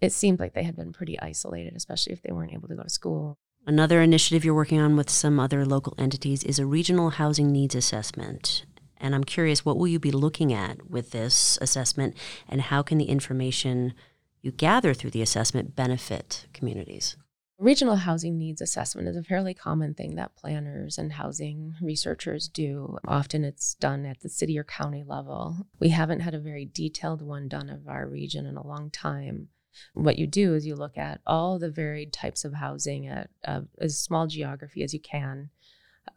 it 0.00 0.12
seemed 0.12 0.38
like 0.38 0.54
they 0.54 0.62
had 0.62 0.76
been 0.76 0.92
pretty 0.92 1.18
isolated, 1.20 1.74
especially 1.74 2.12
if 2.12 2.22
they 2.22 2.32
weren't 2.32 2.52
able 2.52 2.68
to 2.68 2.76
go 2.76 2.82
to 2.82 2.90
school. 2.90 3.38
Another 3.66 4.00
initiative 4.02 4.44
you're 4.44 4.54
working 4.54 4.80
on 4.80 4.96
with 4.96 5.08
some 5.08 5.38
other 5.38 5.64
local 5.64 5.94
entities 5.96 6.42
is 6.42 6.58
a 6.58 6.66
regional 6.66 7.10
housing 7.10 7.52
needs 7.52 7.74
assessment. 7.74 8.64
And 9.02 9.16
I'm 9.16 9.24
curious, 9.24 9.64
what 9.64 9.76
will 9.76 9.88
you 9.88 9.98
be 9.98 10.12
looking 10.12 10.52
at 10.52 10.88
with 10.88 11.10
this 11.10 11.58
assessment, 11.60 12.16
and 12.48 12.62
how 12.62 12.82
can 12.82 12.98
the 12.98 13.06
information 13.06 13.94
you 14.42 14.52
gather 14.52 14.94
through 14.94 15.10
the 15.10 15.22
assessment 15.22 15.74
benefit 15.74 16.46
communities? 16.54 17.16
Regional 17.58 17.96
housing 17.96 18.38
needs 18.38 18.60
assessment 18.60 19.08
is 19.08 19.16
a 19.16 19.22
fairly 19.22 19.54
common 19.54 19.94
thing 19.94 20.14
that 20.14 20.36
planners 20.36 20.98
and 20.98 21.12
housing 21.12 21.74
researchers 21.82 22.48
do. 22.48 22.96
Often 23.06 23.44
it's 23.44 23.74
done 23.74 24.06
at 24.06 24.20
the 24.20 24.28
city 24.28 24.58
or 24.58 24.64
county 24.64 25.04
level. 25.06 25.66
We 25.80 25.88
haven't 25.90 26.20
had 26.20 26.34
a 26.34 26.40
very 26.40 26.64
detailed 26.64 27.22
one 27.22 27.48
done 27.48 27.70
of 27.70 27.88
our 27.88 28.08
region 28.08 28.46
in 28.46 28.56
a 28.56 28.66
long 28.66 28.90
time. 28.90 29.48
What 29.94 30.18
you 30.18 30.26
do 30.26 30.54
is 30.54 30.66
you 30.66 30.74
look 30.76 30.96
at 30.96 31.20
all 31.26 31.58
the 31.58 31.70
varied 31.70 32.12
types 32.12 32.44
of 32.44 32.54
housing 32.54 33.08
at 33.08 33.30
uh, 33.44 33.62
as 33.80 34.00
small 34.00 34.26
geography 34.26 34.82
as 34.82 34.92
you 34.92 35.00
can, 35.00 35.50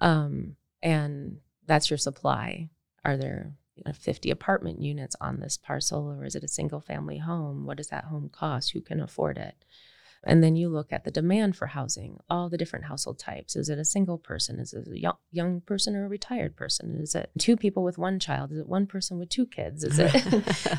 um, 0.01 0.55
and 0.83 1.37
that's 1.67 1.89
your 1.89 1.97
supply. 1.97 2.69
Are 3.05 3.15
there 3.15 3.53
you 3.75 3.83
know, 3.85 3.93
50 3.93 4.31
apartment 4.31 4.81
units 4.81 5.15
on 5.21 5.39
this 5.39 5.57
parcel, 5.57 6.11
or 6.11 6.25
is 6.25 6.35
it 6.35 6.43
a 6.43 6.49
single 6.49 6.81
family 6.81 7.19
home? 7.19 7.65
What 7.65 7.77
does 7.77 7.89
that 7.89 8.05
home 8.05 8.29
cost? 8.29 8.71
Who 8.71 8.81
can 8.81 8.99
afford 8.99 9.37
it? 9.37 9.63
And 10.27 10.43
then 10.43 10.55
you 10.55 10.69
look 10.69 10.91
at 10.91 11.03
the 11.03 11.11
demand 11.11 11.55
for 11.55 11.67
housing, 11.67 12.17
all 12.29 12.49
the 12.49 12.57
different 12.57 12.85
household 12.85 13.19
types. 13.19 13.55
Is 13.55 13.69
it 13.69 13.77
a 13.77 13.85
single 13.85 14.17
person? 14.17 14.59
Is 14.59 14.73
it 14.73 14.87
a 14.87 14.99
young, 14.99 15.17
young 15.31 15.61
person 15.61 15.95
or 15.95 16.05
a 16.05 16.09
retired 16.09 16.55
person? 16.55 16.97
Is 16.99 17.13
it 17.13 17.29
two 17.37 17.55
people 17.55 17.83
with 17.83 17.99
one 17.99 18.19
child? 18.19 18.51
Is 18.51 18.57
it 18.57 18.67
one 18.67 18.87
person 18.87 19.19
with 19.19 19.29
two 19.29 19.45
kids? 19.45 19.83
Is 19.83 19.99
it 19.99 20.11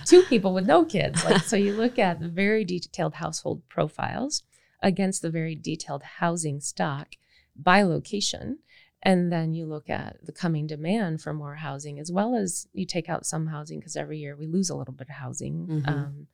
two 0.04 0.22
people 0.24 0.52
with 0.52 0.66
no 0.66 0.84
kids? 0.84 1.24
Like, 1.24 1.42
so 1.42 1.54
you 1.54 1.74
look 1.74 1.96
at 1.96 2.18
the 2.18 2.28
very 2.28 2.64
detailed 2.64 3.14
household 3.14 3.62
profiles 3.68 4.42
against 4.82 5.22
the 5.22 5.30
very 5.30 5.54
detailed 5.54 6.02
housing 6.02 6.60
stock 6.60 7.14
by 7.54 7.82
location. 7.82 8.58
And 9.02 9.30
then 9.30 9.54
you 9.54 9.66
look 9.66 9.88
at 9.88 10.24
the 10.24 10.32
coming 10.32 10.66
demand 10.66 11.20
for 11.20 11.32
more 11.32 11.56
housing, 11.56 11.98
as 11.98 12.10
well 12.10 12.34
as 12.34 12.66
you 12.72 12.86
take 12.86 13.08
out 13.08 13.26
some 13.26 13.46
housing 13.48 13.78
because 13.78 13.96
every 13.96 14.18
year 14.18 14.34
we 14.34 14.46
lose 14.46 14.70
a 14.70 14.74
little 14.74 14.94
bit 14.94 15.08
of 15.08 15.14
housing. 15.16 15.66
Mhm. 15.66 15.88
Um, 15.88 16.26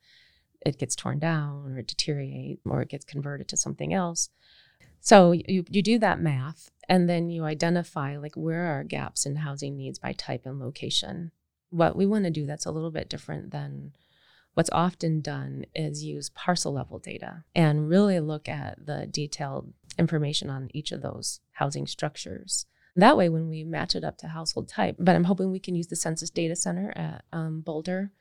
it 0.65 0.77
gets 0.77 0.95
torn 0.95 1.19
down 1.19 1.73
or 1.73 1.79
it 1.79 1.87
deteriorates 1.87 2.61
or 2.65 2.81
it 2.81 2.89
gets 2.89 3.05
converted 3.05 3.47
to 3.49 3.57
something 3.57 3.93
else. 3.93 4.29
So 5.01 5.33
you, 5.33 5.65
you 5.69 5.81
do 5.81 5.99
that 5.99 6.21
math 6.21 6.71
and 6.87 7.09
then 7.09 7.29
you 7.29 7.43
identify 7.43 8.17
like 8.17 8.35
where 8.35 8.63
are 8.67 8.85
gaps 8.85 9.25
in 9.25 9.35
housing 9.35 9.75
needs 9.75 9.99
by 9.99 10.13
type 10.13 10.45
and 10.45 10.59
location. 10.59 11.31
What 11.69 11.97
we 11.97 12.05
want 12.05 12.23
to 12.23 12.31
do 12.31 12.45
that's 12.45 12.65
a 12.65 12.71
little 12.71 12.91
bit 12.91 13.09
different 13.09 13.51
than 13.51 13.91
what's 14.53 14.69
often 14.71 15.21
done 15.21 15.65
is 15.73 16.03
use 16.03 16.29
parcel 16.29 16.73
level 16.73 16.99
data 16.99 17.43
and 17.55 17.89
really 17.89 18.19
look 18.19 18.47
at 18.47 18.85
the 18.85 19.07
detailed 19.09 19.73
information 19.97 20.49
on 20.49 20.69
each 20.73 20.91
of 20.91 21.01
those 21.01 21.39
housing 21.53 21.87
structures. 21.87 22.65
That 22.95 23.17
way, 23.17 23.27
when 23.27 23.49
we 23.49 23.63
match 23.63 23.95
it 23.95 24.03
up 24.03 24.17
to 24.19 24.27
household 24.27 24.67
type, 24.67 24.97
but 24.99 25.15
I'm 25.15 25.23
hoping 25.23 25.51
we 25.51 25.59
can 25.59 25.75
use 25.75 25.87
the 25.87 25.95
Census 25.95 26.29
Data 26.29 26.55
Center 26.55 26.93
at 26.95 27.23
um, 27.33 27.61
Boulder, 27.61 28.11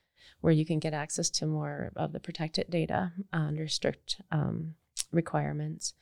where 0.40 0.52
you 0.52 0.64
can 0.64 0.78
get 0.78 0.94
access 0.94 1.28
to 1.30 1.46
more 1.46 1.92
of 1.94 2.12
the 2.12 2.20
protected 2.20 2.70
data 2.70 3.12
under 3.32 3.68
strict 3.68 4.22
um, 4.30 4.74
requirements 5.12 5.92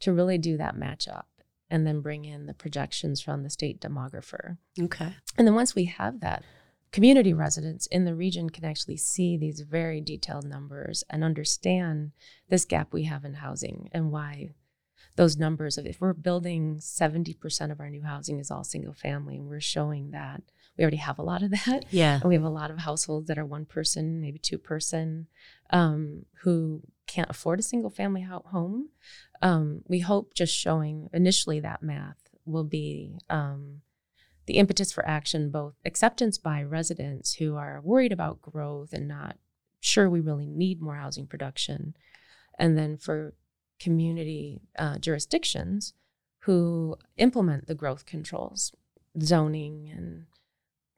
to 0.00 0.12
really 0.12 0.38
do 0.38 0.56
that 0.56 0.76
match 0.76 1.06
up 1.06 1.28
and 1.70 1.86
then 1.86 2.00
bring 2.00 2.24
in 2.24 2.46
the 2.46 2.54
projections 2.54 3.20
from 3.20 3.42
the 3.42 3.50
state 3.50 3.80
demographer. 3.80 4.58
Okay. 4.80 5.14
And 5.36 5.46
then 5.46 5.54
once 5.54 5.74
we 5.74 5.84
have 5.84 6.20
that, 6.20 6.44
community 6.92 7.32
residents 7.32 7.86
in 7.86 8.04
the 8.04 8.14
region 8.14 8.48
can 8.50 8.64
actually 8.64 8.96
see 8.96 9.36
these 9.36 9.60
very 9.60 10.00
detailed 10.00 10.44
numbers 10.44 11.04
and 11.10 11.22
understand 11.24 12.12
this 12.48 12.64
gap 12.64 12.92
we 12.92 13.04
have 13.04 13.24
in 13.24 13.34
housing 13.34 13.88
and 13.92 14.10
why 14.10 14.50
those 15.16 15.36
numbers 15.36 15.78
of 15.78 15.86
if 15.86 16.00
we're 16.00 16.12
building 16.12 16.76
70% 16.76 17.70
of 17.72 17.80
our 17.80 17.88
new 17.90 18.02
housing 18.02 18.38
is 18.38 18.50
all 18.50 18.64
single 18.64 18.92
family 18.92 19.36
and 19.36 19.46
we're 19.48 19.60
showing 19.60 20.10
that 20.10 20.42
we 20.76 20.84
already 20.84 20.98
have 20.98 21.18
a 21.18 21.22
lot 21.22 21.42
of 21.42 21.50
that 21.66 21.84
Yeah. 21.90 22.16
and 22.20 22.24
we 22.24 22.34
have 22.34 22.44
a 22.44 22.48
lot 22.50 22.70
of 22.70 22.78
households 22.78 23.26
that 23.28 23.38
are 23.38 23.44
one 23.46 23.64
person 23.64 24.20
maybe 24.20 24.38
two 24.38 24.58
person 24.58 25.26
um, 25.70 26.26
who 26.42 26.82
can't 27.06 27.30
afford 27.30 27.60
a 27.60 27.62
single 27.62 27.90
family 27.90 28.22
home 28.22 28.90
um, 29.42 29.82
we 29.86 30.00
hope 30.00 30.34
just 30.34 30.54
showing 30.54 31.08
initially 31.12 31.60
that 31.60 31.82
math 31.82 32.28
will 32.44 32.64
be 32.64 33.18
um, 33.30 33.80
the 34.46 34.54
impetus 34.54 34.92
for 34.92 35.06
action 35.06 35.50
both 35.50 35.74
acceptance 35.84 36.38
by 36.38 36.62
residents 36.62 37.34
who 37.34 37.56
are 37.56 37.80
worried 37.82 38.12
about 38.12 38.42
growth 38.42 38.92
and 38.92 39.08
not 39.08 39.36
sure 39.80 40.08
we 40.08 40.20
really 40.20 40.46
need 40.46 40.80
more 40.80 40.96
housing 40.96 41.26
production 41.26 41.94
and 42.58 42.76
then 42.76 42.96
for 42.96 43.34
community 43.78 44.60
uh, 44.78 44.98
jurisdictions 44.98 45.92
who 46.40 46.96
implement 47.16 47.66
the 47.66 47.74
growth 47.74 48.06
controls, 48.06 48.74
zoning 49.20 49.90
and 49.94 50.26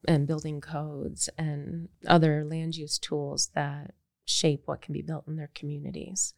and 0.07 0.29
building 0.29 0.61
codes 0.61 1.29
and 1.37 1.89
other 2.07 2.45
land 2.45 2.77
use 2.77 2.99
tools 2.99 3.51
that 3.55 3.95
shape 4.25 4.63
what 4.67 4.81
can 4.81 4.93
be 4.93 5.03
built 5.03 5.27
in 5.27 5.35
their 5.35 5.51
communities 5.55 6.35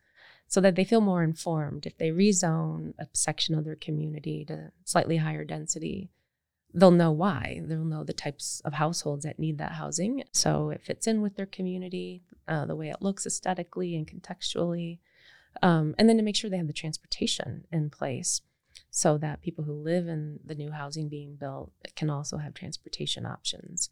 so 0.46 0.62
that 0.62 0.76
they 0.76 0.84
feel 0.84 1.02
more 1.02 1.22
informed. 1.22 1.86
If 1.86 1.98
they 1.98 2.10
rezone 2.10 2.94
a 2.98 3.06
section 3.12 3.54
of 3.54 3.64
their 3.64 3.76
community 3.76 4.46
to 4.46 4.72
slightly 4.84 5.18
higher 5.18 5.44
density 5.44 6.08
they'll 6.72 6.90
know 6.90 7.10
why. 7.10 7.62
They'll 7.64 7.84
know 7.84 8.04
the 8.04 8.12
types 8.12 8.60
of 8.64 8.74
households 8.74 9.24
that 9.24 9.38
need 9.38 9.58
that 9.58 9.72
housing. 9.72 10.24
So 10.32 10.70
it 10.70 10.82
fits 10.82 11.06
in 11.06 11.22
with 11.22 11.36
their 11.36 11.46
community 11.46 12.22
uh, 12.46 12.66
the 12.66 12.76
way 12.76 12.88
it 12.90 13.02
looks 13.02 13.26
aesthetically 13.26 13.96
and 13.96 14.06
contextually 14.06 14.98
um, 15.62 15.94
and 15.98 16.08
then 16.08 16.16
to 16.16 16.22
make 16.22 16.36
sure 16.36 16.50
they 16.50 16.56
have 16.56 16.66
the 16.66 16.72
transportation 16.72 17.64
in 17.72 17.90
place 17.90 18.40
so 18.90 19.18
that 19.18 19.42
people 19.42 19.64
who 19.64 19.72
live 19.72 20.08
in 20.08 20.40
the 20.44 20.54
new 20.54 20.72
housing 20.72 21.08
being 21.08 21.36
built 21.36 21.72
can 21.96 22.10
also 22.10 22.38
have 22.38 22.54
transportation 22.54 23.26
options. 23.26 23.90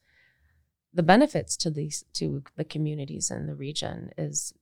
The 0.92 1.02
benefits 1.02 1.56
to 1.58 1.70
these 1.70 2.04
to 2.14 2.42
the 2.56 2.64
communities 2.64 3.30
in 3.30 3.46
the 3.46 3.54
region 3.54 4.10
is 4.16 4.52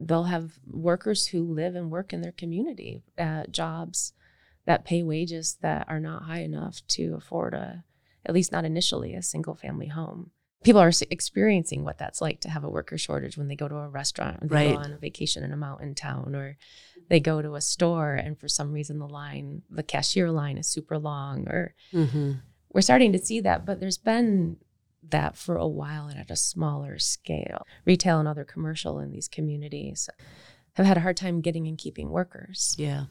they'll 0.00 0.24
have 0.24 0.58
workers 0.66 1.28
who 1.28 1.42
live 1.42 1.74
and 1.74 1.90
work 1.90 2.12
in 2.12 2.22
their 2.22 2.32
community 2.32 3.02
at 3.18 3.52
jobs 3.52 4.12
that 4.66 4.84
pay 4.84 5.02
wages 5.02 5.58
that 5.62 5.84
are 5.88 6.00
not 6.00 6.22
high 6.24 6.40
enough 6.40 6.80
to 6.88 7.14
afford 7.16 7.54
a 7.54 7.84
at 8.26 8.32
least 8.34 8.52
not 8.52 8.64
initially 8.64 9.14
a 9.14 9.22
single 9.22 9.54
family 9.54 9.88
home 9.88 10.30
people 10.62 10.80
are 10.80 10.90
experiencing 11.10 11.84
what 11.84 11.98
that's 11.98 12.22
like 12.22 12.40
to 12.40 12.48
have 12.48 12.64
a 12.64 12.70
worker 12.70 12.96
shortage 12.96 13.36
when 13.36 13.48
they 13.48 13.56
go 13.56 13.68
to 13.68 13.76
a 13.76 13.88
restaurant 13.88 14.38
or 14.42 14.46
they 14.48 14.64
go 14.64 14.70
Right. 14.70 14.78
on 14.86 14.92
a 14.92 14.98
vacation 14.98 15.44
in 15.44 15.52
a 15.52 15.56
mountain 15.58 15.94
town 15.94 16.34
or 16.34 16.56
they 17.10 17.20
go 17.20 17.42
to 17.42 17.54
a 17.54 17.60
store 17.60 18.14
and 18.14 18.38
for 18.40 18.48
some 18.48 18.72
reason 18.72 18.98
the 18.98 19.06
line 19.06 19.62
the 19.68 19.82
cashier 19.82 20.30
line 20.30 20.56
is 20.56 20.66
super 20.66 20.98
long 20.98 21.46
or 21.48 21.74
Mm-hmm. 21.92 22.32
we're 22.72 22.80
starting 22.80 23.12
to 23.12 23.18
see 23.18 23.40
that 23.40 23.66
but 23.66 23.78
there's 23.80 23.98
been 23.98 24.56
that 25.10 25.36
for 25.36 25.56
a 25.56 25.68
while 25.68 26.06
and 26.06 26.18
at 26.18 26.30
a 26.30 26.36
smaller 26.36 26.98
scale 26.98 27.66
retail 27.84 28.18
and 28.18 28.26
other 28.26 28.44
commercial 28.44 28.98
in 29.00 29.10
these 29.10 29.28
communities 29.28 30.08
have 30.76 30.86
had 30.86 30.96
a 30.96 31.00
hard 31.00 31.18
time 31.18 31.42
getting 31.42 31.66
and 31.68 31.76
keeping 31.76 32.08
workers 32.08 32.74
Yeah. 32.78 33.04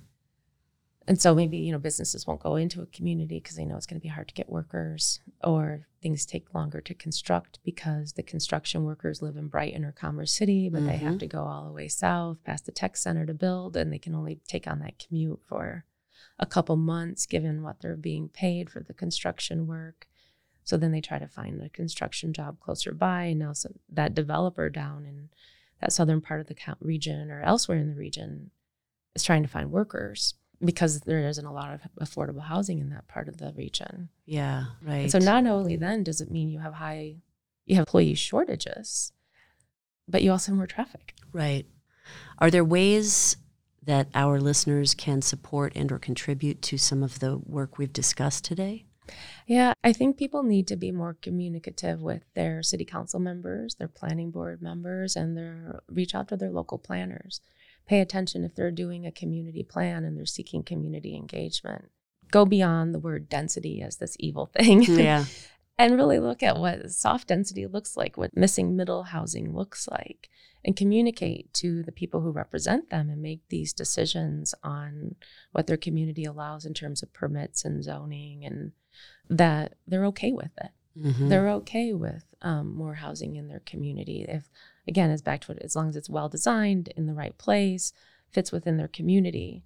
And 1.07 1.19
so 1.21 1.35
maybe 1.35 1.57
you 1.57 1.71
know 1.71 1.77
businesses 1.79 2.25
won't 2.25 2.41
go 2.41 2.55
into 2.55 2.81
a 2.81 2.85
community 2.87 3.39
because 3.39 3.55
they 3.55 3.65
know 3.65 3.75
it's 3.75 3.85
going 3.85 3.99
to 3.99 4.03
be 4.03 4.09
hard 4.09 4.27
to 4.27 4.33
get 4.33 4.49
workers 4.49 5.19
or 5.43 5.85
things 6.01 6.25
take 6.25 6.53
longer 6.53 6.79
to 6.81 6.93
construct 6.93 7.59
because 7.63 8.13
the 8.13 8.23
construction 8.23 8.83
workers 8.83 9.21
live 9.21 9.35
in 9.37 9.47
brighton 9.47 9.83
or 9.85 9.91
commerce 9.91 10.31
city 10.33 10.69
but 10.69 10.85
they 10.85 10.97
have 10.97 11.15
Mhm. 11.15 11.19
to 11.19 11.27
go 11.27 11.43
all 11.43 11.65
the 11.65 11.71
way 11.73 11.87
south 11.87 12.43
past 12.43 12.65
the 12.65 12.71
tech 12.71 12.95
center 12.97 13.25
to 13.25 13.33
build 13.33 13.75
and 13.75 13.91
they 13.91 13.99
can 13.99 14.15
only 14.15 14.35
take 14.47 14.67
on 14.67 14.79
that 14.79 14.99
commute 14.99 15.41
for 15.45 15.85
a 16.39 16.45
couple 16.45 16.75
months 16.75 17.25
given 17.25 17.61
what 17.63 17.79
they're 17.81 17.95
being 17.97 18.29
paid 18.29 18.69
for 18.69 18.81
the 18.81 18.93
construction 18.93 19.67
work 19.67 20.07
so 20.65 20.77
then 20.77 20.91
they 20.93 21.01
try 21.01 21.19
to 21.19 21.27
find 21.27 21.61
a 21.61 21.69
construction 21.69 22.31
job 22.33 22.59
closer 22.59 22.93
by 22.93 23.23
and 23.25 23.39
now 23.39 23.51
so 23.53 23.69
that 23.89 24.15
developer 24.15 24.69
down 24.69 25.05
in 25.05 25.29
that 25.81 25.91
southern 25.91 26.21
part 26.21 26.39
of 26.39 26.47
the 26.47 26.53
count 26.55 26.77
region 26.81 27.29
or 27.29 27.41
elsewhere 27.41 27.77
in 27.77 27.89
the 27.89 27.95
region 27.95 28.49
is 29.15 29.23
trying 29.23 29.43
to 29.43 29.49
find 29.49 29.69
workers 29.71 30.35
because 30.63 31.01
there 31.01 31.27
isn't 31.27 31.45
a 31.45 31.53
lot 31.53 31.73
of 31.73 31.81
affordable 32.01 32.43
housing 32.43 32.79
in 32.79 32.89
that 32.89 33.07
part 33.07 33.27
of 33.27 33.37
the 33.37 33.53
region. 33.55 34.09
Yeah. 34.25 34.65
Right. 34.81 35.03
And 35.03 35.11
so 35.11 35.19
not 35.19 35.45
only 35.45 35.75
then 35.75 36.03
does 36.03 36.21
it 36.21 36.31
mean 36.31 36.49
you 36.49 36.59
have 36.59 36.73
high, 36.73 37.15
you 37.65 37.75
have 37.75 37.83
employee 37.83 38.15
shortages, 38.15 39.11
but 40.07 40.21
you 40.21 40.31
also 40.31 40.51
have 40.51 40.57
more 40.57 40.67
traffic. 40.67 41.13
Right. 41.31 41.65
Are 42.39 42.51
there 42.51 42.65
ways 42.65 43.37
that 43.85 44.07
our 44.13 44.39
listeners 44.39 44.93
can 44.93 45.21
support 45.21 45.73
and 45.75 45.91
or 45.91 45.99
contribute 45.99 46.61
to 46.63 46.77
some 46.77 47.03
of 47.03 47.19
the 47.19 47.37
work 47.37 47.77
we've 47.77 47.93
discussed 47.93 48.45
today? 48.45 48.85
Yeah, 49.45 49.73
I 49.83 49.91
think 49.91 50.17
people 50.17 50.43
need 50.43 50.67
to 50.67 50.77
be 50.77 50.91
more 50.91 51.17
communicative 51.21 52.01
with 52.01 52.23
their 52.33 52.63
city 52.63 52.85
council 52.85 53.19
members, 53.19 53.75
their 53.75 53.89
planning 53.89 54.31
board 54.31 54.61
members, 54.61 55.17
and 55.17 55.35
their 55.35 55.81
reach 55.89 56.15
out 56.15 56.29
to 56.29 56.37
their 56.37 56.51
local 56.51 56.77
planners. 56.77 57.41
Pay 57.87 57.99
attention 57.99 58.43
if 58.43 58.55
they're 58.55 58.71
doing 58.71 59.05
a 59.05 59.11
community 59.11 59.63
plan 59.63 60.03
and 60.03 60.17
they're 60.17 60.25
seeking 60.25 60.63
community 60.63 61.15
engagement. 61.15 61.85
Go 62.31 62.45
beyond 62.45 62.93
the 62.93 62.99
word 62.99 63.29
density 63.29 63.81
as 63.81 63.97
this 63.97 64.15
evil 64.19 64.45
thing. 64.57 64.83
Yeah. 64.87 65.25
and 65.77 65.95
really 65.95 66.19
look 66.19 66.41
at 66.43 66.57
what 66.57 66.91
soft 66.91 67.27
density 67.27 67.65
looks 67.67 67.97
like, 67.97 68.15
what 68.17 68.35
missing 68.37 68.75
middle 68.75 69.03
housing 69.03 69.53
looks 69.55 69.87
like, 69.89 70.29
and 70.63 70.75
communicate 70.75 71.51
to 71.55 71.83
the 71.83 71.91
people 71.91 72.21
who 72.21 72.31
represent 72.31 72.89
them 72.89 73.09
and 73.09 73.21
make 73.21 73.41
these 73.49 73.73
decisions 73.73 74.53
on 74.63 75.15
what 75.51 75.67
their 75.67 75.77
community 75.77 76.23
allows 76.25 76.63
in 76.65 76.73
terms 76.73 77.03
of 77.03 77.11
permits 77.11 77.65
and 77.65 77.83
zoning, 77.83 78.45
and 78.45 78.71
that 79.29 79.73
they're 79.87 80.05
okay 80.05 80.31
with 80.31 80.51
it. 80.61 80.71
Mhm. 80.97 81.29
They're 81.29 81.49
okay 81.49 81.91
with 81.93 82.23
um, 82.43 82.75
more 82.75 82.93
housing 82.95 83.35
in 83.35 83.47
their 83.47 83.61
community. 83.61 84.25
If, 84.29 84.49
again, 84.87 85.09
it's 85.11 85.21
back 85.21 85.41
to 85.41 85.51
it, 85.51 85.59
as 85.63 85.75
long 85.75 85.89
as 85.89 85.95
it's 85.95 86.09
well 86.09 86.29
designed 86.29 86.89
in 86.97 87.05
the 87.05 87.13
right 87.13 87.37
place, 87.37 87.93
fits 88.31 88.51
within 88.51 88.77
their 88.77 88.87
community 88.87 89.63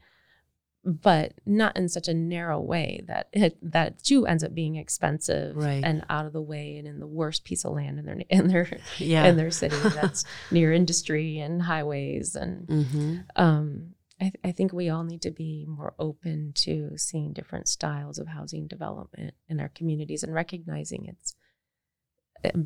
but 0.84 1.34
not 1.46 1.76
in 1.76 1.90
such 1.90 2.08
a 2.08 2.14
narrow 2.14 2.62
way 2.62 3.04
that 3.08 3.28
it, 3.34 3.58
that 3.62 4.02
too 4.02 4.26
ends 4.26 4.42
up 4.42 4.56
being 4.56 4.78
expensive 4.78 5.54
Right. 5.56 5.84
and 5.84 6.06
out 6.10 6.26
of 6.26 6.32
the 6.32 6.42
way 6.42 6.78
and 6.78 6.88
in 6.88 7.00
the 7.00 7.08
worst 7.08 7.44
piece 7.44 7.66
of 7.66 7.74
land 7.74 8.00
in 8.00 8.06
their 8.06 8.22
in 8.30 8.48
their 8.48 8.80
Yeah. 8.98 9.26
in 9.26 9.36
their 9.36 9.52
city 9.52 9.76
that's 9.84 10.24
near 10.50 10.72
industry 10.72 11.40
and 11.40 11.62
highways 11.64 12.36
and 12.36 12.68
mm-hmm. 12.68 13.18
um, 13.36 13.96
I, 14.22 14.24
th- 14.26 14.36
I 14.46 14.52
think 14.54 14.72
we 14.72 14.88
all 14.88 15.04
need 15.04 15.22
to 15.24 15.32
be 15.32 15.66
more 15.68 15.94
open 16.00 16.54
to 16.56 16.94
seeing 16.98 17.34
different 17.34 17.68
styles 17.68 18.18
of 18.18 18.28
housing 18.28 18.66
development 18.68 19.34
in 19.50 19.60
our 19.60 19.70
communities 19.70 20.24
and 20.24 20.34
recognizing 20.34 21.06
it's 21.06 21.36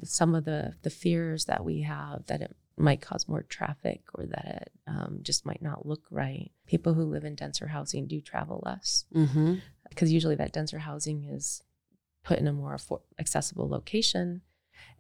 some 0.04 0.36
of 0.36 0.46
the 0.46 0.74
the 0.84 0.90
fears 0.90 1.46
that 1.46 1.64
we 1.64 1.82
have 1.82 2.26
that 2.28 2.42
it 2.42 2.56
might 2.78 3.02
cause 3.02 3.28
more 3.28 3.44
traffic 3.44 4.02
or 4.16 4.26
that 4.26 4.46
it 4.64 4.72
um, 4.88 5.20
just 5.22 5.46
might 5.46 5.62
not 5.62 5.86
look 5.86 6.02
right. 6.10 6.52
People 6.68 6.94
who 6.94 7.04
live 7.04 7.24
in 7.24 7.36
denser 7.36 7.68
housing 7.68 8.08
do 8.08 8.22
travel 8.22 8.62
less 8.66 9.06
Mm-hmm. 9.14 9.56
because 9.90 10.12
usually 10.12 10.36
that 10.36 10.54
denser 10.54 10.80
housing 10.80 11.24
is 11.26 11.62
put 12.24 12.40
in 12.40 12.48
a 12.48 12.54
more 12.54 12.78
accessible 13.20 13.68
location. 13.70 14.42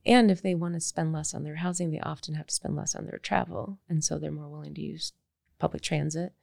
And 0.05 0.29
if 0.29 0.41
they 0.41 0.53
want 0.55 0.73
to 0.75 0.79
spend 0.79 1.13
less 1.13 1.33
on 1.33 1.43
their 1.43 1.55
housing, 1.55 1.91
they 1.91 1.99
often 1.99 2.35
have 2.35 2.47
to 2.47 2.53
spend 2.53 2.75
less 2.75 2.95
on 2.95 3.05
their 3.05 3.19
travel. 3.19 3.79
And 3.89 4.03
so 4.03 4.17
they're 4.17 4.31
more 4.31 4.49
willing 4.49 4.73
to 4.75 4.81
use 4.81 5.13
public 5.59 5.81
transit 5.81 6.33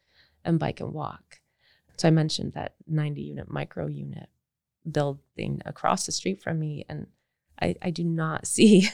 and 0.45 0.59
bike 0.59 0.81
and 0.81 0.93
walk. 0.93 1.41
So 1.97 2.09
I 2.09 2.13
mentioned 2.13 2.53
that 2.55 2.75
90 2.87 3.21
unit 3.21 3.51
micro 3.51 3.87
unit 3.87 4.29
building 4.91 5.61
across 5.65 6.07
the 6.07 6.13
street 6.13 6.41
from 6.43 6.59
me. 6.59 6.85
And 6.89 7.09
I, 7.61 7.75
I 7.83 7.91
do 7.91 8.05
not 8.05 8.47
see 8.55 8.89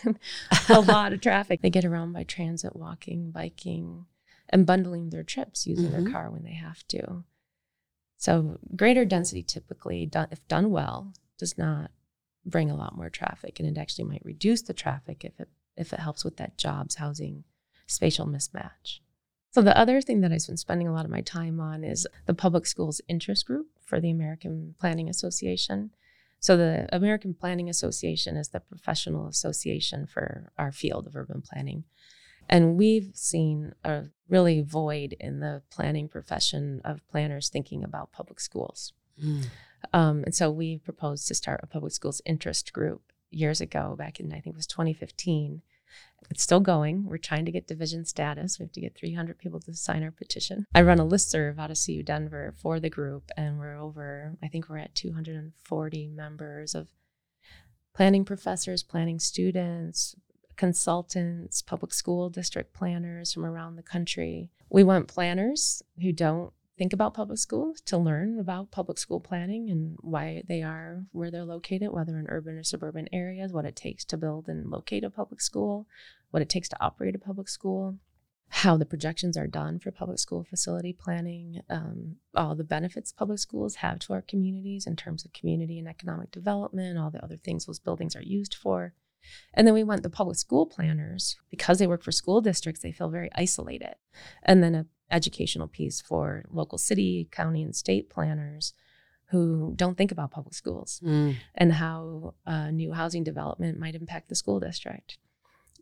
a 0.69 0.81
lot 0.81 1.13
of 1.13 1.21
traffic. 1.21 1.61
They 1.63 1.71
get 1.71 1.85
around 1.85 2.13
by 2.13 2.25
transit, 2.25 2.75
walking, 2.77 3.31
biking, 3.31 4.07
and 4.49 4.67
bundling 4.67 5.11
their 5.11 5.23
trips 5.23 5.67
using 5.67 5.87
Mhm. 5.89 5.93
their 5.93 6.13
car 6.13 6.31
when 6.31 6.45
they 6.45 6.55
have 6.55 6.87
to. 6.89 7.25
So, 8.17 8.59
greater 8.75 9.05
density 9.05 9.43
typically, 9.43 10.09
if 10.31 10.47
done 10.49 10.71
well, 10.71 11.13
does 11.39 11.59
not 11.59 11.91
bring 12.47 12.71
a 12.71 12.77
lot 12.77 12.97
more 12.97 13.11
traffic, 13.11 13.59
and 13.61 13.69
it 13.69 13.79
actually 13.81 14.05
might 14.05 14.25
reduce 14.25 14.63
the 14.63 14.75
traffic 14.75 15.25
if 15.25 15.39
it 15.41 15.49
if 15.77 15.93
it 15.93 15.99
helps 15.99 16.25
with 16.25 16.37
that 16.37 16.57
jobs, 16.57 16.95
housing, 16.95 17.43
spatial 17.87 18.27
mismatch. 18.27 19.01
So 19.51 19.61
the 19.61 19.77
other 19.77 20.01
thing 20.01 20.21
that 20.21 20.33
I've 20.33 20.47
been 20.47 20.57
spending 20.57 20.87
a 20.87 20.93
lot 20.93 21.05
of 21.05 21.11
my 21.11 21.21
time 21.21 21.59
on 21.61 21.83
is 21.83 22.07
the 22.27 22.35
public 22.35 22.65
schools 22.67 23.01
interest 23.09 23.45
group 23.47 23.67
for 23.85 24.01
the 24.01 24.11
American 24.11 24.75
Planning 24.79 25.09
Association. 25.09 25.91
So 26.41 26.57
the 26.57 26.87
American 26.93 27.35
Planning 27.35 27.69
Association 27.71 28.37
is 28.37 28.49
the 28.49 28.61
professional 28.61 29.29
association 29.29 30.07
for 30.07 30.53
our 30.59 30.73
field 30.73 31.07
of 31.07 31.17
urban 31.17 31.43
planning. 31.43 31.85
And 32.49 32.77
we've 32.77 33.11
seen 33.15 33.73
a 33.85 34.05
really 34.29 34.61
void 34.61 35.17
in 35.19 35.41
the 35.41 35.63
planning 35.71 36.09
profession 36.09 36.81
of 36.85 37.07
planners 37.09 37.49
thinking 37.49 37.83
about 37.83 38.13
public 38.13 38.41
schools. 38.41 38.93
Mm. 39.23 39.47
Um, 39.93 40.25
and 40.25 40.35
so 40.35 40.51
we 40.51 40.79
proposed 40.79 41.29
to 41.29 41.35
start 41.35 41.61
a 41.63 41.67
public 41.67 41.93
schools 41.93 42.21
interest 42.25 42.73
group 42.73 43.13
years 43.31 43.61
ago, 43.61 43.95
back 43.97 44.21
in 44.21 44.29
I 44.29 44.41
think 44.41 44.55
it 44.55 44.57
was 44.57 44.67
2015. 44.67 45.63
It's 46.31 46.43
still 46.43 46.61
going. 46.61 47.05
We're 47.05 47.19
trying 47.19 47.45
to 47.45 47.53
get 47.53 47.67
division 47.67 48.05
status. 48.05 48.59
We 48.59 48.65
have 48.65 48.73
to 48.73 48.81
get 48.81 48.97
300 48.97 49.39
people 49.39 49.61
to 49.61 49.75
sign 49.75 50.03
our 50.03 50.11
petition. 50.11 50.67
I 50.75 50.83
run 50.83 50.99
a 50.99 51.05
list 51.05 51.31
serve 51.31 51.59
out 51.59 51.71
of 51.71 51.79
CU 51.85 52.03
Denver 52.03 52.55
for 52.57 52.81
the 52.81 52.91
group, 52.91 53.31
and 53.37 53.59
we're 53.59 53.77
over, 53.77 54.37
I 54.43 54.49
think 54.49 54.69
we're 54.69 54.79
at 54.79 54.95
240 54.95 56.09
members 56.09 56.75
of 56.75 56.89
planning 57.95 58.25
professors, 58.25 58.83
planning 58.83 59.19
students, 59.19 60.17
consultants, 60.57 61.63
public 61.63 61.93
school 61.93 62.31
district 62.31 62.75
planners 62.75 63.33
from 63.33 63.45
around 63.45 63.77
the 63.77 63.83
country. 63.83 64.51
We 64.71 64.83
want 64.83 65.09
planners 65.09 65.83
who 66.01 66.13
don't 66.13 66.53
think 66.77 66.93
about 66.93 67.15
public 67.15 67.39
schools 67.39 67.81
to 67.83 67.97
learn 67.97 68.39
about 68.39 68.71
public 68.71 68.99
school 68.99 69.21
planning 69.21 69.71
and 69.71 69.97
why 70.01 70.43
they 70.49 70.63
are 70.63 71.05
where 71.13 71.31
they're 71.31 71.45
located, 71.45 71.93
whether 71.93 72.19
in 72.19 72.27
urban 72.29 72.57
or 72.57 72.65
suburban 72.65 73.09
areas, 73.13 73.53
what 73.53 73.65
it 73.65 73.77
takes 73.77 74.05
to 74.07 74.17
build 74.17 74.49
and 74.49 74.71
locate 74.71 75.05
a 75.05 75.11
public 75.11 75.41
school, 75.41 75.87
what 76.31 76.43
it 76.43 76.49
takes 76.49 76.69
to 76.69 76.77
operate 76.81 77.15
a 77.15 77.19
public 77.19 77.49
school, 77.49 77.99
how 78.49 78.77
the 78.77 78.87
projections 78.87 79.37
are 79.37 79.47
done 79.47 79.79
for 79.79 79.91
public 79.91 80.19
school 80.19 80.45
facility 80.45 80.93
planning, 80.93 81.61
um, 81.71 82.17
all 82.35 82.55
the 82.55 82.65
benefits 82.65 83.13
public 83.13 83.39
schools 83.39 83.77
have 83.77 83.99
to 84.01 84.13
our 84.13 84.23
communities 84.23 84.87
in 84.87 84.97
terms 84.97 85.25
of 85.25 85.33
community 85.33 85.79
and 85.79 85.89
economic 85.89 86.31
development, 86.31 86.99
all 86.99 87.11
the 87.11 87.23
other 87.23 87.37
things 87.37 87.67
those 87.67 87.79
buildings 87.79 88.17
are 88.17 88.23
used 88.23 88.55
for. 88.55 88.95
And 89.55 89.67
then 89.67 89.75
we 89.75 89.85
went 89.85 90.03
the 90.03 90.11
public 90.11 90.37
school 90.37 90.67
planners 90.67 91.37
because 91.51 91.79
they 91.79 91.87
work 91.87 92.03
for 92.03 92.13
school 92.13 92.41
districts, 92.41 92.83
they 92.83 92.93
feel 92.93 93.09
very 93.09 93.31
isolated. 93.35 93.95
And 94.43 94.63
then 94.63 94.75
a 94.75 94.87
educational 95.15 95.69
piece 95.69 96.01
for 96.01 96.45
local 96.51 96.77
city, 96.77 97.29
county, 97.31 97.63
and 97.63 97.75
state 97.75 98.11
planners 98.11 98.75
who 99.31 99.73
don't 99.77 99.97
think 99.97 100.13
about 100.13 100.31
public 100.31 100.55
schools 100.55 101.01
mm. 101.03 101.35
and 101.55 101.73
how 101.73 102.35
uh, 102.47 102.71
new 102.71 102.93
housing 102.93 103.25
development 103.25 103.79
might 103.79 103.95
impact 103.95 104.29
the 104.29 104.35
school 104.35 104.61
district 104.61 105.19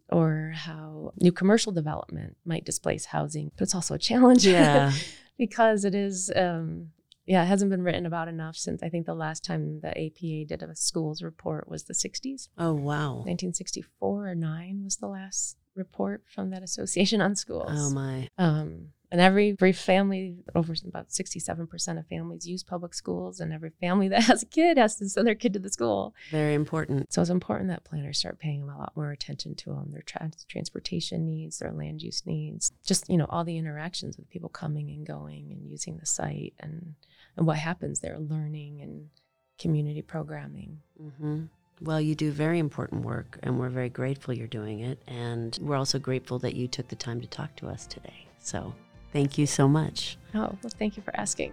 or 0.09 0.53
how 0.55 1.13
new 1.21 1.33
commercial 1.33 1.73
development 1.73 2.37
might 2.45 2.65
displace 2.65 3.07
housing. 3.07 3.51
But 3.57 3.65
it's 3.65 3.75
also 3.75 3.95
a 3.95 3.99
challenge 3.99 4.47
yeah. 4.47 4.93
because 5.39 5.85
it 5.85 5.95
is, 5.95 6.31
um, 6.37 6.91
yeah, 7.27 7.43
it 7.43 7.47
hasn't 7.47 7.71
been 7.71 7.83
written 7.83 8.07
about 8.07 8.29
enough 8.29 8.57
since 8.57 8.83
I 8.83 8.89
think 8.89 9.07
the 9.07 9.15
last 9.15 9.45
time 9.45 9.81
the 9.81 9.91
APA 9.91 10.47
did 10.47 10.63
a 10.63 10.77
schools 10.77 11.23
report 11.23 11.69
was 11.69 11.85
the 11.85 11.95
60s. 11.95 12.49
Oh, 12.59 12.75
wow. 12.75 13.17
1964 13.17 14.29
or 14.29 14.35
9 14.35 14.81
was 14.85 14.97
the 14.97 15.09
last 15.09 15.57
report 15.75 16.23
from 16.27 16.51
that 16.51 16.63
association 16.63 17.21
on 17.21 17.35
schools. 17.35 17.71
Oh, 17.71 17.91
my. 17.91 18.29
Um, 18.39 18.89
and 19.13 19.21
every, 19.21 19.51
every 19.51 19.75
family, 19.75 20.37
over 20.55 20.75
about 20.89 21.11
67% 21.11 21.99
of 21.99 22.07
families 22.07 22.47
use 22.47 22.63
public 22.63 22.95
schools, 22.95 23.41
and 23.41 23.53
every 23.53 23.71
family 23.79 24.09
that 24.09 24.23
has 24.23 24.43
a 24.43 24.47
kid 24.47 24.79
has 24.79 24.97
to 24.97 25.09
send 25.09 25.27
their 25.27 25.35
kid 25.35 25.53
to 25.53 25.59
the 25.59 25.69
school. 25.69 26.15
Very 26.31 26.55
important. 26.55 27.13
So 27.13 27.21
it's 27.21 27.31
important 27.31 27.69
that 27.69 27.85
planners 27.85 28.17
start 28.17 28.39
paying 28.39 28.63
a 28.63 28.67
lot 28.67 28.95
more 28.97 29.11
attention 29.11 29.55
to 29.57 29.71
them, 29.71 29.91
their 29.93 30.01
tra- 30.01 30.31
transportation 30.49 31.27
needs, 31.27 31.59
their 31.59 31.73
land 31.73 32.01
use 32.01 32.23
needs, 32.25 32.73
just, 32.87 33.11
you 33.11 33.19
know, 33.19 33.27
all 33.29 33.45
the 33.45 33.59
interactions 33.59 34.17
with 34.17 34.31
people 34.31 34.49
coming 34.49 34.89
and 34.89 35.07
going 35.07 35.53
and 35.53 35.71
using 35.71 35.99
the 35.99 36.07
site 36.07 36.55
and, 36.59 36.95
and 37.37 37.47
what 37.47 37.59
happens 37.59 38.01
there, 38.01 38.19
learning 38.19 38.81
and 38.81 39.11
community 39.59 40.01
programming. 40.01 40.79
Mm-hmm. 40.99 41.43
Well, 41.83 42.01
you 42.01 42.15
do 42.15 42.31
very 42.31 42.59
important 42.59 43.05
work, 43.05 43.39
and 43.43 43.59
we're 43.59 43.69
very 43.69 43.91
grateful 43.91 44.33
you're 44.33 44.47
doing 44.47 44.81
it. 44.81 45.03
And 45.07 45.59
we're 45.61 45.77
also 45.77 45.99
grateful 45.99 46.39
that 46.39 46.55
you 46.55 46.67
took 46.67 46.89
the 46.89 46.97
time 46.97 47.21
to 47.21 47.27
talk 47.27 47.55
to 47.57 47.69
us 47.69 47.87
today. 47.87 48.27
So 48.39 48.73
Thank 49.13 49.39
you 49.39 49.47
so 49.47 49.69
much. 49.69 50.17
Oh, 50.35 50.57
well, 50.63 50.73
thank 50.79 50.97
you 50.97 51.03
for 51.03 51.15
asking. 51.17 51.53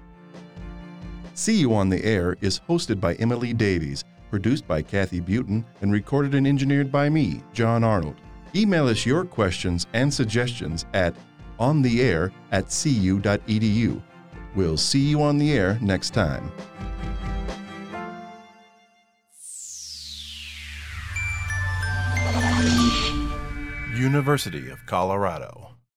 CU 1.35 1.73
on 1.73 1.89
the 1.89 2.03
Air 2.03 2.37
is 2.41 2.61
hosted 2.67 2.99
by 2.99 3.13
Emily 3.15 3.53
Davies, 3.53 4.03
produced 4.29 4.67
by 4.67 4.81
Kathy 4.81 5.21
Butin, 5.21 5.63
and 5.81 5.91
recorded 5.91 6.35
and 6.35 6.47
engineered 6.47 6.91
by 6.91 7.09
me, 7.09 7.41
John 7.53 7.83
Arnold. 7.83 8.15
Email 8.55 8.87
us 8.87 9.05
your 9.05 9.25
questions 9.25 9.87
and 9.93 10.13
suggestions 10.13 10.85
at 10.93 11.15
ontheair 11.59 12.31
at 12.51 12.65
cu.edu. 12.65 14.01
We'll 14.55 14.77
see 14.77 14.99
you 14.99 15.21
on 15.21 15.37
the 15.37 15.53
air 15.53 15.77
next 15.81 16.11
time. 16.11 16.51
University 23.95 24.69
of 24.69 24.85
Colorado. 24.85 25.68